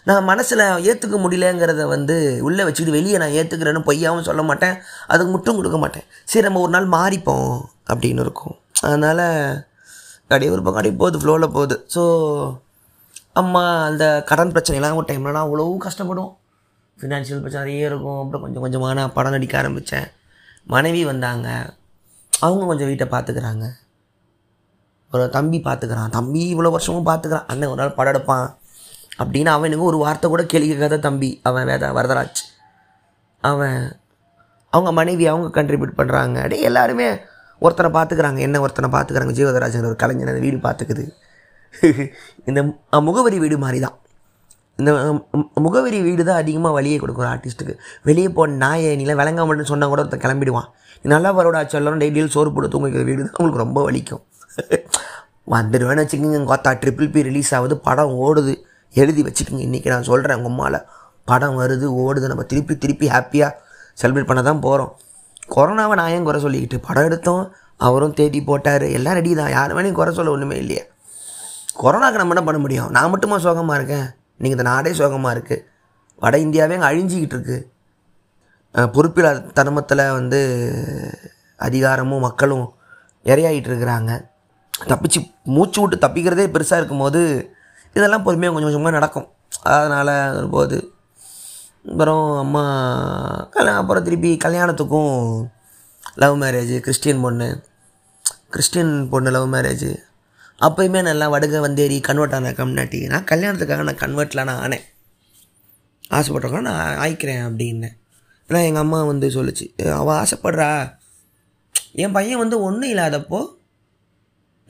நான் 0.08 0.24
மனசில் 0.24 0.64
ஏற்றுக்க 0.88 1.16
முடியலங்கிறத 1.22 1.84
வந்து 1.94 2.16
உள்ளே 2.48 2.64
வச்சுக்கிட்டு 2.64 2.98
வெளியே 2.98 3.18
நான் 3.22 3.36
ஏற்றுக்கிறேன்னு 3.38 3.86
பொய்யாவும் 3.88 4.28
சொல்ல 4.28 4.42
மாட்டேன். 4.42 4.76
அதுக்கு 5.06 5.30
முட்டும் 5.32 5.58
கொடுக்க 5.60 5.78
மாட்டேன். 5.84 6.06
சரி 6.24 6.44
நம்ம 6.46 6.60
ஒரு 6.60 6.72
நாள் 6.76 6.86
மாறிப்போம் 6.98 7.50
அப்படின்னு 7.92 8.22
இருக்கும். 8.26 8.56
அதனால் 8.88 9.24
அப்படியே 10.22 10.52
ஒரு 10.54 10.62
பக்கம் 10.62 10.80
அப்படியே 10.80 10.96
போகுது 11.02 11.18
ஃப்ளோவில் 11.22 11.54
போகுது. 11.56 11.76
ஸோ 11.94 12.02
அம்மா 13.40 13.62
அந்த 13.88 14.04
கடன் 14.30 14.52
பிரச்சனைலாம் 14.54 14.98
ஒரு 15.00 15.08
டைம்லலாம் 15.10 15.46
அவ்வளோ 15.46 15.66
கஷ்டப்படும் 15.86 16.30
ஃபினான்ஷியல் 16.98 17.42
பிரச்சனை 17.42 17.64
நிறைய 17.64 17.90
இருக்கும். 17.90 18.20
அப்புறம் 18.22 18.44
கொஞ்சம் 18.44 18.64
கொஞ்சமாக 18.64 18.94
நான் 19.00 19.12
படம் 19.12 19.34
நடிக்க 19.36 19.56
ஆரம்பித்தேன் 19.58 20.06
மனைவி 20.74 21.02
வந்தாங்க. 21.04 21.48
அவங்க 22.40 22.66
கொஞ்சம் 22.66 22.86
வீட்டை 22.86 23.06
பார்த்துக்கிறாங்க. 23.10 23.70
ஒரு 25.12 25.28
தம்பி 25.28 25.62
பார்த்துக்கிறான். 25.64 26.08
தம்பி 26.08 26.54
இவ்வளோ 26.54 26.70
வருஷமும் 26.70 27.06
பார்த்துக்கிறான். 27.06 27.46
அண்ணன் 27.46 27.68
ஒரு 27.68 27.76
நாள் 27.76 27.94
படம் 27.94 28.14
எடுப்பான். 28.14 28.58
அப்படின்னு 29.18 29.46
அவன் 29.46 29.78
ஒரு 29.78 29.96
வார்த்தை 29.96 30.30
கூட 30.30 30.44
கேள்வி 30.44 30.68
கேட்காத 30.68 30.98
தம்பி. 30.98 31.40
அவன் 31.42 31.64
வேத 31.64 31.92
வரதராஜ். 31.92 32.42
அவன் 33.40 33.98
அவங்க 34.70 34.92
மனைவி 34.92 35.26
அவங்க 35.26 35.62
கண்ட்ரிபியூட் 35.62 35.96
பண்ணுறாங்க 35.96 36.36
அப்படியே 36.36 36.60
எல்லாருமே 36.60 37.18
ஒருத்தனை 37.58 38.02
பார்த்துக்கிறாங்க. 38.02 38.38
என்ன 38.38 38.60
ஒருத்தனை 38.60 39.00
பார்த்துக்கிறாங்க? 39.00 39.32
ஜீவதராஜன் 39.32 39.84
ஒரு 39.84 39.96
கலைஞர் 39.96 40.28
அந்த 40.28 40.40
வீடு 40.40 40.56
பார்த்துக்குது. 40.56 41.12
இந்த 42.44 42.62
முகவரி 42.90 43.38
வீடு 43.38 43.58
மாதிரி 43.58 43.80
தான் 43.80 43.98
இந்த 44.76 45.20
முகவரி 45.54 46.02
வீடு 46.02 46.24
தான் 46.24 46.36
அதிகமாக 46.36 46.74
வழியை 46.74 47.00
கொடுக்குறோம் 47.00 47.32
ஆர்டிஸ்ட்டுக்கு 47.32 47.78
வெளியே 48.02 48.28
போன 48.28 48.52
நாயை 48.52 48.96
நீலாம் 48.96 49.46
மட்டும் 49.46 49.64
சொன்னால் 49.64 49.88
கூட 49.88 50.02
ஒருத்தன் 50.02 50.20
கிளம்பிடுவான். 50.20 50.68
நல்லா 51.12 51.30
வரோடா 51.38 51.60
சொல்லணும் 51.74 52.02
டெய்லியும் 52.02 52.32
சோறு 52.34 52.50
போட்டு 52.54 52.68
தூங்கிக்கிற 52.72 53.02
வீடு 53.08 53.20
தான் 53.26 53.36
உங்களுக்கு 53.38 53.64
ரொம்ப 53.64 53.78
வலிக்கும். 53.88 54.22
வந்துடுவேன்னு 55.54 56.02
வச்சுக்கோங்க 56.02 56.38
கொத்தா 56.52 56.70
ட்ரிபிள் 56.82 57.10
பி 57.14 57.20
ரிலீஸ் 57.28 57.50
ஆகுது 57.56 57.74
படம் 57.88 58.14
ஓடுது. 58.26 58.54
எழுதி 58.94 59.22
வச்சுக்கோங்க 59.26 59.62
இன்றைக்கி 59.68 59.88
நான் 59.94 60.08
சொல்கிறேன் 60.10 60.38
உங்கள் 60.38 60.52
அம்மாவில் 60.52 60.78
படம் 61.28 61.56
வருது 61.60 61.86
ஓடுது 62.04 62.30
நம்ம 62.32 62.44
திருப்பி 62.52 62.74
திருப்பி 62.84 63.06
ஹாப்பியாக 63.14 63.52
செலிப்ரேட் 63.98 64.30
பண்ண 64.30 64.42
தான் 64.48 64.62
போகிறோம் 64.66 64.92
கொரோனாவை 65.54 65.94
நான் 66.00 66.12
ஏன் 66.14 66.26
குறை 66.28 66.38
சொல்லிக்கிட்டு? 66.44 66.78
படம் 66.88 67.06
எடுத்தோம் 67.08 67.44
அவரும் 67.86 68.16
தேடி 68.20 68.40
போட்டார். 68.50 68.84
எல்லாம் 68.98 69.16
ரெடி 69.18 69.32
தான். 69.40 69.50
யார் 69.56 69.74
வேணையும் 69.76 69.98
குறை 70.00 70.12
சொல்ல 70.18 70.34
ஒன்றுமே 70.36 70.56
இல்லையே. 70.62 70.82
கொரோனாக்கு 71.82 72.20
நம்ம 72.20 72.34
என்ன 72.34 72.44
பண்ண 72.48 72.58
முடியும்? 72.64 72.90
நான் 72.96 73.12
மட்டுமா 73.14 73.38
சோகமாக 73.46 73.78
இருக்கேன்? 73.80 74.06
நீங்கள் 74.40 74.58
இந்த 74.58 74.66
நாடே 74.70 74.92
சோகமாக 75.00 75.34
இருக்குது 75.36 75.64
வட 76.22 76.36
இந்தியாவே 76.46 76.76
அங்கே 76.76 76.88
அழிஞ்சிக்கிட்டு 76.90 77.36
இருக்குது 77.36 77.58
அஹ் 78.76 79.52
தருமத்தில் 79.52 80.10
வந்து 80.10 80.40
அதிகாரமும் 81.56 82.20
மக்களும் 82.20 82.74
இரையாகிட்டு 83.24 83.68
இருக்கிறாங்க 83.68 84.26
தப்பிச்சு 84.84 85.30
மூச்சு 85.44 85.88
விட்டு 85.88 86.08
தப்பிக்கிறதே 86.08 86.48
பெருசாக 86.48 86.76
இருக்கும்போது 86.76 87.50
இதெல்லாம் 87.94 88.22
பொறுமையாக 88.22 88.60
கொஞ்சம் 88.60 88.82
கொஞ்சமாக 88.82 88.90
நடக்கும். 88.90 89.28
அதனால் 89.62 90.48
போது 90.50 90.92
அப்புறம் 91.90 92.38
அம்மா 92.38 92.62
கல்யாணம் 93.50 93.80
அப்புறம் 93.80 94.04
திருப்பி 94.04 94.36
கல்யாணத்துக்கும் 94.44 95.46
லவ் 96.14 96.42
மேரேஜ் 96.42 96.78
கிறிஸ்டியன் 96.78 97.20
பொண்ணு 97.20 97.64
கிறிஸ்டின் 98.50 99.08
பொண்ணு 99.08 99.30
லவ் 99.30 99.54
மேரேஜ் 99.54 99.96
அப்போயுமே 100.60 101.02
நல்லா 101.02 101.30
வடுக 101.30 101.68
வந்தேரி 101.68 102.00
கன்வெர்ட் 102.00 102.34
ஆன 102.34 102.50
கம்னாட்டி 102.50 103.06
நான் 103.06 103.24
கல்யாணத்துக்காக 103.24 103.82
நான் 103.82 103.94
கன்வெர்ட்டில் 103.94 104.44
நான் 104.44 104.68
ஆனேன். 104.68 104.84
ஆசைப்பட்டவங்க 106.10 106.60
நான் 106.60 106.96
ஆயிக்கிறேன் 106.96 107.44
அப்படின்னேன் 107.44 107.96
ஏன்னா 108.48 108.60
எங்கள் 108.68 108.84
அம்மா 108.84 108.98
வந்து 109.10 109.26
சொல்லுச்சு 109.36 109.66
அவள் 110.00 110.16
ஆசைப்படுறா. 110.22 110.70
என் 112.02 112.16
பையன் 112.16 112.42
வந்து 112.42 112.56
ஒன்றும் 112.66 112.90
இல்லாதப்போ 112.94 113.38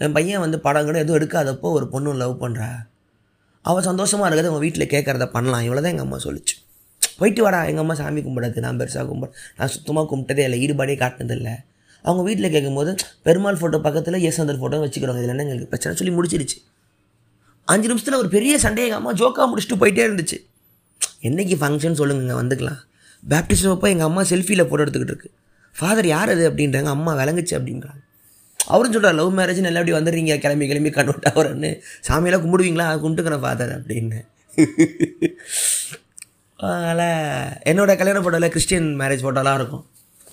என் 0.05 0.15
பையன் 0.17 0.43
வந்து 0.45 0.59
படம் 0.67 0.87
கூட 0.89 0.97
எதுவும் 1.03 1.19
எடுக்காதப்போ 1.19 1.69
ஒரு 1.77 1.87
பொண்ணு 1.95 2.15
லவ் 2.23 2.35
பண்ணுறா 2.45 2.71
அவள் 3.69 3.87
சந்தோஷமாக 3.89 4.27
இருக்கிறது 4.29 4.51
உங்கள் 4.53 4.65
வீட்டில் 4.65 4.91
கேட்குறத 4.95 5.27
பண்ணலாம். 5.37 5.62
இவ்வளோ 5.67 5.81
தான் 5.85 5.93
எங்கள் 5.95 6.07
அம்மா 6.07 6.19
சொல்லுச்சு. 6.27 6.55
போயிட்டு 7.21 7.43
வாடா 7.45 7.61
எங்கள் 7.71 7.85
அம்மா 7.85 7.95
சாமி 8.01 8.21
கும்பிடாது 8.27 8.65
நான் 8.65 8.79
பெருசாக 8.81 9.05
கும்பிட 9.11 9.31
நான் 9.59 9.73
சுத்தமாக 9.75 10.07
கும்பிட்டதே 10.11 10.43
இல்லை 10.49 10.59
ஈடுபாடே 10.65 10.97
காட்டினதில்லை. 11.03 11.55
அவங்க 12.05 12.23
வீட்டில் 12.29 12.53
கேட்கும்போது 12.55 12.91
பெருமாள் 13.27 13.59
ஃபோட்டோ 13.61 13.79
பக்கத்தில் 13.87 14.19
யசந்தர் 14.27 14.61
ஃபோட்டோ 14.61 14.81
வச்சுக்கிறோங்க 14.85 15.21
இதில் 15.23 15.35
என்ன 15.35 15.45
எங்களுக்கு 15.47 15.71
பிரச்சனை 15.73 15.93
சொல்லி 16.01 16.12
முடிச்சிருச்சு. 16.19 16.59
அஞ்சு 17.73 17.89
நிமிஷத்தில் 17.91 18.19
ஒரு 18.23 18.29
பெரிய 18.37 18.55
சண்டே 18.65 18.85
எங்கள் 18.89 19.01
அம்மா 19.01 19.12
ஜோக்காக 19.21 19.47
முடிச்சுட்டு 19.53 19.81
போயிட்டே 19.83 20.05
இருந்துச்சு. 20.09 20.39
என்னைக்கு 21.29 21.57
ஃபங்க்ஷன் 21.62 21.99
சொல்லுங்க 22.01 22.37
வந்துக்கலாம். 22.43 22.81
பேப்டிஸ்ட் 23.31 23.71
அப்போ 23.71 23.89
எங்கள் 23.89 24.07
அம்மா 24.07 24.23
செல்ஃபியில் 24.23 24.65
ஃபோட்டோ 24.65 24.85
எடுத்துக்கிட்டு 24.87 25.12
இருக்கு. 25.12 25.31
ஃபாதர் 25.79 26.07
யார் 26.07 26.29
அது 26.29 26.51
அப்படின்றாங்க. 26.51 26.85
அம்மா 26.85 27.15
விளங்குச்சு 27.15 27.57
அப்படின்றாங்க. 27.59 28.05
அவரும் 28.67 28.93
சொல்கிறார் 28.93 29.15
லவ் 29.15 29.39
மேரேஜ் 29.39 29.61
நல்லா 29.61 29.81
அப்படி 29.81 29.99
வந்துடுறீங்க. 29.99 30.39
கிளம்பி 30.39 30.67
கிளம்பி 30.67 30.91
கன்வெர்ட் 30.91 31.23
அவர்னு 31.23 31.83
சாமியெல்லாம் 32.09 32.45
கும்பிடுவீங்களா? 32.47 32.87
கும்பிட்டுக்கிறேன் 33.05 33.41
ஃபாதர் 33.41 33.83
அப்படின்னு. 33.83 34.27
அதனால் 36.57 37.49
என்னோடய 37.65 37.97
கல்யாண 37.97 38.21
ஃபோட்டோவில் 38.21 38.49
கிறிஸ்டியன் 38.49 39.01
மேரேஜ் 39.01 39.25
ஃபோட்டோலாம் 39.25 39.55
இருக்கும். 39.55 39.87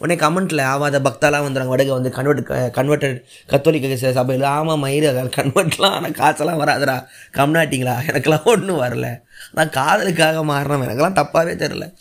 உடனே 0.04 0.20
கமெண்ட்டில் 0.20 0.62
ஆவாத 0.62 1.00
பக்தாலாம் 1.00 1.46
வந்துடுறாங்க 1.46 1.68
வடகை 1.68 1.92
வந்து 1.92 2.10
கன்வெர்ட் 2.10 2.50
கன்வெர்டட் 2.50 3.24
கத்தோலிக்க 3.48 3.88
ச- 3.88 4.12
சபையில். 4.12 4.46
ஆமாம் 4.46 4.84
மயிறு 4.84 5.30
கன்வெர்ட்லாம் 5.38 5.92
ஆனால் 5.92 6.12
காசெல்லாம் 6.12 6.60
வராதுடா. 6.60 7.06
கம்னாட்டிங்களா 7.34 7.96
எனக்கெல்லாம் 8.08 8.44
ஒன்றும் 8.44 8.82
வரல. 8.82 9.22
நான் 9.52 9.70
காதலுக்காக 9.70 10.46
மாறினவன். 10.46 10.88
எனக்கெல்லாம் 10.88 11.20
தப்பாகவே 11.20 11.56
தெரில 11.56 11.96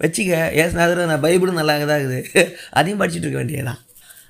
வச்சுக்க 0.00 0.34
ஏசுனாதில் 0.62 1.04
நான் 1.04 1.22
பைபிளும் 1.22 1.52
நல்லா 1.52 1.76
தான் 1.76 2.00
இருக்குது? 2.00 2.52
அதையும் 2.70 3.00
படிச்சுட்டு 3.00 3.14
இருக்க 3.14 3.42
வேண்டியதான் 3.42 3.78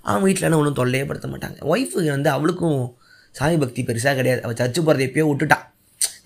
அவன் 0.03 0.23
வீட்டில் 0.23 0.53
ஒன்றும் 0.53 0.75
தொல்லையே 0.75 1.05
படுத்த 1.05 1.29
மாட்டாங்க. 1.29 1.57
ஒய்ஃபு 1.63 2.09
வந்து 2.09 2.31
அவளுக்கும் 2.31 2.97
சாமி 3.31 3.57
பக்தி 3.57 3.83
பெருசாக 3.83 4.15
கிடையாது. 4.15 4.43
அவள் 4.43 4.55
சர்ச்சு 4.55 4.83
போகிறத 4.83 5.05
எப்பயோ 5.05 5.29
விட்டுட்டான் 5.31 5.73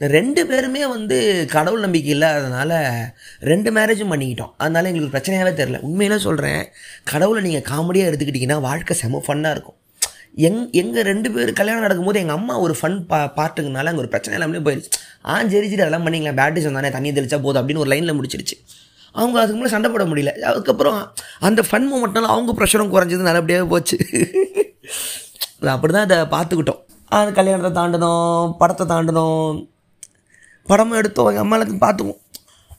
ரெண்டு 0.01 0.41
பேருமே 0.47 0.83
வந்து 0.87 1.17
கடவுள் 1.55 1.85
நம்பிக்கை 1.85 2.11
இல்லாததுனால 2.15 2.73
ரெண்டு 3.51 3.71
மேரேஜும் 3.77 4.13
பண்ணிக்கிட்டோம். 4.13 4.53
அதனால் 4.63 4.89
எங்களுக்கு 4.91 5.15
பிரச்சனையாகவே 5.15 5.53
தெரில 5.61 5.81
உண்மையிலே 5.89 6.19
சொல்கிறேன் 6.27 6.63
கடவுளை 7.13 7.41
நீங்கள் 7.47 7.67
காமெடியாக 7.71 8.11
எடுத்துக்கிட்டிங்கன்னா 8.11 8.59
வாழ்க்கை 8.69 8.97
செம 9.01 9.23
ஃபன்னாக 9.27 9.55
இருக்கும். 9.57 9.79
எங் 10.47 10.61
எங்கள் 10.81 11.07
ரெண்டு 11.11 11.29
பேர் 11.35 11.51
கல்யாணம் 11.61 11.85
நடக்கும்போது 11.87 12.21
எங்கள் 12.23 12.37
அம்மா 12.39 12.55
ஒரு 12.65 12.75
ஃபன் 12.81 12.99
பா 13.11 13.19
பாட்டுங்கனால 13.39 13.91
அங்கே 13.91 14.03
ஒரு 14.05 14.11
பிரச்சனை 14.13 14.37
எல்லாமே 14.39 14.61
போயிடுச்சு 14.67 14.91
ஆ 15.31 15.37
சரி 15.53 15.69
சரி 15.71 15.83
அதெல்லாம் 15.85 16.05
பண்ணிங்களா 16.07 16.35
பேட்டிஸ் 16.41 16.69
வந்தானே 16.69 16.91
தண்ணி 16.97 17.11
தெளிச்சா 17.17 17.39
போதும் 17.47 17.61
அப்படின்னு 17.63 17.83
ஒரு 17.85 17.91
லைனில் 17.93 18.17
முடிச்சிருச்சு. 18.19 18.57
அவங்க 19.15 19.37
அதுக்கு 19.43 19.59
மேலே 19.61 19.73
சண்டை 19.75 19.89
போட 19.93 20.05
முடியல. 20.11 20.33
அதுக்கப்புறம் 20.51 20.99
அந்த 21.49 21.61
ஃபன் 21.69 21.89
மூமெண்ட்னால 21.93 22.31
அவங்க 22.35 22.53
ப்ரெஷரும் 22.59 22.93
குறைஞ்சது 22.95 23.29
நல்லபடியாக 23.29 23.67
போச்சு. 23.73 23.97
அப்படி 25.75 25.93
தான் 25.93 26.07
அதை 26.07 26.19
பார்த்துக்கிட்டோம். 26.35 26.81
கல்யாணத்தை 27.39 27.73
தாண்டணும் 27.81 28.55
படத்தை 28.61 28.85
தாண்டணும் 28.95 29.59
படமும் 30.71 30.99
எடுத்தோம் 31.01 31.29
எங்கள் 31.31 31.45
அம்மாவுக்கு 31.45 31.77
பார்த்துக்குவோம். 31.85 32.21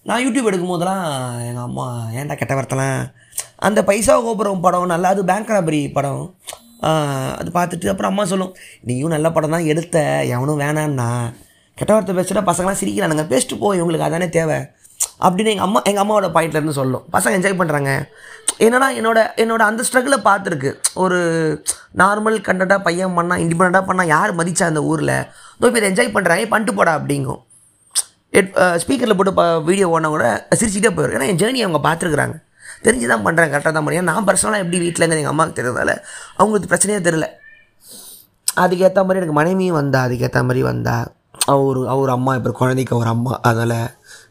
நான் 0.10 0.24
யூடியூப் 0.26 0.50
எடுக்கும் 0.50 0.72
போதெல்லாம் 0.74 1.06
எங்கள் 1.50 1.66
அம்மா 1.68 1.86
ஏன்டா 2.20 2.36
கெட்ட 2.40 2.54
வார்த்தைலாம்? 2.58 3.00
அந்த 3.68 3.80
பைசா 3.90 4.14
கோபுரம் 4.26 4.64
படம் 4.66 4.92
நல்லா 4.94 5.12
அது 5.14 5.22
பேங்க் 5.30 5.54
ராபரி 5.56 5.82
படம் 5.98 6.24
அது 7.40 7.50
பார்த்துட்டு 7.56 7.92
அப்புறம் 7.92 8.12
அம்மா 8.12 8.24
சொல்லும் 8.32 8.52
நீயும் 8.90 9.14
நல்ல 9.14 9.28
படம் 9.36 9.54
தான் 9.56 9.70
எடுத்த 9.72 10.04
எவனும் 10.36 10.62
வேணான்னா 10.64 11.08
கெட்ட 11.80 11.92
வார்த்தை 11.94 12.14
பேசிட்டா 12.18 12.44
பசங்களாம் 12.50 12.80
சிரிக்கிறானுங்க 12.82 13.26
பேசிட்டு 13.32 13.56
போய் 13.64 13.80
இவங்களுக்கு 13.80 14.08
அதானே 14.08 14.28
தேவை. 14.38 14.60
அப்படின்னு 15.26 15.52
எங்கள் 15.54 15.68
அம்மா 15.68 15.80
எங்கள் 15.90 16.04
அம்மாவோட 16.04 16.30
பாயிண்ட்லேருந்து 16.36 16.78
சொல்லும். 16.80 17.04
பசங்க 17.16 17.38
என்ஜாய் 17.38 17.60
பண்ணுறாங்க 17.62 17.92
என்னன்னா 18.66 18.88
என்னோட 19.00 19.20
என்னோட 19.42 19.62
அந்த 19.70 19.82
ஸ்ட்ரகிளை 19.88 20.18
பார்த்துருக்கு. 20.30 20.72
ஒரு 21.04 21.20
நார்மல் 22.02 22.38
கண்டடாக 22.48 22.80
பையன் 22.88 23.16
பண்ணால் 23.18 23.42
இண்டிபெண்ட்டாக 23.44 23.84
பண்ணால் 23.90 24.12
யார் 24.16 24.38
மதிச்சா 24.40 24.66
அந்த 24.72 24.82
ஊரில்? 24.92 25.16
தோ 25.60 25.68
இப்போ 25.70 25.80
இதை 25.82 25.90
என்ஜாய் 25.92 26.16
பண்ணுறாங்க 26.16 26.50
பண்ணிட்டு 26.54 26.74
போடா 26.80 26.94
அப்படிங்கும். 27.00 27.42
ஹெட் 28.34 28.52
ஸ்பீக்கரில் 28.82 29.14
uh, 29.14 29.20
போட்டு 29.20 29.34
ப 29.34 29.44
வீடியோ 29.68 29.86
ஓடினா 29.92 30.10
கூட 30.12 30.26
சிரிச்சுட்டே 30.58 30.92
போயிடும் 30.92 31.16
ஏன்னா 31.18 31.30
என் 31.32 31.40
ஜேர்னி 31.42 31.62
அவங்க 31.64 31.80
பார்த்துருக்குறாங்க. 31.86 32.36
தெரிஞ்சு 32.84 33.08
தான் 33.08 33.24
பண்ணுறேன் 33.26 33.50
கரெக்டாக 33.52 33.74
தான் 33.74 33.86
பண்ணுறேன் 33.86 34.10
நான் 34.10 34.28
பர்சனலாக 34.28 34.64
எப்படி 34.64 34.78
வீட்டில் 34.84 35.06
எங்கள் 35.08 35.32
அம்மாவுக்கு 35.32 35.58
தெரிஞ்சதால 35.58 35.94
அவங்களுக்கு 36.38 36.70
பிரச்சனையே 36.72 37.00
தெரில 37.08 37.26
அதுக்கேற்ற 38.48 39.02
மாதிரி 39.04 39.22
எனக்கு 39.22 39.38
மனைவியும் 39.40 39.80
வந்தா 39.80 40.00
அதுக்கேற்ற 40.06 40.42
மாதிரி 40.46 40.62
வந்தா 40.70 40.96
அவர் 41.48 41.80
அவர் 41.94 42.12
அம்மா 42.16 42.32
இப்போ 42.38 42.52
குழந்தைக்கு 42.60 42.96
ஒரு 42.98 43.10
அம்மா 43.14 43.34
அதனால் 43.44 43.76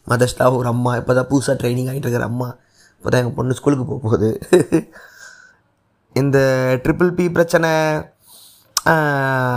மதர்ஸ்டாக 0.09 0.59
ஒரு 0.59 0.68
அம்மா 0.73 0.93
இப்போ 1.01 1.14
தான் 1.14 1.29
புதுசாக 1.31 1.57
ட்ரைனிங் 1.61 1.91
ஆகிட்டு 1.91 2.07
இருக்கிற 2.07 2.27
அம்மா 2.31 2.49
இப்போ 2.97 3.11
தான் 3.11 3.23
எங்கள் 3.23 3.37
பொண்ணு 3.37 3.57
ஸ்கூலுக்கு 3.59 3.87
போக 3.87 4.01
போகுது 4.05 4.31
இந்த 6.16 6.39
ட்ரிபிள் 6.85 7.11
பி 7.18 7.27
பிரச்சனை 7.31 7.70
ஆஹ், 8.77 9.01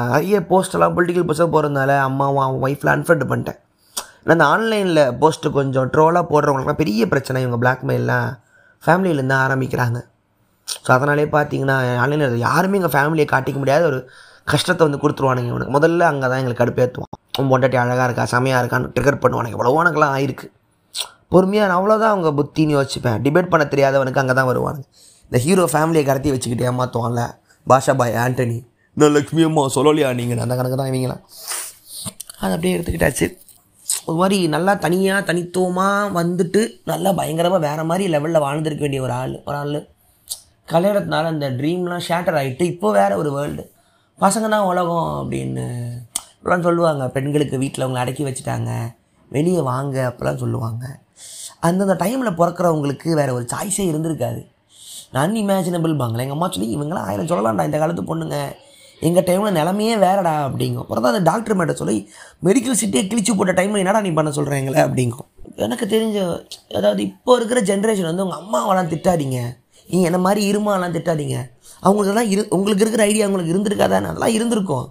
நிறைய 0.08 0.38
போஸ்டெல்லாம் 0.48 0.96
பொலிட்டிக்கல் 0.96 1.28
போஸ்ட்டாக 1.28 1.52
போகிறதுனால 1.52 1.92
அம்மாவும் 2.06 2.44
அவன் 2.46 2.64
ஒய்ஃபில் 2.66 2.92
அன்ஃப்ரெண்ட் 2.94 3.30
பண்ணிட்டேன். 3.30 3.60
ஆனால் 4.24 4.36
இந்த 4.38 4.46
ஆன்லைனில் 4.54 5.04
போஸ்ட்டு 5.22 5.54
கொஞ்சம் 5.58 5.88
ட்ரோலாக 5.94 6.24
போடுறவங்களுக்குலாம் 6.32 6.82
பெரிய 6.84 7.08
பிரச்சனை. 7.14 7.38
இவங்க 7.46 7.58
பிளாக்மெயிலாம் 7.64 8.28
ஃபேமிலியிலேருந்து 8.84 9.38
ஆரம்பிக்கிறாங்க. 9.46 10.00
ஸோ 10.84 10.90
அதனாலே 10.98 11.26
பார்த்தீங்கன்னா 11.38 11.78
ஆன்லைனில் 12.04 12.38
யாருமே 12.48 12.78
எங்கள் 12.80 12.94
ஃபேமிலியை 12.96 13.28
காட்டிக்க 13.34 13.60
முடியாத 13.62 13.84
ஒரு 13.92 14.00
கஷ்டத்தை 14.52 14.84
வந்து 14.88 15.00
கொடுத்துருவானுங்க 15.04 15.50
இவனுக்கு 15.54 15.76
முதல்ல 15.78 16.06
அங்கே 16.12 16.28
தான் 16.32 16.40
எங்களுக்கு 16.42 16.64
கடுப்பேற்றுவான் 16.64 17.12
உன் 17.40 17.50
பொண்டாட்டி 17.52 17.78
அழகாக 17.82 18.08
இருக்கா? 18.10 18.24
செமையாக 18.34 18.62
இருக்கான்னு 18.62 18.92
ட்ரிகர் 18.96 19.22
பண்ணுவானுங்க. 19.24 19.56
எவ்வளோ 19.58 19.74
எனக்குலாம் 19.84 20.14
ஆயிருக்கு. 20.16 20.48
பொறுமையாக 21.34 21.68
நான் 21.70 21.80
அவ்வளோதான் 21.80 22.14
அவங்க 22.14 22.30
புத்தின்னு 22.40 22.76
யோசிச்சுப்பேன் 22.78 23.20
டிபேட் 23.26 23.52
பண்ண 23.52 23.64
தெரியாதவனுக்கு 23.74 24.22
அங்கே 24.22 24.36
தான் 24.40 24.50
வருவானுங்க. 24.52 24.86
இந்த 25.28 25.40
ஹீரோ 25.46 25.66
ஃபேமிலியை 25.74 26.04
கடத்தி 26.10 26.32
வச்சுக்கிட்டு 26.34 26.66
ஏமாற்றுவான்ல 26.70 27.22
பாஷா 27.68 27.94
பாய் 28.02 28.18
ஆண்டனி. 28.24 28.58
இந்த 28.98 29.08
லக்ஷ்மி 29.18 29.44
அம்மா 29.50 29.64
சொல்லலையா 29.78 30.10
நீங்கள் 30.20 30.44
அந்த 30.46 30.56
கணக்கு 30.60 30.80
தான் 30.82 30.92
இவங்களாம் 30.92 31.24
அது 32.44 32.54
அப்படியே 32.56 32.74
எடுத்துக்கிட்டாச்சு. 32.78 33.28
ஒரு 34.06 34.18
மாதிரி 34.22 34.38
நல்லா 34.54 34.74
தனியாக 34.86 35.26
தனித்துவமாக 35.30 36.06
வந்துட்டு 36.20 36.62
நல்லா 36.92 37.10
பயங்கரமாக 37.20 37.66
வேறு 37.68 37.84
மாதிரி 37.90 38.06
லெவலில் 38.14 38.46
வாழ்ந்துருக்க 38.46 38.84
வேண்டிய 38.86 39.02
ஒரு 39.08 39.14
ஆள் 39.22 39.34
ஒரு 39.48 39.58
ஆள். 39.62 39.80
கல்யாணத்தினால 40.68 41.32
அந்த 41.34 41.48
ட்ரீம்லாம் 41.60 42.06
ஷேட்டர் 42.08 42.38
ஆகிட்டு 42.40 42.66
இப்போ 42.74 42.92
வேறு 43.00 43.14
ஒரு 43.22 43.32
வேர்ல்டு 43.38 43.64
பசங்க 44.24 44.48
தான் 44.54 44.68
உலகம் 44.72 45.10
அப்படின்னு 45.20 45.66
இப்படிலாம் 46.36 46.66
சொல்லுவாங்க. 46.68 47.04
பெண்களுக்கு 47.16 47.56
வீட்டில் 47.64 47.86
அவங்களை 47.86 48.02
அடக்கி 48.04 48.24
வச்சுட்டாங்க. 48.28 48.72
வெளியே 49.36 49.62
வாங்க 49.72 49.98
அப்படிலாம் 50.10 50.42
சொல்லுவாங்க. 50.44 50.84
அந்தந்த 51.68 51.96
டைமில் 52.04 52.38
பிறக்கிறவங்களுக்கு 52.42 53.10
வேறு 53.20 53.36
ஒரு 53.38 53.46
சாய்ஸே 53.54 53.86
இருந்திருக்காது. 53.92 54.42
நான் 55.14 55.24
அன்இமேஜினபிள் 55.28 55.94
பாங்களேன் 56.02 56.26
எங்கள் 56.26 56.38
அம்மா 56.38 56.50
சொல்லி 56.56 56.70
இவங்களாம் 56.78 57.08
ஆயிரம் 57.10 57.32
சொல்லலாம்டா 57.32 57.68
இந்த 57.70 57.78
காலத்து 57.78 58.04
பொண்ணுங்க. 58.12 58.38
எங்கள் 59.02 59.24
டைமில் 59.24 59.56
நிலமையே 59.58 59.96
வேறடா 59.98 60.34
அப்படிங்கும். 60.46 60.78
அப்புறம் 60.78 61.04
தான் 61.04 61.14
அந்த 61.14 61.32
டாக்டர் 61.32 61.56
மேட்ட 61.56 61.74
சொல்லி 61.74 62.10
மெடிக்கல் 62.44 62.80
சீட்டே 62.82 63.02
கிழிச்சு 63.04 63.36
போட்ட 63.36 63.52
டைமில் 63.54 63.78
என்னடா 63.78 64.02
நீ 64.02 64.10
பண்ண 64.10 64.30
சொல்கிறீங்களே 64.30 64.82
அப்படிங்கும். 64.82 65.28
எனக்கு 65.56 65.86
தெரிஞ்ச 65.86 66.18
அதாவது 66.76 67.02
இப்போ 67.04 67.36
இருக்கிற 67.36 67.62
ஜென்ரேஷன் 67.62 68.10
வந்து 68.12 68.24
உங்கள் 68.24 68.40
அம்மாவெல்லாம் 68.40 68.92
திட்டாதீங்க. 68.92 69.40
நீங்கள் 69.88 70.10
என்ன 70.12 70.18
மாதிரி 70.18 70.52
இருமாலாம் 70.52 70.96
திட்டாதீங்க. 70.98 71.38
அவங்களுக்கெல்லாம் 71.82 72.32
இரு 72.32 72.48
உங்களுக்கு 72.50 72.84
இருக்கிற 72.84 73.04
ஐடியா 73.04 73.26
அவங்களுக்கு 73.26 73.54
இருந்திருக்காதானே? 73.54 74.06
அதெல்லாம் 74.06 74.34
இருந்திருக்கும். 74.34 74.86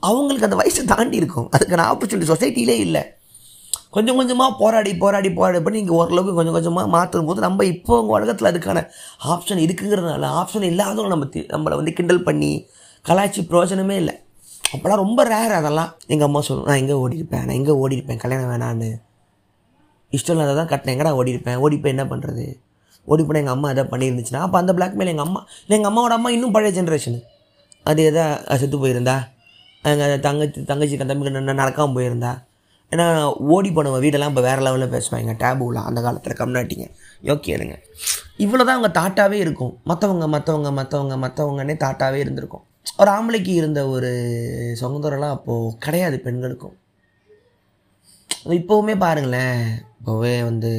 அவங்களுக்கு 0.00 0.46
அந்த 0.46 0.56
வயசு 0.56 0.84
தாண்டி 0.84 1.16
இருக்கும். 1.16 1.50
அதுக்கான 1.52 1.86
ஆப்பர்ச்சுனிட்டி 1.86 2.30
சொசைட்டிலே 2.32 2.76
இல்லை. 2.78 3.02
கொஞ்சம் 3.90 4.16
கொஞ்சமாக 4.16 4.56
போராடி 4.58 4.96
போராடி 4.96 5.32
போராடி 5.32 5.62
பண்ணி 5.62 5.78
இங்கே 5.78 5.90
ஓரளவுக்கு 5.90 6.34
கொஞ்சம் 6.34 6.52
கொஞ்சமாக 6.52 6.88
மாற்றும் 6.88 7.26
போது 7.26 7.40
நம்ம 7.40 7.64
இப்போ 7.64 8.00
உங்கள் 8.00 8.16
உலகத்தில் 8.16 8.48
அதுக்கான 8.48 8.86
ஆப்ஷன் 9.24 9.62
இருக்குங்கிறதுனால 9.64 10.30
ஆப்ஷன் 10.34 10.62
இல்லாதவங்க 10.62 11.06
நம்ம 11.06 11.24
தி- 11.24 11.46
நம்மளை 11.48 11.74
வந்து 11.76 11.92
கிண்டல் 11.92 12.22
பண்ணி 12.22 12.50
கலாய்ச்சி 13.08 13.40
பிரயோஜனமே 13.48 13.96
இல்லை. 14.02 14.14
அப்போல்லாம் 14.74 15.02
ரொம்ப 15.04 15.20
ரேர் 15.32 15.54
அதெல்லாம். 15.60 15.90
எங்கள் 16.12 16.26
அம்மா 16.28 16.40
சொல்லணும் 16.46 16.68
நான் 16.70 16.80
எங்கே 16.82 16.94
ஓடிருப்பேன் 17.04 17.44
நான் 17.46 17.58
எங்கே 17.60 17.74
ஓடிருப்பேன் 17.82 18.20
கல்யாணம் 18.22 18.50
வேணான்னு 18.52 18.88
இஷ்டம் 20.16 20.36
இல்லாத 20.36 20.54
தான் 20.60 20.70
கட்டினேன். 20.72 20.94
எங்கடா 20.96 21.12
ஓடிருப்பேன் 21.20 21.60
ஓடிப்பேன் 21.64 21.94
என்ன 21.94 22.06
பண்ணுறது 22.12 22.46
ஓடி 23.12 23.22
எங்கள் 23.40 23.54
அம்மா 23.56 23.68
எதாவது 23.74 23.90
பண்ணியிருந்துச்சுன்னா 23.92 24.42
அப்போ 24.46 24.58
அந்த 24.62 24.72
பிளாக்மெயில் 24.78 25.12
எங்கள் 25.12 25.26
அம்மா 25.28 25.40
இல்லை 25.64 25.76
எங்கள் 25.78 25.90
அம்மாவோட 25.90 26.14
அம்மா 26.18 26.30
இன்னும் 26.36 26.54
பழைய 26.56 26.72
ஜென்ரேஷனு 26.78 27.20
அது 27.90 28.00
எதாவது 28.10 28.58
செத்து 28.60 28.76
போயிருந்தா? 28.82 29.16
எங்கள் 29.90 30.20
தங்கச்சி 30.26 30.60
தங்கச்சி 30.70 30.96
தம்பி 31.10 31.30
என்ன 31.30 31.54
நடக்காமல் 31.62 31.96
போயிருந்தா? 31.96 32.32
ஏன்னா 32.92 33.06
ஓடி 33.54 33.68
போனவங்க 33.76 34.00
வீடெல்லாம் 34.04 34.32
இப்போ 34.32 34.42
வேறு 34.46 34.62
லெவலில் 34.66 34.92
பேசுவாங்க. 34.94 35.32
டேபுலாம் 35.42 35.86
அந்த 35.90 36.00
காலத்தில் 36.06 36.38
கம்னாட்டிங்க 36.40 36.86
யோக்கியருங்க 37.28 37.76
இவ்வளோ 38.44 38.62
தான் 38.68 38.76
அவங்க 38.76 38.90
தாட்டாவே 39.00 39.38
இருக்கும். 39.44 39.74
மற்றவங்க 39.90 40.26
மற்றவங்க 40.34 40.70
மற்றவங்க 40.78 41.16
மற்றவங்கன்னே 41.24 41.76
தாட்டாவே 41.84 42.20
இருந்திருக்கும். 42.24 42.64
ஒரு 43.00 43.10
ஆம்பளைக்கு 43.16 43.52
இருந்த 43.60 43.80
ஒரு 43.94 44.10
சுதந்திரம்லாம் 44.80 45.34
அப்போது 45.36 45.74
கிடையாது 45.84 46.16
பெண்களுக்கும். 46.26 46.76
இப்போவுமே 48.58 48.94
பாருங்களேன் 49.04 49.60
இப்போவே 49.98 50.34
வந்து 50.48 50.72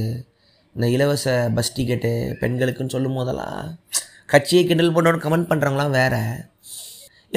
இந்த 0.76 0.86
இலவச 0.96 1.26
பஸ் 1.58 1.74
டிக்கெட்டு 1.76 2.12
பெண்களுக்குன்னு 2.42 2.94
சொல்லும் 2.96 3.18
போதெல்லாம் 3.20 3.60
கட்சியை 4.34 4.62
கிண்டல் 4.70 4.96
பண்ணோன்னு 4.96 5.24
கமெண்ட் 5.26 5.50
பண்ணுறவங்களாம் 5.52 5.96
வேறு. 6.00 6.22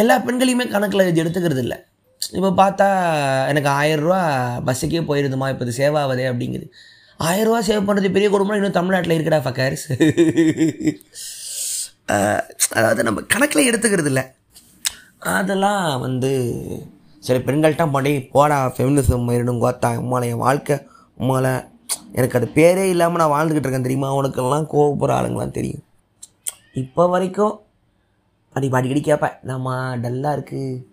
எல்லா 0.02 0.16
பெண்களையுமே 0.26 0.66
கணக்கில் 0.74 1.08
இது 1.10 1.22
எடுத்துக்கிறது 1.22 1.62
இல்லை. 1.64 1.78
இப்போ 2.36 2.50
பார்த்தா 2.62 2.88
எனக்கு 3.50 3.70
ஆயிரரூவா 3.80 4.20
பஸ்ஸுக்கே 4.68 5.02
போயிருதுமா 5.10 5.46
இப்போ 5.52 5.64
இது 5.66 5.78
சேவ் 5.80 5.98
ஆகுதே 6.02 6.26
அப்படிங்குது. 6.30 6.66
ஆயிரரூவா 7.28 7.60
சேவ் 7.68 7.86
பண்ணுறது 7.88 8.16
பெரிய 8.16 8.28
குடும்பம் 8.34 8.58
இன்னும் 8.58 8.78
தமிழ்நாட்டில் 8.78 9.16
இருக்கடா 9.16 9.40
ஃபக்கர்ஸ் 9.46 9.86
அதாவது 12.78 13.02
நம்ம 13.08 13.20
கணக்கில் 13.34 13.68
எடுத்துக்கிறது 13.70 14.10
இல்லை. 14.12 14.24
அதெல்லாம் 15.18 16.00
வந்து 16.00 16.30
சரி 17.20 17.44
பெண்கள்கிட்ட 17.44 17.90
படி 17.90 18.22
போடா 18.22 18.66
ஃபெமினிசம் 18.66 19.24
மயிரிடும் 19.24 19.62
கோத்தா 19.62 19.88
உம்மால 20.02 20.24
என் 20.24 20.36
வாழ்க்கை 20.36 20.76
உம்மால 21.18 21.68
எனக்கு 22.12 22.36
அது 22.38 22.50
பேரே 22.54 22.88
இல்லாமல் 22.88 23.26
நான் 23.26 23.30
வாழ்ந்துக்கிட்டு 23.30 23.66
இருக்கேன் 23.66 23.82
தெரியுமா? 23.82 24.14
உனக்கெல்லாம் 24.14 24.68
கோவப்படுற 24.72 25.12
ஆளுங்களாம் 25.18 25.50
தெரியும். 25.50 25.82
இப்போ 26.74 27.08
வரைக்கும் 27.08 27.60
அப்படி 28.48 28.70
அடிக்கடி 28.72 29.00
கேட்பேன் 29.00 29.36
நம்ம 29.42 29.96
டல்லாக 29.96 30.36
இருக்குது 30.38 30.84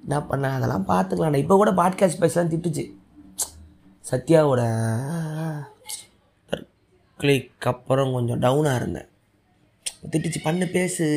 என்ன 0.00 0.22
பண்ண? 0.22 0.50
அதெல்லாம் 0.50 0.88
பார்த்துக்கலாம் 0.88 1.34
இப்போ 1.34 1.56
கூட 1.56 1.72
பாட்காஸ்ட் 1.72 2.18
பேசலாம் 2.18 2.50
திட்டுச்சு. 2.50 2.94
சத்யாவோட 4.10 4.62
கிளிக் 7.16 7.66
அப்புறம் 7.66 8.12
கொஞ்சம் 8.12 8.40
டவுனாக 8.40 8.74
இருந்தேன். 8.74 9.08
திட்டுச்சு 10.10 10.36
பண்ணு 10.42 10.66
பேசு. 10.66 11.08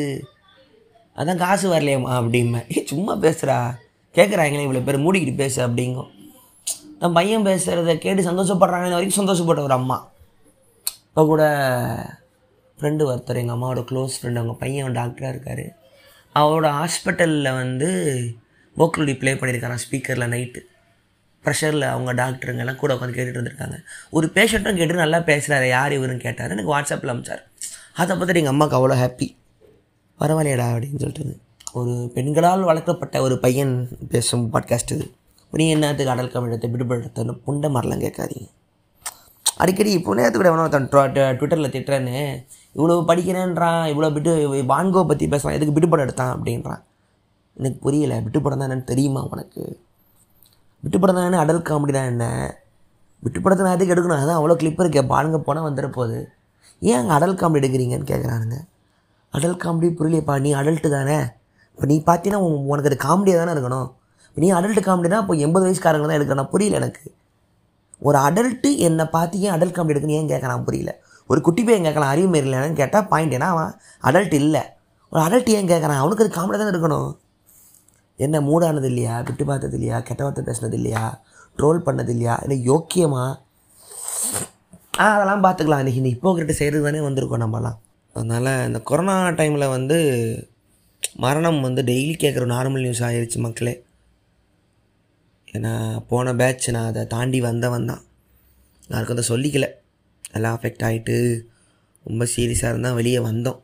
அதான் 1.17 1.41
காசு 1.43 1.65
வரலையேம்மா 1.73 2.11
அப்படிம்பேன். 2.19 2.65
ஏ 2.77 2.85
சும்மா 2.91 3.13
பேசுகிறா 3.25 3.57
கேட்குறாங்களே 4.17 4.65
இவ்வளோ 4.67 4.83
பேர் 4.87 5.03
மூடிக்கிட்டு 5.05 5.35
பேசு 5.35 5.59
அப்படிங்கும் 5.67 6.09
நம்ம 6.99 7.13
பையன் 7.17 7.45
பேசுகிறத 7.47 7.93
கேட்டு 8.05 8.21
சந்தோஷப்படுறாங்க 8.29 8.97
வரைக்கும் 8.97 9.19
சந்தோஷப்பட்ட 9.21 9.61
ஒரு 9.67 9.75
அம்மா. 9.79 9.97
இப்போ 11.07 11.23
கூட 11.31 11.43
ஃப்ரெண்டு 12.77 13.03
ஒருத்தர் 13.09 13.39
எங்கள் 13.41 13.55
அம்மாவோட 13.55 13.81
க்ளோஸ் 13.89 14.13
ஃப்ரெண்டு 14.19 14.39
அவங்க 14.41 14.55
பையன் 14.63 14.97
டாக்டராக 14.99 15.33
இருக்கார். 15.33 15.65
அவரோட 16.35 16.67
ஹாஸ்பிட்டலில் 16.79 17.57
வந்து 17.61 17.89
வோக்கலுடி 18.77 19.13
ப்ளே 19.21 19.33
பண்ணியிருக்காராம் 19.33 19.83
ஸ்பீக்கரில் 19.85 20.31
நைட்டு 20.33 20.61
ப்ரெஷரில் 21.45 21.85
அவங்க 21.93 22.11
டாக்டருங்க 22.21 22.63
எல்லாம் 22.63 22.81
கூட 22.81 22.91
உட்காந்து 22.95 23.15
கேட்டுட்டு 23.15 23.39
இருந்திருக்காங்க. 23.39 23.77
ஒரு 24.17 24.27
பேஷண்ட்டும் 24.35 24.77
கேட்டு 24.79 25.03
நல்லா 25.03 25.19
பேசுகிறாரு 25.29 25.67
யார் 25.69 25.95
இவருன்னு 25.97 26.25
கேட்டார். 26.27 26.53
எனக்கு 26.55 26.73
வாட்ஸ்அப்பில் 26.75 27.13
அமிச்சார். 27.13 27.43
அதை 28.01 28.11
பார்த்துட்டு 28.17 28.41
எங்கள் 28.41 28.55
அம்மாவுக்கு 28.55 28.77
அவ்வளோ 28.79 28.97
ஹாப்பி 29.03 29.27
பரவாயில்லையடா 30.23 30.67
அப்படின்னு 30.73 31.01
சொல்லிட்டு 31.03 31.37
ஒரு 31.79 31.93
பெண்களால் 32.15 32.67
வளர்க்கப்பட்ட 32.69 33.15
ஒரு 33.27 33.35
பையன் 33.45 33.71
பேசும் 34.11 34.43
பாட்காஸ்ட் 34.53 34.91
இது. 34.95 35.05
நீ 35.53 35.65
என்னத்துக்கு 35.75 36.11
அடல் 36.13 36.33
கமிழத்தை 36.33 36.67
விடுபடுத்தணும் 36.73 37.39
புண்டை 37.45 37.69
மாதிரிலாம் 37.73 38.03
கேட்காதீங்க. 38.03 38.47
அடிக்கடி 39.61 39.91
இப்போ 39.97 40.15
நேரத்துக்கு 40.17 40.41
கூட 40.41 40.51
எவனோ 40.51 40.65
ஒருத்தன் 40.65 40.87
ட்விட்டரில் 41.39 41.73
திட்டுறேன்னு. 41.75 42.15
இவ்வளோ 42.77 42.95
படிக்கிறேன்றான் 43.09 43.83
இவ்வளோ 43.91 44.09
விட்டு 44.15 44.31
வான்கோ 44.71 45.01
பற்றி 45.09 45.25
பேசுகிறான் 45.33 45.57
எதுக்கு 45.57 45.75
விட்டுப்படம் 45.75 46.05
எடுத்தான் 46.07 46.33
அப்படின்றான். 46.35 46.83
எனக்கு 47.57 47.77
புரியலை 47.85 48.17
விட்டுப்படம் 48.25 48.61
தான் 48.61 48.67
என்னன்னு 48.69 48.89
தெரியுமா 48.91 49.21
உனக்கு? 49.33 49.63
விட்டுப்படம் 50.83 51.17
தான் 51.17 51.27
என்ன 51.29 51.41
அடல் 51.43 51.67
காமெடி 51.69 51.93
தான் 51.97 52.11
என்ன? 52.13 52.25
விட்டுப்படத்தை 53.23 53.65
நான் 53.65 53.75
எதுக்கு 53.77 53.95
எடுக்கணும்? 53.95 54.21
அதான் 54.23 54.39
அவ்வளோ 54.39 54.55
கிளிப் 54.61 54.81
இருக்கே 54.83 55.03
பாருங்க 55.13 55.39
போனால் 55.47 55.67
வந்துட 55.67 55.89
போகுது. 55.97 56.19
ஏன் 56.89 56.99
அங்கே 57.01 57.13
அடல் 57.17 57.39
காமெடி 57.41 57.61
எடுக்கிறீங்கன்னு 57.61 58.09
கேட்குறானுங்க 58.11 58.57
அடல் 59.37 59.61
காமெடி 59.63 59.87
புரியலையப்பா 59.99 60.33
நீ 60.45 60.49
அடல்ட்டு 60.59 60.89
தானே? 60.95 61.17
இப்போ 61.75 61.85
நீ 61.91 61.95
பார்த்தீங்கன்னா 62.07 62.41
உன் 62.47 62.57
உனக்கு 62.71 62.89
அது 62.89 62.97
காமெடியாக 63.05 63.39
தானே 63.41 63.53
இருக்கணும். 63.55 63.87
இப்போ 64.27 64.41
நீ 64.43 64.49
அடல்ட் 64.57 64.81
காமெடினா 64.87 65.17
இப்போ 65.23 65.35
எண்பது 65.45 65.65
வயசுக்காரங்க 65.67 66.07
தான் 66.09 66.19
எடுக்கணும் 66.19 66.49
புரியல 66.53 66.77
எனக்கு. 66.81 67.03
ஒரு 68.01 68.17
அடல்ட்டு 68.27 68.69
என்னை 68.87 69.05
பார்த்து 69.15 69.41
ஏன் 69.45 69.53
அடல்ட் 69.55 69.75
காமெடி 69.77 69.93
எடுக்கணும் 69.93 70.19
ஏன் 70.19 70.31
கேட்கலாம் 70.33 70.65
புரியல. 70.67 70.91
ஒரு 71.29 71.41
குட்டி 71.41 71.61
பையன் 71.63 71.85
கேட்கலாம் 71.87 72.11
அறிவு 72.13 72.29
மாரிலன்னு 72.33 72.79
கேட்டால் 72.81 73.07
பாயிண்ட் 73.11 73.35
ஏன்னா 73.37 73.49
அவன் 73.55 73.71
அடல்ட் 74.09 74.35
இல்லை. 74.41 74.63
ஒரு 75.11 75.21
அடல்ட் 75.25 75.51
ஏன் 75.57 75.69
கேட்குறான்? 75.71 76.01
அவனுக்கு 76.03 76.23
அது 76.25 76.35
காமெடி 76.37 76.57
தானே 76.61 76.73
இருக்கணும். 76.75 77.09
என்ன 78.19 78.41
மூடானது 78.47 78.89
இல்லையா? 78.91 79.15
விட்டு 79.27 79.45
பார்த்தது 79.45 79.75
இல்லையா? 79.77 79.99
கெட்ட 79.99 80.21
வார்த்தை 80.23 80.43
பேசுனது 80.49 80.77
இல்லையா? 80.79 81.03
ட்ரோல் 81.57 81.79
பண்ணது 81.87 82.11
இல்லையா? 82.15 82.35
இல்லை 82.45 82.57
யோக்கியமா? 82.71 83.23
ஆ 85.01 85.05
அதெல்லாம் 85.15 85.43
பார்த்துக்கலாம். 85.45 85.81
இன்றைக்கி 85.83 86.01
இந்த 86.01 86.11
ஹிப்போக்ரிட்டு 86.13 86.59
செய்கிறது 86.59 86.85
தானே 86.87 87.01
வந்திருக்கோம் 87.07 87.43
நம்மலாம் 87.45 87.79
அதனால் 88.13 88.67
இந்த 88.67 88.79
கொரோனா 88.79 89.27
டைமில் 89.29 89.69
வந்து 89.69 89.97
மரணம் 91.15 91.61
வந்து 91.61 91.81
டெய்லி 91.81 92.13
கேட்குற 92.23 92.45
நார்மல் 92.55 92.83
நியூஸ் 92.85 93.03
ஆகிடுச்சு 93.03 93.37
மக்களே. 93.37 93.83
ஏன்னா 95.53 96.03
போன 96.07 96.35
பேட்ச் 96.35 96.69
நான் 96.69 96.85
அதை 96.85 97.05
தாண்டி 97.05 97.41
வந்தவன் 97.41 97.85
தான். 97.85 98.03
யாருக்கும் 98.87 99.17
அதை 99.17 99.25
சொல்லிக்கல. 99.29 99.67
எல்லாம் 100.31 100.59
அஃபெக்ட் 100.59 100.85
ஆகிட்டு 100.87 101.15
ரொம்ப 102.03 102.27
சீரியஸாக 102.35 102.71
இருந்தால் 102.73 102.93
வெளியே 102.93 103.17
வந்தோம். 103.17 103.59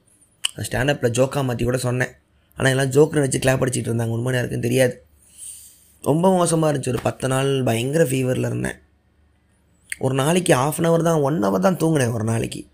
ஸ்டாண்டப்பில் 0.57 1.15
ஜோக்கா 1.17 1.43
மாற்றி 1.43 1.65
கூட 1.65 1.77
சொன்னேன். 1.77 2.11
ஆனால் 2.57 2.71
எல்லாம் 2.71 2.89
ஜோக்கில் 2.89 3.19
வச்சு 3.19 3.39
கிளாப் 3.39 3.63
அடிச்சிட்டு 3.63 3.89
இருந்தாங்க. 3.91 4.15
உண்மை 4.17 4.33
யாருக்கும் 4.33 4.61
தெரியாது. 4.61 5.05
ரொம்ப 6.01 6.37
மோசமாக 6.37 6.69
இருந்துச்சு. 6.73 6.87
ஒரு 6.87 7.01
பத்து 7.03 7.27
நாள் 7.27 7.63
பயங்கர 7.63 8.03
ஃபீவரில் 8.03 8.45
இருந்தேன். 8.45 8.77
ஒரு 9.99 10.13
நாளைக்கு 10.13 10.55
ஆஃப் 10.55 10.79
அன் 10.79 10.89
ஹவர் 10.89 11.01
தான் 11.01 11.21
ஒன் 11.21 11.43
ஹவர் 11.43 11.59
தான் 11.59 11.77
தூங்கினேன் 11.77 12.13
ஒரு 12.13 12.23
நாளைக்கு. 12.23 12.67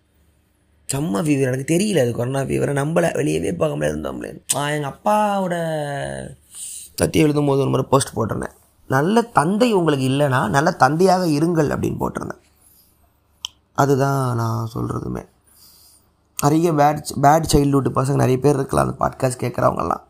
செம்ம 0.93 1.21
ஃபீவர் 1.25 1.49
எனக்கு 1.49 1.73
தெரியல 1.73 2.01
அது 2.03 2.11
கொரோனா 2.17 2.41
ஃபீவரை 2.49 2.73
நம்மளை 2.79 3.09
வெளியவே 3.19 3.51
பார்க்க 3.61 3.91
இருந்தோம்ல 3.91 4.27
எங்கள் 4.75 4.91
அப்பாவோட 4.91 5.55
தத்தி 7.01 7.17
எழுதும் 7.25 7.47
போது 7.49 7.61
ஒரு 7.63 7.71
முறை 7.73 7.85
போஸ்ட் 7.91 8.15
போட்டிருந்தேன். 8.17 8.55
நல்ல 8.87 9.21
தந்தை 9.37 9.69
உங்களுக்கு 9.73 10.05
இல்லைன்னா 10.09 10.41
நல்ல 10.55 10.71
தந்தையாக 10.83 11.23
இருங்கள் 11.37 11.69
அப்படின்னு 11.75 12.01
போட்டிருந்தேன். 12.03 12.41
அதுதான் 13.73 14.35
நான் 14.35 14.69
சொல்கிறதுமே 14.73 15.23
நிறைய 16.43 16.71
பேட் 16.79 17.01
பேட் 17.23 17.49
சைல்டுஹுட் 17.53 17.89
பசங்க 17.97 18.15
நிறைய 18.15 18.37
பேர் 18.43 18.57
இருக்கலாம் 18.59 18.85
அந்த 18.87 18.97
பாட்காஸ்ட் 19.01 19.43
கேட்குறவங்கலாம் 19.43 20.03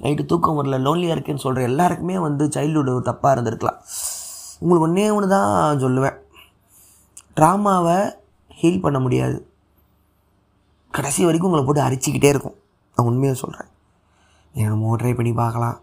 நைட்டு 0.00 0.24
தூக்கம் 0.26 0.58
வரல 0.58 0.76
லோன்லியாக 0.86 1.16
இருக்குன்னு 1.16 1.44
சொல்கிற 1.44 1.68
எல்லாருக்குமே 1.70 2.18
வந்து 2.18 2.44
சைல்டுஹுட் 2.56 2.92
ஒரு 2.94 3.04
தப்பாக 3.10 3.34
இருந்திருக்கலாம். 3.34 3.78
உங்களுக்கு 4.58 4.86
ஒன்றே 4.88 5.10
ஒன்று 5.10 5.28
தான் 5.28 5.82
சொல்லுவேன். 5.84 6.16
ட்ராமாவை 7.36 7.98
ஹீல் 8.60 8.80
பண்ண 8.80 8.98
முடியாது. 8.98 9.36
கடைசி 10.96 11.20
வரைக்கும் 11.26 11.48
உங்களை 11.50 11.64
போட்டு 11.66 11.86
அரிச்சிக்கிட்டே 11.86 12.30
இருக்கும். 12.34 12.56
நான் 12.94 13.08
உண்மையாக 13.10 13.38
சொல்கிறேன் 13.42 13.70
என்னமோ 14.54 14.96
ட்ரை 15.00 15.12
பண்ணி 15.18 15.32
பார்க்கலாம். 15.42 15.76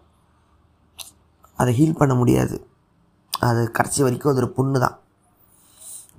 அதை 1.60 1.70
ஹீல் 1.78 1.98
பண்ண 2.00 2.14
முடியாது. 2.20 2.56
அது 3.32 3.60
கடைசி 3.78 4.00
வரைக்கும் 4.06 4.32
அது 4.32 4.42
ஒரு 4.42 4.50
புண்ணு 4.58 4.78
தான் 4.84 4.96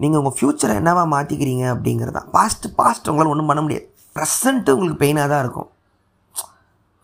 நீங்கள் 0.01 0.19
உங்கள் 0.21 0.35
ஃப்யூச்சரை 0.37 0.75
என்னவா 0.81 1.03
மாற்றிக்கிறீங்க 1.13 1.63
அப்படிங்கிறது 1.73 2.15
தான் 2.17 2.29
பாஸ்ட்டு 2.35 2.73
பாஸ்ட் 2.79 3.09
உங்களால் 3.11 3.33
ஒன்றும் 3.33 3.49
பண்ண 3.51 3.61
முடியாது. 3.65 3.85
ப்ரெசண்ட்டு 4.15 4.73
உங்களுக்கு 4.75 5.01
பெயினாக 5.03 5.29
தான் 5.33 5.43
இருக்கும். 5.45 5.69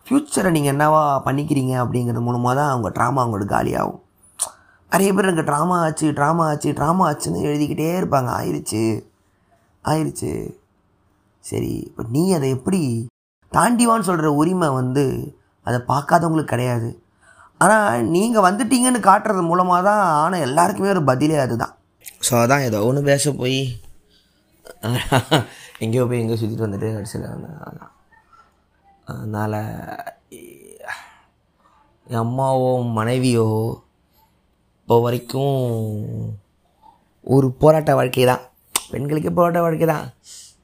ஃப்யூச்சரை 0.06 0.50
நீங்கள் 0.56 0.72
என்னவா 0.74 1.02
பண்ணிக்கிறீங்க 1.26 1.72
அப்படிங்கிறது 1.82 2.26
மூலமாக 2.26 2.54
தான் 2.60 2.70
அவங்க 2.74 2.88
ட்ராமா 2.98 3.20
அவங்களுக்கு 3.24 3.54
காலியாகும். 3.56 4.00
நிறைய 4.92 5.10
பேர் 5.14 5.28
எனக்கு 5.28 5.48
ட்ராமா 5.50 5.76
ஆச்சு 5.86 6.06
ட்ராமா 6.18 6.44
ஆச்சு 6.50 6.70
ட்ராமா 6.78 7.02
ஆச்சுன்னு 7.08 7.40
எழுதிக்கிட்டே 7.48 7.88
இருப்பாங்க. 8.00 8.30
ஆயிடுச்சு 8.38 8.82
ஆயிடுச்சு 9.84 10.30
சரி 11.44 11.72
இப்போ 11.88 12.02
நீ 12.14 12.22
அதை 12.36 12.48
எப்படி 12.56 12.80
தாண்டிவான்னு 13.52 14.08
சொல்கிற 14.08 14.30
உரிமை 14.40 14.68
வந்து 14.80 15.04
அதை 15.66 15.78
பார்க்காதவங்களுக்கு 15.90 16.52
கிடையாது. 16.52 16.88
ஆனால் 17.60 18.04
நீங்கள் 18.14 18.44
வந்துட்டீங்கன்னு 18.46 19.00
காட்டுறது 19.08 19.42
மூலமாக 19.50 19.82
தான் 19.88 20.02
ஆனால் 20.22 20.44
எல்லாருக்குமே 20.48 20.92
ஒரு 20.94 21.02
பதிலே 21.10 21.38
அதுதான். 21.44 21.72
ஸோ 22.26 22.32
அதான் 22.42 22.66
ஏதோ 22.68 22.78
ஒன்று 22.88 23.00
பேச 23.10 23.32
போய் 23.40 23.58
எங்கேயோ 25.84 26.04
போய் 26.08 26.20
எங்கேயோ 26.20 26.38
சுற்றிட்டு 26.40 26.66
வந்துட்டு 26.66 26.88
கடைசியில் 26.96 27.26
அதான். 27.32 27.92
அதனால் 29.12 29.58
என் 32.06 32.22
அம்மாவோ 32.24 32.70
மனைவியோ 32.98 33.48
இப்போ 34.80 34.96
வரைக்கும் 35.04 35.56
ஒரு 37.26 37.48
போராட்ட 37.62 37.94
வாழ்க்கை 37.98 38.26
தான் 38.32 38.44
பெண்களுக்கே 38.92 39.32
போராட்ட 39.38 39.60
வாழ்க்கை 39.64 39.88
தான் 39.94 40.06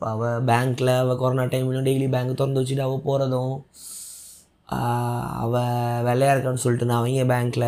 இப்போ 0.04 0.14
அவள் 0.14 0.40
பேங்க்கில் 0.44 0.90
அவள் 0.94 1.16
கொரோனா 1.16 1.44
டைம்லையும் 1.44 1.84
டெய்லி 1.86 2.06
பேங்க் 2.08 2.32
திறந்து 2.32 2.60
வச்சுட்டு 2.60 2.82
அவள் 2.82 3.04
போகிறதும் 3.04 3.54
அவள் 5.38 6.02
வெள்ளையாக 6.02 6.34
இருக்கான்னு 6.34 6.62
சொல்லிட்டு 6.64 6.88
நான் 6.88 6.98
அவங்க 6.98 7.24
பேங்க்கில் 7.30 7.64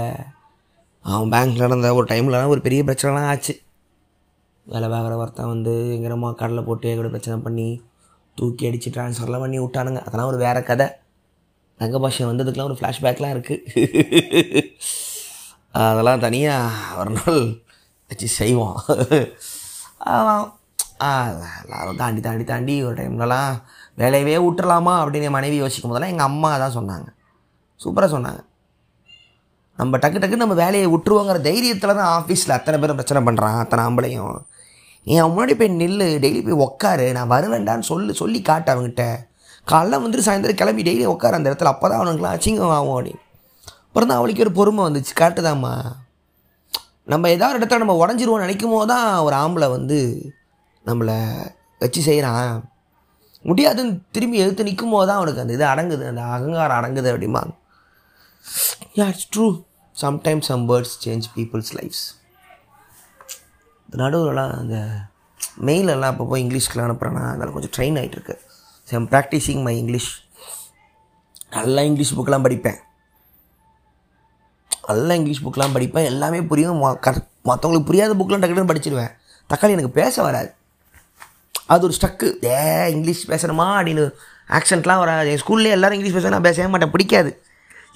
அவன் 1.04 1.32
பேங்க்கில் 1.32 1.64
நடந்த 1.66 1.92
ஒரு 1.94 2.06
டைம்லலாம் 2.10 2.52
ஒரு 2.54 2.62
பெரிய 2.62 2.80
பிரச்சனைலாம் 2.84 3.28
ஆச்சு 3.28 3.54
வேலை 4.66 4.90
பார்க்குற 4.90 5.16
ஒருத்தன் 5.16 5.50
வந்து 5.50 5.74
எங்கிறமா 5.94 6.32
கடலை 6.34 6.64
போட்டு 6.64 6.90
எங்கூட 6.92 7.10
பிரச்சனை 7.10 7.38
பண்ணி 7.38 7.66
தூக்கி 8.36 8.68
அடித்து 8.68 8.92
ட்ரான்ஸ்ஃபர்லாம் 8.96 9.44
பண்ணி 9.44 9.60
விட்டானுங்க 9.60 10.02
அதெல்லாம் 10.04 10.30
ஒரு 10.32 10.40
வேறு 10.44 10.62
கதை 10.62 10.88
தங்க 11.80 11.98
பாஷை 11.98 12.28
வந்ததுக்கெலாம் 12.28 12.70
ஒரு 12.70 12.78
ஃப்ளாஷ்பேக்லாம் 12.78 13.34
இருக்குது 13.36 13.88
அதெல்லாம் 15.84 16.20
தனியாக 16.20 16.98
ஒரு 16.98 17.10
நாள் 17.10 17.42
வச்சு 18.10 18.30
செய்வோம் 18.36 18.78
எல்லாரும் 20.10 20.55
தாண்டி 22.00 22.20
தாண்டி 22.26 22.44
தாண்டி 22.50 22.74
ஒரு 22.88 22.94
டைம்லலாம் 23.00 23.54
வேலையவே 24.00 24.36
விட்டுறலாமா 24.44 24.94
அப்படின்னு 25.02 25.30
மனைவி 25.36 25.56
யோசிக்கும் 25.62 25.90
போதெல்லாம் 25.90 26.12
எங்கள் 26.14 26.28
அம்மா 26.30 26.50
தான் 26.62 26.76
சொன்னாங்க. 26.78 27.08
சூப்பராக 27.80 28.10
சொன்னாங்க. 28.16 28.40
நம்ம 29.78 29.98
டக்கு 30.02 30.18
டக்கு 30.22 30.42
நம்ம 30.42 30.54
வேலையை 30.62 30.86
விட்டுருவோங்கிற 30.92 31.40
தைரியத்தில் 31.48 31.98
தான் 31.98 32.10
ஆஃபீஸில் 32.18 32.56
அத்தனை 32.58 32.76
பேரும் 32.82 32.98
பிரச்சனை 33.00 33.20
பண்ணுறான் 33.26 33.58
அத்தனை 33.62 33.82
ஆம்பளையும். 33.86 34.36
என் 35.06 35.30
முன்னாடி 35.32 35.54
போய் 35.58 35.76
நில்லு 35.82 36.06
டெய்லி 36.22 36.40
போய் 36.46 36.62
உட்காரு 36.66 37.06
நான் 37.16 37.32
வருவேண்டான்னு 37.34 37.88
சொல்லி 37.90 38.12
சொல்லி 38.22 38.38
காட்டு 38.48 38.70
அவங்ககிட்ட 38.72 39.04
காலைல 39.66 39.98
வந்துட்டு 40.00 40.26
சாயந்தரம் 40.28 40.60
கிளம்பி 40.60 40.82
டெய்லி 40.88 41.04
உட்கார 41.12 41.38
அந்த 41.38 41.50
இடத்துல 41.50 41.72
அப்போ 41.74 41.86
தான் 41.88 42.00
அவனுங்களாம் 42.00 42.34
அச்சிங்கம் 42.36 42.74
ஆகும் 42.78 42.96
அப்படின்னு. 42.96 43.22
அப்புறம் 43.88 44.08
தான் 44.10 44.20
அவளுக்கு 44.20 44.44
ஒரு 44.46 44.52
பொறுமை 44.58 44.82
வந்துச்சு 44.88 45.12
காட்டுதாம்மா 45.20 45.74
நம்ம 47.12 47.28
ஏதாவது 47.34 47.52
ஒரு 47.52 47.60
இடத்துல 47.60 47.82
நம்ம 47.84 47.96
உடஞ்சிருவோம்னு 48.02 48.46
நினைக்கும் 48.46 48.74
போது 48.74 48.88
தான் 48.92 49.08
ஒரு 49.26 49.34
ஆம்பளை 49.42 49.68
வந்து 49.76 49.98
நம்மளை 50.88 51.16
வச்சு 51.82 52.00
செய்கிறான் 52.08 52.50
முடியாதுன்னு 53.48 53.94
திரும்பி 54.14 54.38
எடுத்து 54.44 54.66
நிற்கும் 54.68 54.94
போது 54.94 55.06
தான் 55.08 55.18
அவனுக்கு 55.20 55.42
அந்த 55.42 55.56
இது 55.56 55.64
அடங்குது 55.72 56.04
அந்த 56.12 56.22
அகங்காரம் 56.36 56.78
அடங்குது 56.78 57.08
அப்படிம்பாங்க. 57.12 57.52
Yeah 58.98 59.06
it's 59.12 59.28
true 59.34 59.46
sometimes 60.04 60.48
some 60.52 60.64
birds 60.70 60.94
change 61.04 61.26
people's 61.36 61.72
life's 61.78 62.04
இந்த 63.86 63.96
நடுவுலலாம் 64.02 64.52
அந்த 64.60 64.76
மெயிலெல்லாம் 65.68 66.12
அப்பப்போ 66.12 66.36
இங்கிலீஷ்க்குலாம் 66.44 66.88
அனுப்புகிறேன்னா 66.88 67.24
அதில் 67.34 67.54
கொஞ்சம் 67.56 67.74
ட்ரெயின் 67.76 67.98
ஆகிட்டுருக்கு 68.00 68.36
so 68.88 68.94
I'm 69.00 69.08
practising 69.14 69.62
my 69.68 69.74
English 69.82 70.10
நல்லா 71.56 71.82
இங்கிலீஷ் 71.88 72.14
புக்கெலாம் 72.16 72.44
படிப்பேன். 72.46 72.78
நல்லா 74.90 75.14
இங்கிலீஷ் 75.18 75.44
புக்கெலாம் 75.44 75.74
படிப்பேன். 75.76 76.08
எல்லாமே 76.12 76.40
புரியும். 76.50 76.82
மற்றவங்களுக்கு 77.50 77.88
புரியாத 77.90 78.14
புக்கெலாம் 78.18 78.42
டக்குன்னு 78.42 78.70
படிச்சிடுவேன் 78.70 79.12
தக்காளி 79.50 79.74
எனக்கு 79.76 79.98
பேச 80.00 80.14
வராது. 80.26 80.50
அது 81.66 81.82
ஒரு 81.86 81.94
ஸ்டக்கு 81.98 82.28
ஏ 82.44 82.90
இங்கிலீஷ் 82.90 83.30
பேசணுமா 83.30 83.66
அப்படின்னு 83.78 84.04
ஆக்சன்ட்லாம் 84.58 85.02
வராது. 85.02 85.30
என் 85.30 85.42
ஸ்கூல்லேயே 85.46 85.74
எல்லோரும் 85.76 85.98
இங்கிலீஷ் 85.98 86.18
பேச 86.18 86.28
நான் 86.28 86.46
பேசவே 86.48 86.68
மாட்டேன். 86.68 86.90
பிடிக்காது. 86.90 87.42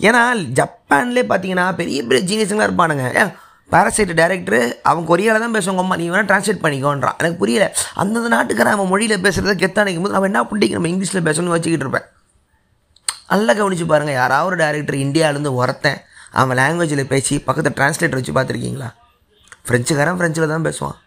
ஏன்னா 0.00 0.22
ஜப்பான்லேயே 0.58 1.24
பார்த்தீங்கன்னா 1.30 1.74
பெரிய 1.80 2.02
பெரிய 2.02 2.20
ஜீனியஸுங்களாம் 2.30 2.70
இருப்பானுங்க. 2.70 3.06
ஏன் 3.20 3.32
பாரசைட் 3.72 4.12
டேரக்டர் 4.20 4.72
அவன் 4.82 5.08
கொரியாவில் 5.08 5.44
தான் 5.44 5.54
பேசுவாங்க. 5.54 5.82
அம்மா 5.84 5.96
நீ 5.96 6.10
வேணால் 6.10 6.28
ட்ரான்ஸ்லேட் 6.30 6.62
பண்ணிக்கோன்றான். 6.64 7.16
எனக்கு 7.18 7.36
புரியல. 7.36 7.66
அந்தந்த 7.94 8.30
நாட்டுக்காரன் 8.36 8.76
அவன் 8.78 8.90
மொழியில் 8.92 9.22
பேசுகிறத 9.26 9.54
கெத்தானிக்கும் 9.64 10.06
போது 10.06 10.18
அவன் 10.20 10.30
என்ன 10.32 10.46
பிடிக்கும் 10.52 10.82
நம்ம 10.82 10.90
இங்கிலீஷில் 10.94 11.26
பேசணும்னு 11.28 11.56
வச்சுக்கிட்டு 11.56 11.86
இருப்பேன். 11.86 12.08
நல்லா 13.28 13.52
கவனித்து 13.52 13.86
பாருங்கள் 13.86 14.14
யாராவது 14.14 14.48
ஒரு 14.50 14.56
டேரக்டர் 14.64 14.98
இந்தியாவிலேருந்து 15.06 15.54
ஒருத்தன் 15.54 16.00
அவன் 16.30 16.58
லாங்குவேஜில் 16.58 17.04
பேசி 17.04 17.38
பக்கத்தில் 17.38 17.76
டிரான்ஸ்லேட்டர் 17.78 18.18
வச்சு 18.20 18.32
பார்த்துருக்கீங்களா? 18.38 18.88
ஃப்ரெஞ்சுக்காரன் 19.68 20.18
ஃப்ரெஞ்சில் 20.20 20.52
தான் 20.52 20.64
பேசுவான். 20.64 20.98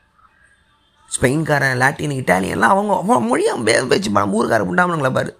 ஸ்பெயின்காரன் 1.15 1.77
லாட்டின் 1.77 2.15
இட்டாலியன்லாம் 2.19 2.73
அவங்க 2.75 2.93
அவன் 2.95 3.27
மொழியாக 3.27 3.61
பே 3.61 3.81
பேச்சு 3.81 4.11
பண்ண 4.11 4.37
ஊருக்கார 4.37 4.61
உண்டாமனுங்களா 4.61 5.13
பாரு. 5.13 5.37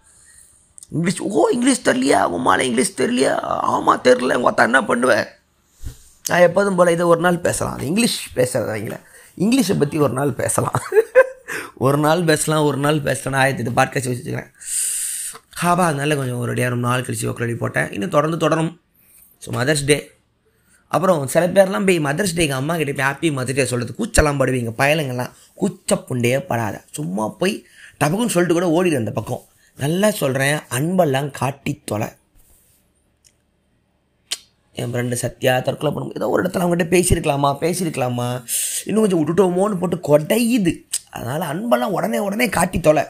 இங்கிலீஷ் 0.90 1.22
ஓ 1.22 1.48
இங்கிலீஷ் 1.48 1.88
தெரியலையா? 1.88 2.20
உமால 2.38 2.60
இங்கிலீஷ் 2.60 3.02
தெரியலையா? 3.02 3.40
ஆமாம் 3.42 4.02
தெரில 4.04 4.34
உங்கள் 4.34 4.54
அத்தா 4.54 4.64
என்ன 4.64 4.84
பண்ணுவேன் 4.84 5.28
நான் 6.30 6.40
எப்போதும் 6.40 6.76
போல் 6.76 6.88
இதை 6.88 7.06
ஒரு 7.06 7.22
நாள் 7.22 7.40
பேசலாம். 7.40 7.74
அது 7.74 7.86
இங்கிலீஷ் 7.86 8.30
பேசுகிறதாங்கள 8.36 8.98
இங்கிலீஷை 9.38 9.80
பற்றி 9.80 9.98
ஒரு 10.06 10.14
நாள் 10.14 10.34
பேசலாம். 10.34 10.82
ஒரு 11.78 11.98
நாள் 11.98 12.24
பேசலாம் 12.24 12.64
ஒரு 12.64 12.78
நாள் 12.78 13.02
பேசலாம். 13.02 13.40
ஆயிரத்தி 13.42 13.64
இது 13.64 13.82
பாட்காஸ்ட் 13.82 14.12
வச்சுக்கிறேன். 14.12 14.52
ஹாபா 15.62 15.84
அதனால 15.90 16.16
கொஞ்சம் 16.16 16.40
ஒரு 16.40 16.54
ரொம்ப 16.54 16.88
நாள் 16.88 17.02
கழிச்சு 17.02 17.30
ஒக்கலடி 17.32 17.58
போட்டேன். 17.58 17.92
இன்னும் 17.92 18.10
தொடர்ந்து 18.10 18.38
தொடரும். 18.38 18.82
ஸோ 19.46 19.50
மதர்ஸ் 19.52 19.86
டே 19.86 20.12
அப்புறம் 20.88 21.28
சில 21.28 21.48
பேர்லாம் 21.48 21.86
போய் 21.86 22.00
மதர்ஸ் 22.00 22.36
டேக்கு 22.36 22.50
அம்மா 22.50 22.76
கிட்டே 22.76 22.94
போய் 22.94 23.06
ஹாப்பி 23.06 23.36
மதர்ஸ் 23.38 23.54
டே 23.54 23.66
சொல்கிறது 23.66 23.94
கூச்சலாம் 24.00 24.40
படுவீங்க 24.42 24.74
பயலுங்கள்லாம் 24.78 25.34
கூச்ச 25.62 25.96
புண்டையே 26.10 26.40
படாத 26.40 26.84
சும்மா 26.92 27.28
போய் 27.28 27.64
டபக்குன்னு 28.00 28.34
சொல்லிட்டு 28.36 28.60
கூட 28.62 28.68
ஓடிடு 28.76 28.98
அந்த 28.98 29.12
பக்கம். 29.12 29.44
நல்லா 29.78 30.12
சொல்கிறேன் 30.12 30.60
அன்பெல்லாம் 30.70 31.32
காட்டி 31.32 31.82
தொலை. 31.86 32.08
என் 34.74 34.94
ஃப்ரெண்டு 34.94 35.14
சத்யா 35.14 35.60
தற்கொலை 35.60 35.94
பண்ணும் 35.94 36.14
ஏதோ 36.16 36.30
ஒரு 36.30 36.44
இடத்துல 36.44 36.64
அவங்ககிட்ட 36.66 36.86
பேசியிருக்கலாமா? 36.96 37.50
பேசியிருக்கலாமா? 37.60 38.44
இன்னும் 38.86 39.04
கொஞ்சம் 39.04 39.22
விட்டுட்டோமோன்னு 39.22 39.80
போட்டு 39.80 39.98
கொடையுது. 39.98 40.74
அதனால் 41.10 41.42
அன்பெல்லாம் 41.42 41.92
உடனே 41.92 42.20
உடனே 42.20 42.50
காட்டி 42.50 42.80
தொலை. 42.80 43.04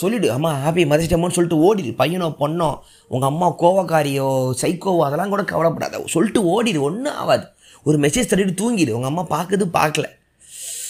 சொல்லிவிடு 0.00 0.26
அம்மா 0.26 0.70
ஹாப்பி 0.70 0.84
மதர்ஸ் 0.86 1.30
சொல்லிட்டு 1.30 1.58
ஓடிடு. 1.64 1.90
பையனோ 1.98 2.34
பொண்ணோ 2.38 2.78
உங்கள் 3.08 3.28
அம்மா 3.28 3.48
கோவக்காரியோ 3.50 4.54
சைக்கோவோ 4.62 5.04
அதெல்லாம் 5.04 5.28
கூட 5.28 5.44
கவலைப்படாத. 5.44 6.02
சொல்லிட்டு 6.06 6.42
ஓடிடு 6.54 6.80
ஒன்றும் 6.80 7.14
ஆகாது. 7.14 7.46
ஒரு 7.84 7.98
மெசேஜ் 7.98 8.30
தட்டிட்டு 8.30 8.56
தூங்கிடு. 8.60 8.90
உங்கள் 8.90 9.12
அம்மா 9.14 9.26
பார்க்குது 9.28 9.66
பார்க்கல. 9.72 10.04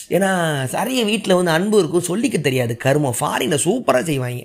ஏன்னா 0.08 0.64
சரிய 0.64 1.04
வீட்டில் 1.04 1.34
வந்து 1.34 1.50
அன்பு 1.50 1.78
இருக்கும் 1.78 2.04
சொல்லிக்க 2.08 2.40
தெரியாது. 2.40 2.76
கருமம். 2.76 3.14
ஃபாரினில் 3.20 3.58
சூப்பராக 3.64 4.02
செய்வாங்க. 4.02 4.44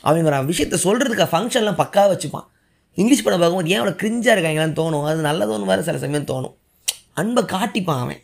அவங்க 0.00 0.40
ஒரு 0.40 0.52
விஷயத்த 0.52 0.76
சொல்கிறதுக்கு 0.84 1.26
ஃபங்க்ஷன்லாம் 1.32 1.80
பக்காவாக 1.82 2.12
வச்சுப்பான். 2.14 2.46
இங்கிலீஷ் 2.94 3.22
படம் 3.22 3.40
பார்க்கும்போது 3.40 3.68
ஏன் 3.68 3.80
அவ்வளோ 3.80 3.94
கிரிஞ்சாக 4.02 4.38
இருக்காங்களான்னு 4.38 4.78
தோணும். 4.80 5.04
அது 5.04 5.22
நல்லதோன்னு 5.22 5.64
வேறு 5.64 5.82
சில 5.82 5.98
சமயம் 5.98 6.24
தோணும். 6.24 6.54
அன்பை 7.14 7.44
காட்டிப்பான் 7.44 8.00
அவன். 8.00 8.20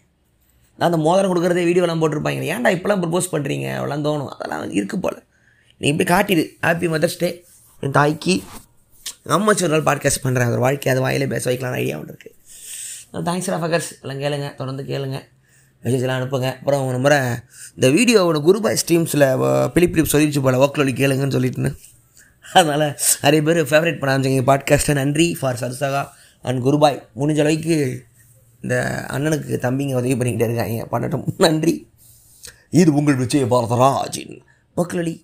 நான் 0.76 0.92
அந்த 0.92 0.96
மோதிரம் 0.96 1.32
கொடுக்குறதே 1.32 1.60
வீடியோலாம் 1.60 2.02
போட்டிருப்பாங்க 2.02 2.40
ஏன்டா 2.52 2.70
இப்போலாம் 2.76 3.02
ப்ரப்போஸ் 3.02 3.32
பண்ணுறீங்க 3.32 3.66
அவ்வளோலாம் 3.78 4.06
தோணும். 4.06 4.28
அதெல்லாம் 4.28 4.70
இருக்கு 4.70 4.98
போல். 4.98 5.22
நீ 5.78 5.88
இப்படி 5.88 6.12
காட்டிடு. 6.12 6.46
ஹாப்பி 6.62 6.88
மதர்ஸ் 6.88 7.18
டே 7.18 7.44
என் 7.80 7.90
தாய்க்கு. 7.90 8.42
அம்மா 9.26 9.52
ஒரு 9.62 9.68
நாள் 9.68 9.94
பாட்காஸ்ட் 9.94 10.24
பண்ணுறேன் 10.24 10.46
அவர் 10.46 10.58
வாழ்க்கை 10.58 10.92
அது 10.92 11.00
வாயிலே 11.00 11.26
பேச 11.26 11.50
வைக்கலாம் 11.50 11.76
ஐடியா 11.76 11.98
ஒன்று 11.98 12.16
இருக்குது 12.16 12.40
தேங்க்ஸ் 13.28 13.50
ரஃபகர்ஸ் 13.54 13.90
எல்லாம் 14.02 14.20
கேளுங்க. 14.22 14.54
தொடர்ந்து 14.54 14.82
கேளுங்க. 14.82 15.31
மெசேஜ்லாம் 15.84 16.18
அனுப்புங்க. 16.18 16.48
அப்புறம் 16.58 16.80
அவங்க 16.80 16.98
முறை 16.98 17.18
இந்த 17.74 17.88
வீடியோவோட 17.88 18.36
குருபாய் 18.48 18.76
ஸ்ட்ரீம்ஸில் 18.82 19.68
பிலிப் 19.68 19.92
பிலிப் 19.92 20.12
சொல்லிடுச்சு 20.12 20.42
போல் 20.42 20.54
ஒர்க்கில் 20.54 20.98
கேளுங்கன்னு 21.00 21.36
சொல்லிட்டுன்னு. 21.36 21.76
அதனால் 22.52 22.98
நிறைய 23.22 23.42
பேர் 23.42 23.68
ஃபேவரேட் 23.70 23.98
பண்ண 23.98 24.12
ஆரம்பிச்சிங்க 24.16 24.42
பாட்காஸ்ட்டை 24.50 24.94
நன்றி 24.94 25.36
ஃபார் 25.40 25.58
சர்சகா 25.60 26.08
அண்ட் 26.42 26.64
குருபாய் 26.66 27.02
முடிஞ்ச 27.16 27.40
அளவுக்கு 27.40 28.04
இந்த 28.62 29.04
அண்ணனுக்கு 29.08 29.54
தம்பிங்க 29.64 29.94
உதவி 29.94 30.14
பண்ணிக்கிட்டே 30.14 30.48
இருக்காங்க. 30.48 30.86
பண்ணட்டும். 30.92 31.24
நன்றி. 31.38 31.90
இது 32.70 32.94
உங்கள் 32.94 33.16
விஜய 33.16 33.44
பாரதராஜின் 33.44 34.40
ஓக்கலொலி 34.76 35.14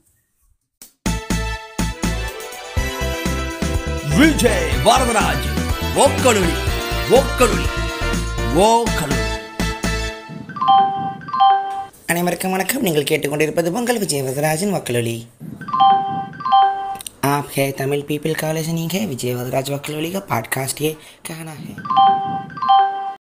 விஜய் 4.19 4.67
பாரதராஜ் 4.85 5.47
ஓக்கலுளி 6.05 6.57
ஓக்கலுளி 7.11 7.67
ஓக்கலுளி 8.67 9.18
அனைவருக்கும் 12.10 12.52
வணக்கம் 12.52 12.84
நீங்கள் 12.84 13.04
கேட்டுக்கொண்டிருப்பது 13.04 13.72
பொங்கல் 13.72 14.00
விஜய் 14.00 14.24
வரதராஜன் 14.24 14.76
वकलोली 14.76 15.18
आप 17.26 17.48
है 17.56 17.66
तमिल 17.72 18.02
पीपल 18.02 18.34
का 18.34 18.52
लिसनिंग 18.52 18.92
है 18.92 19.06
विजय 19.06 19.34
वदराज 19.36 19.72
वकलोली 19.72 20.12
का 20.12 20.20
पॉडकास्ट 20.32 20.82
ये 20.82 20.92
कहना 21.26 21.52
है 21.52 21.74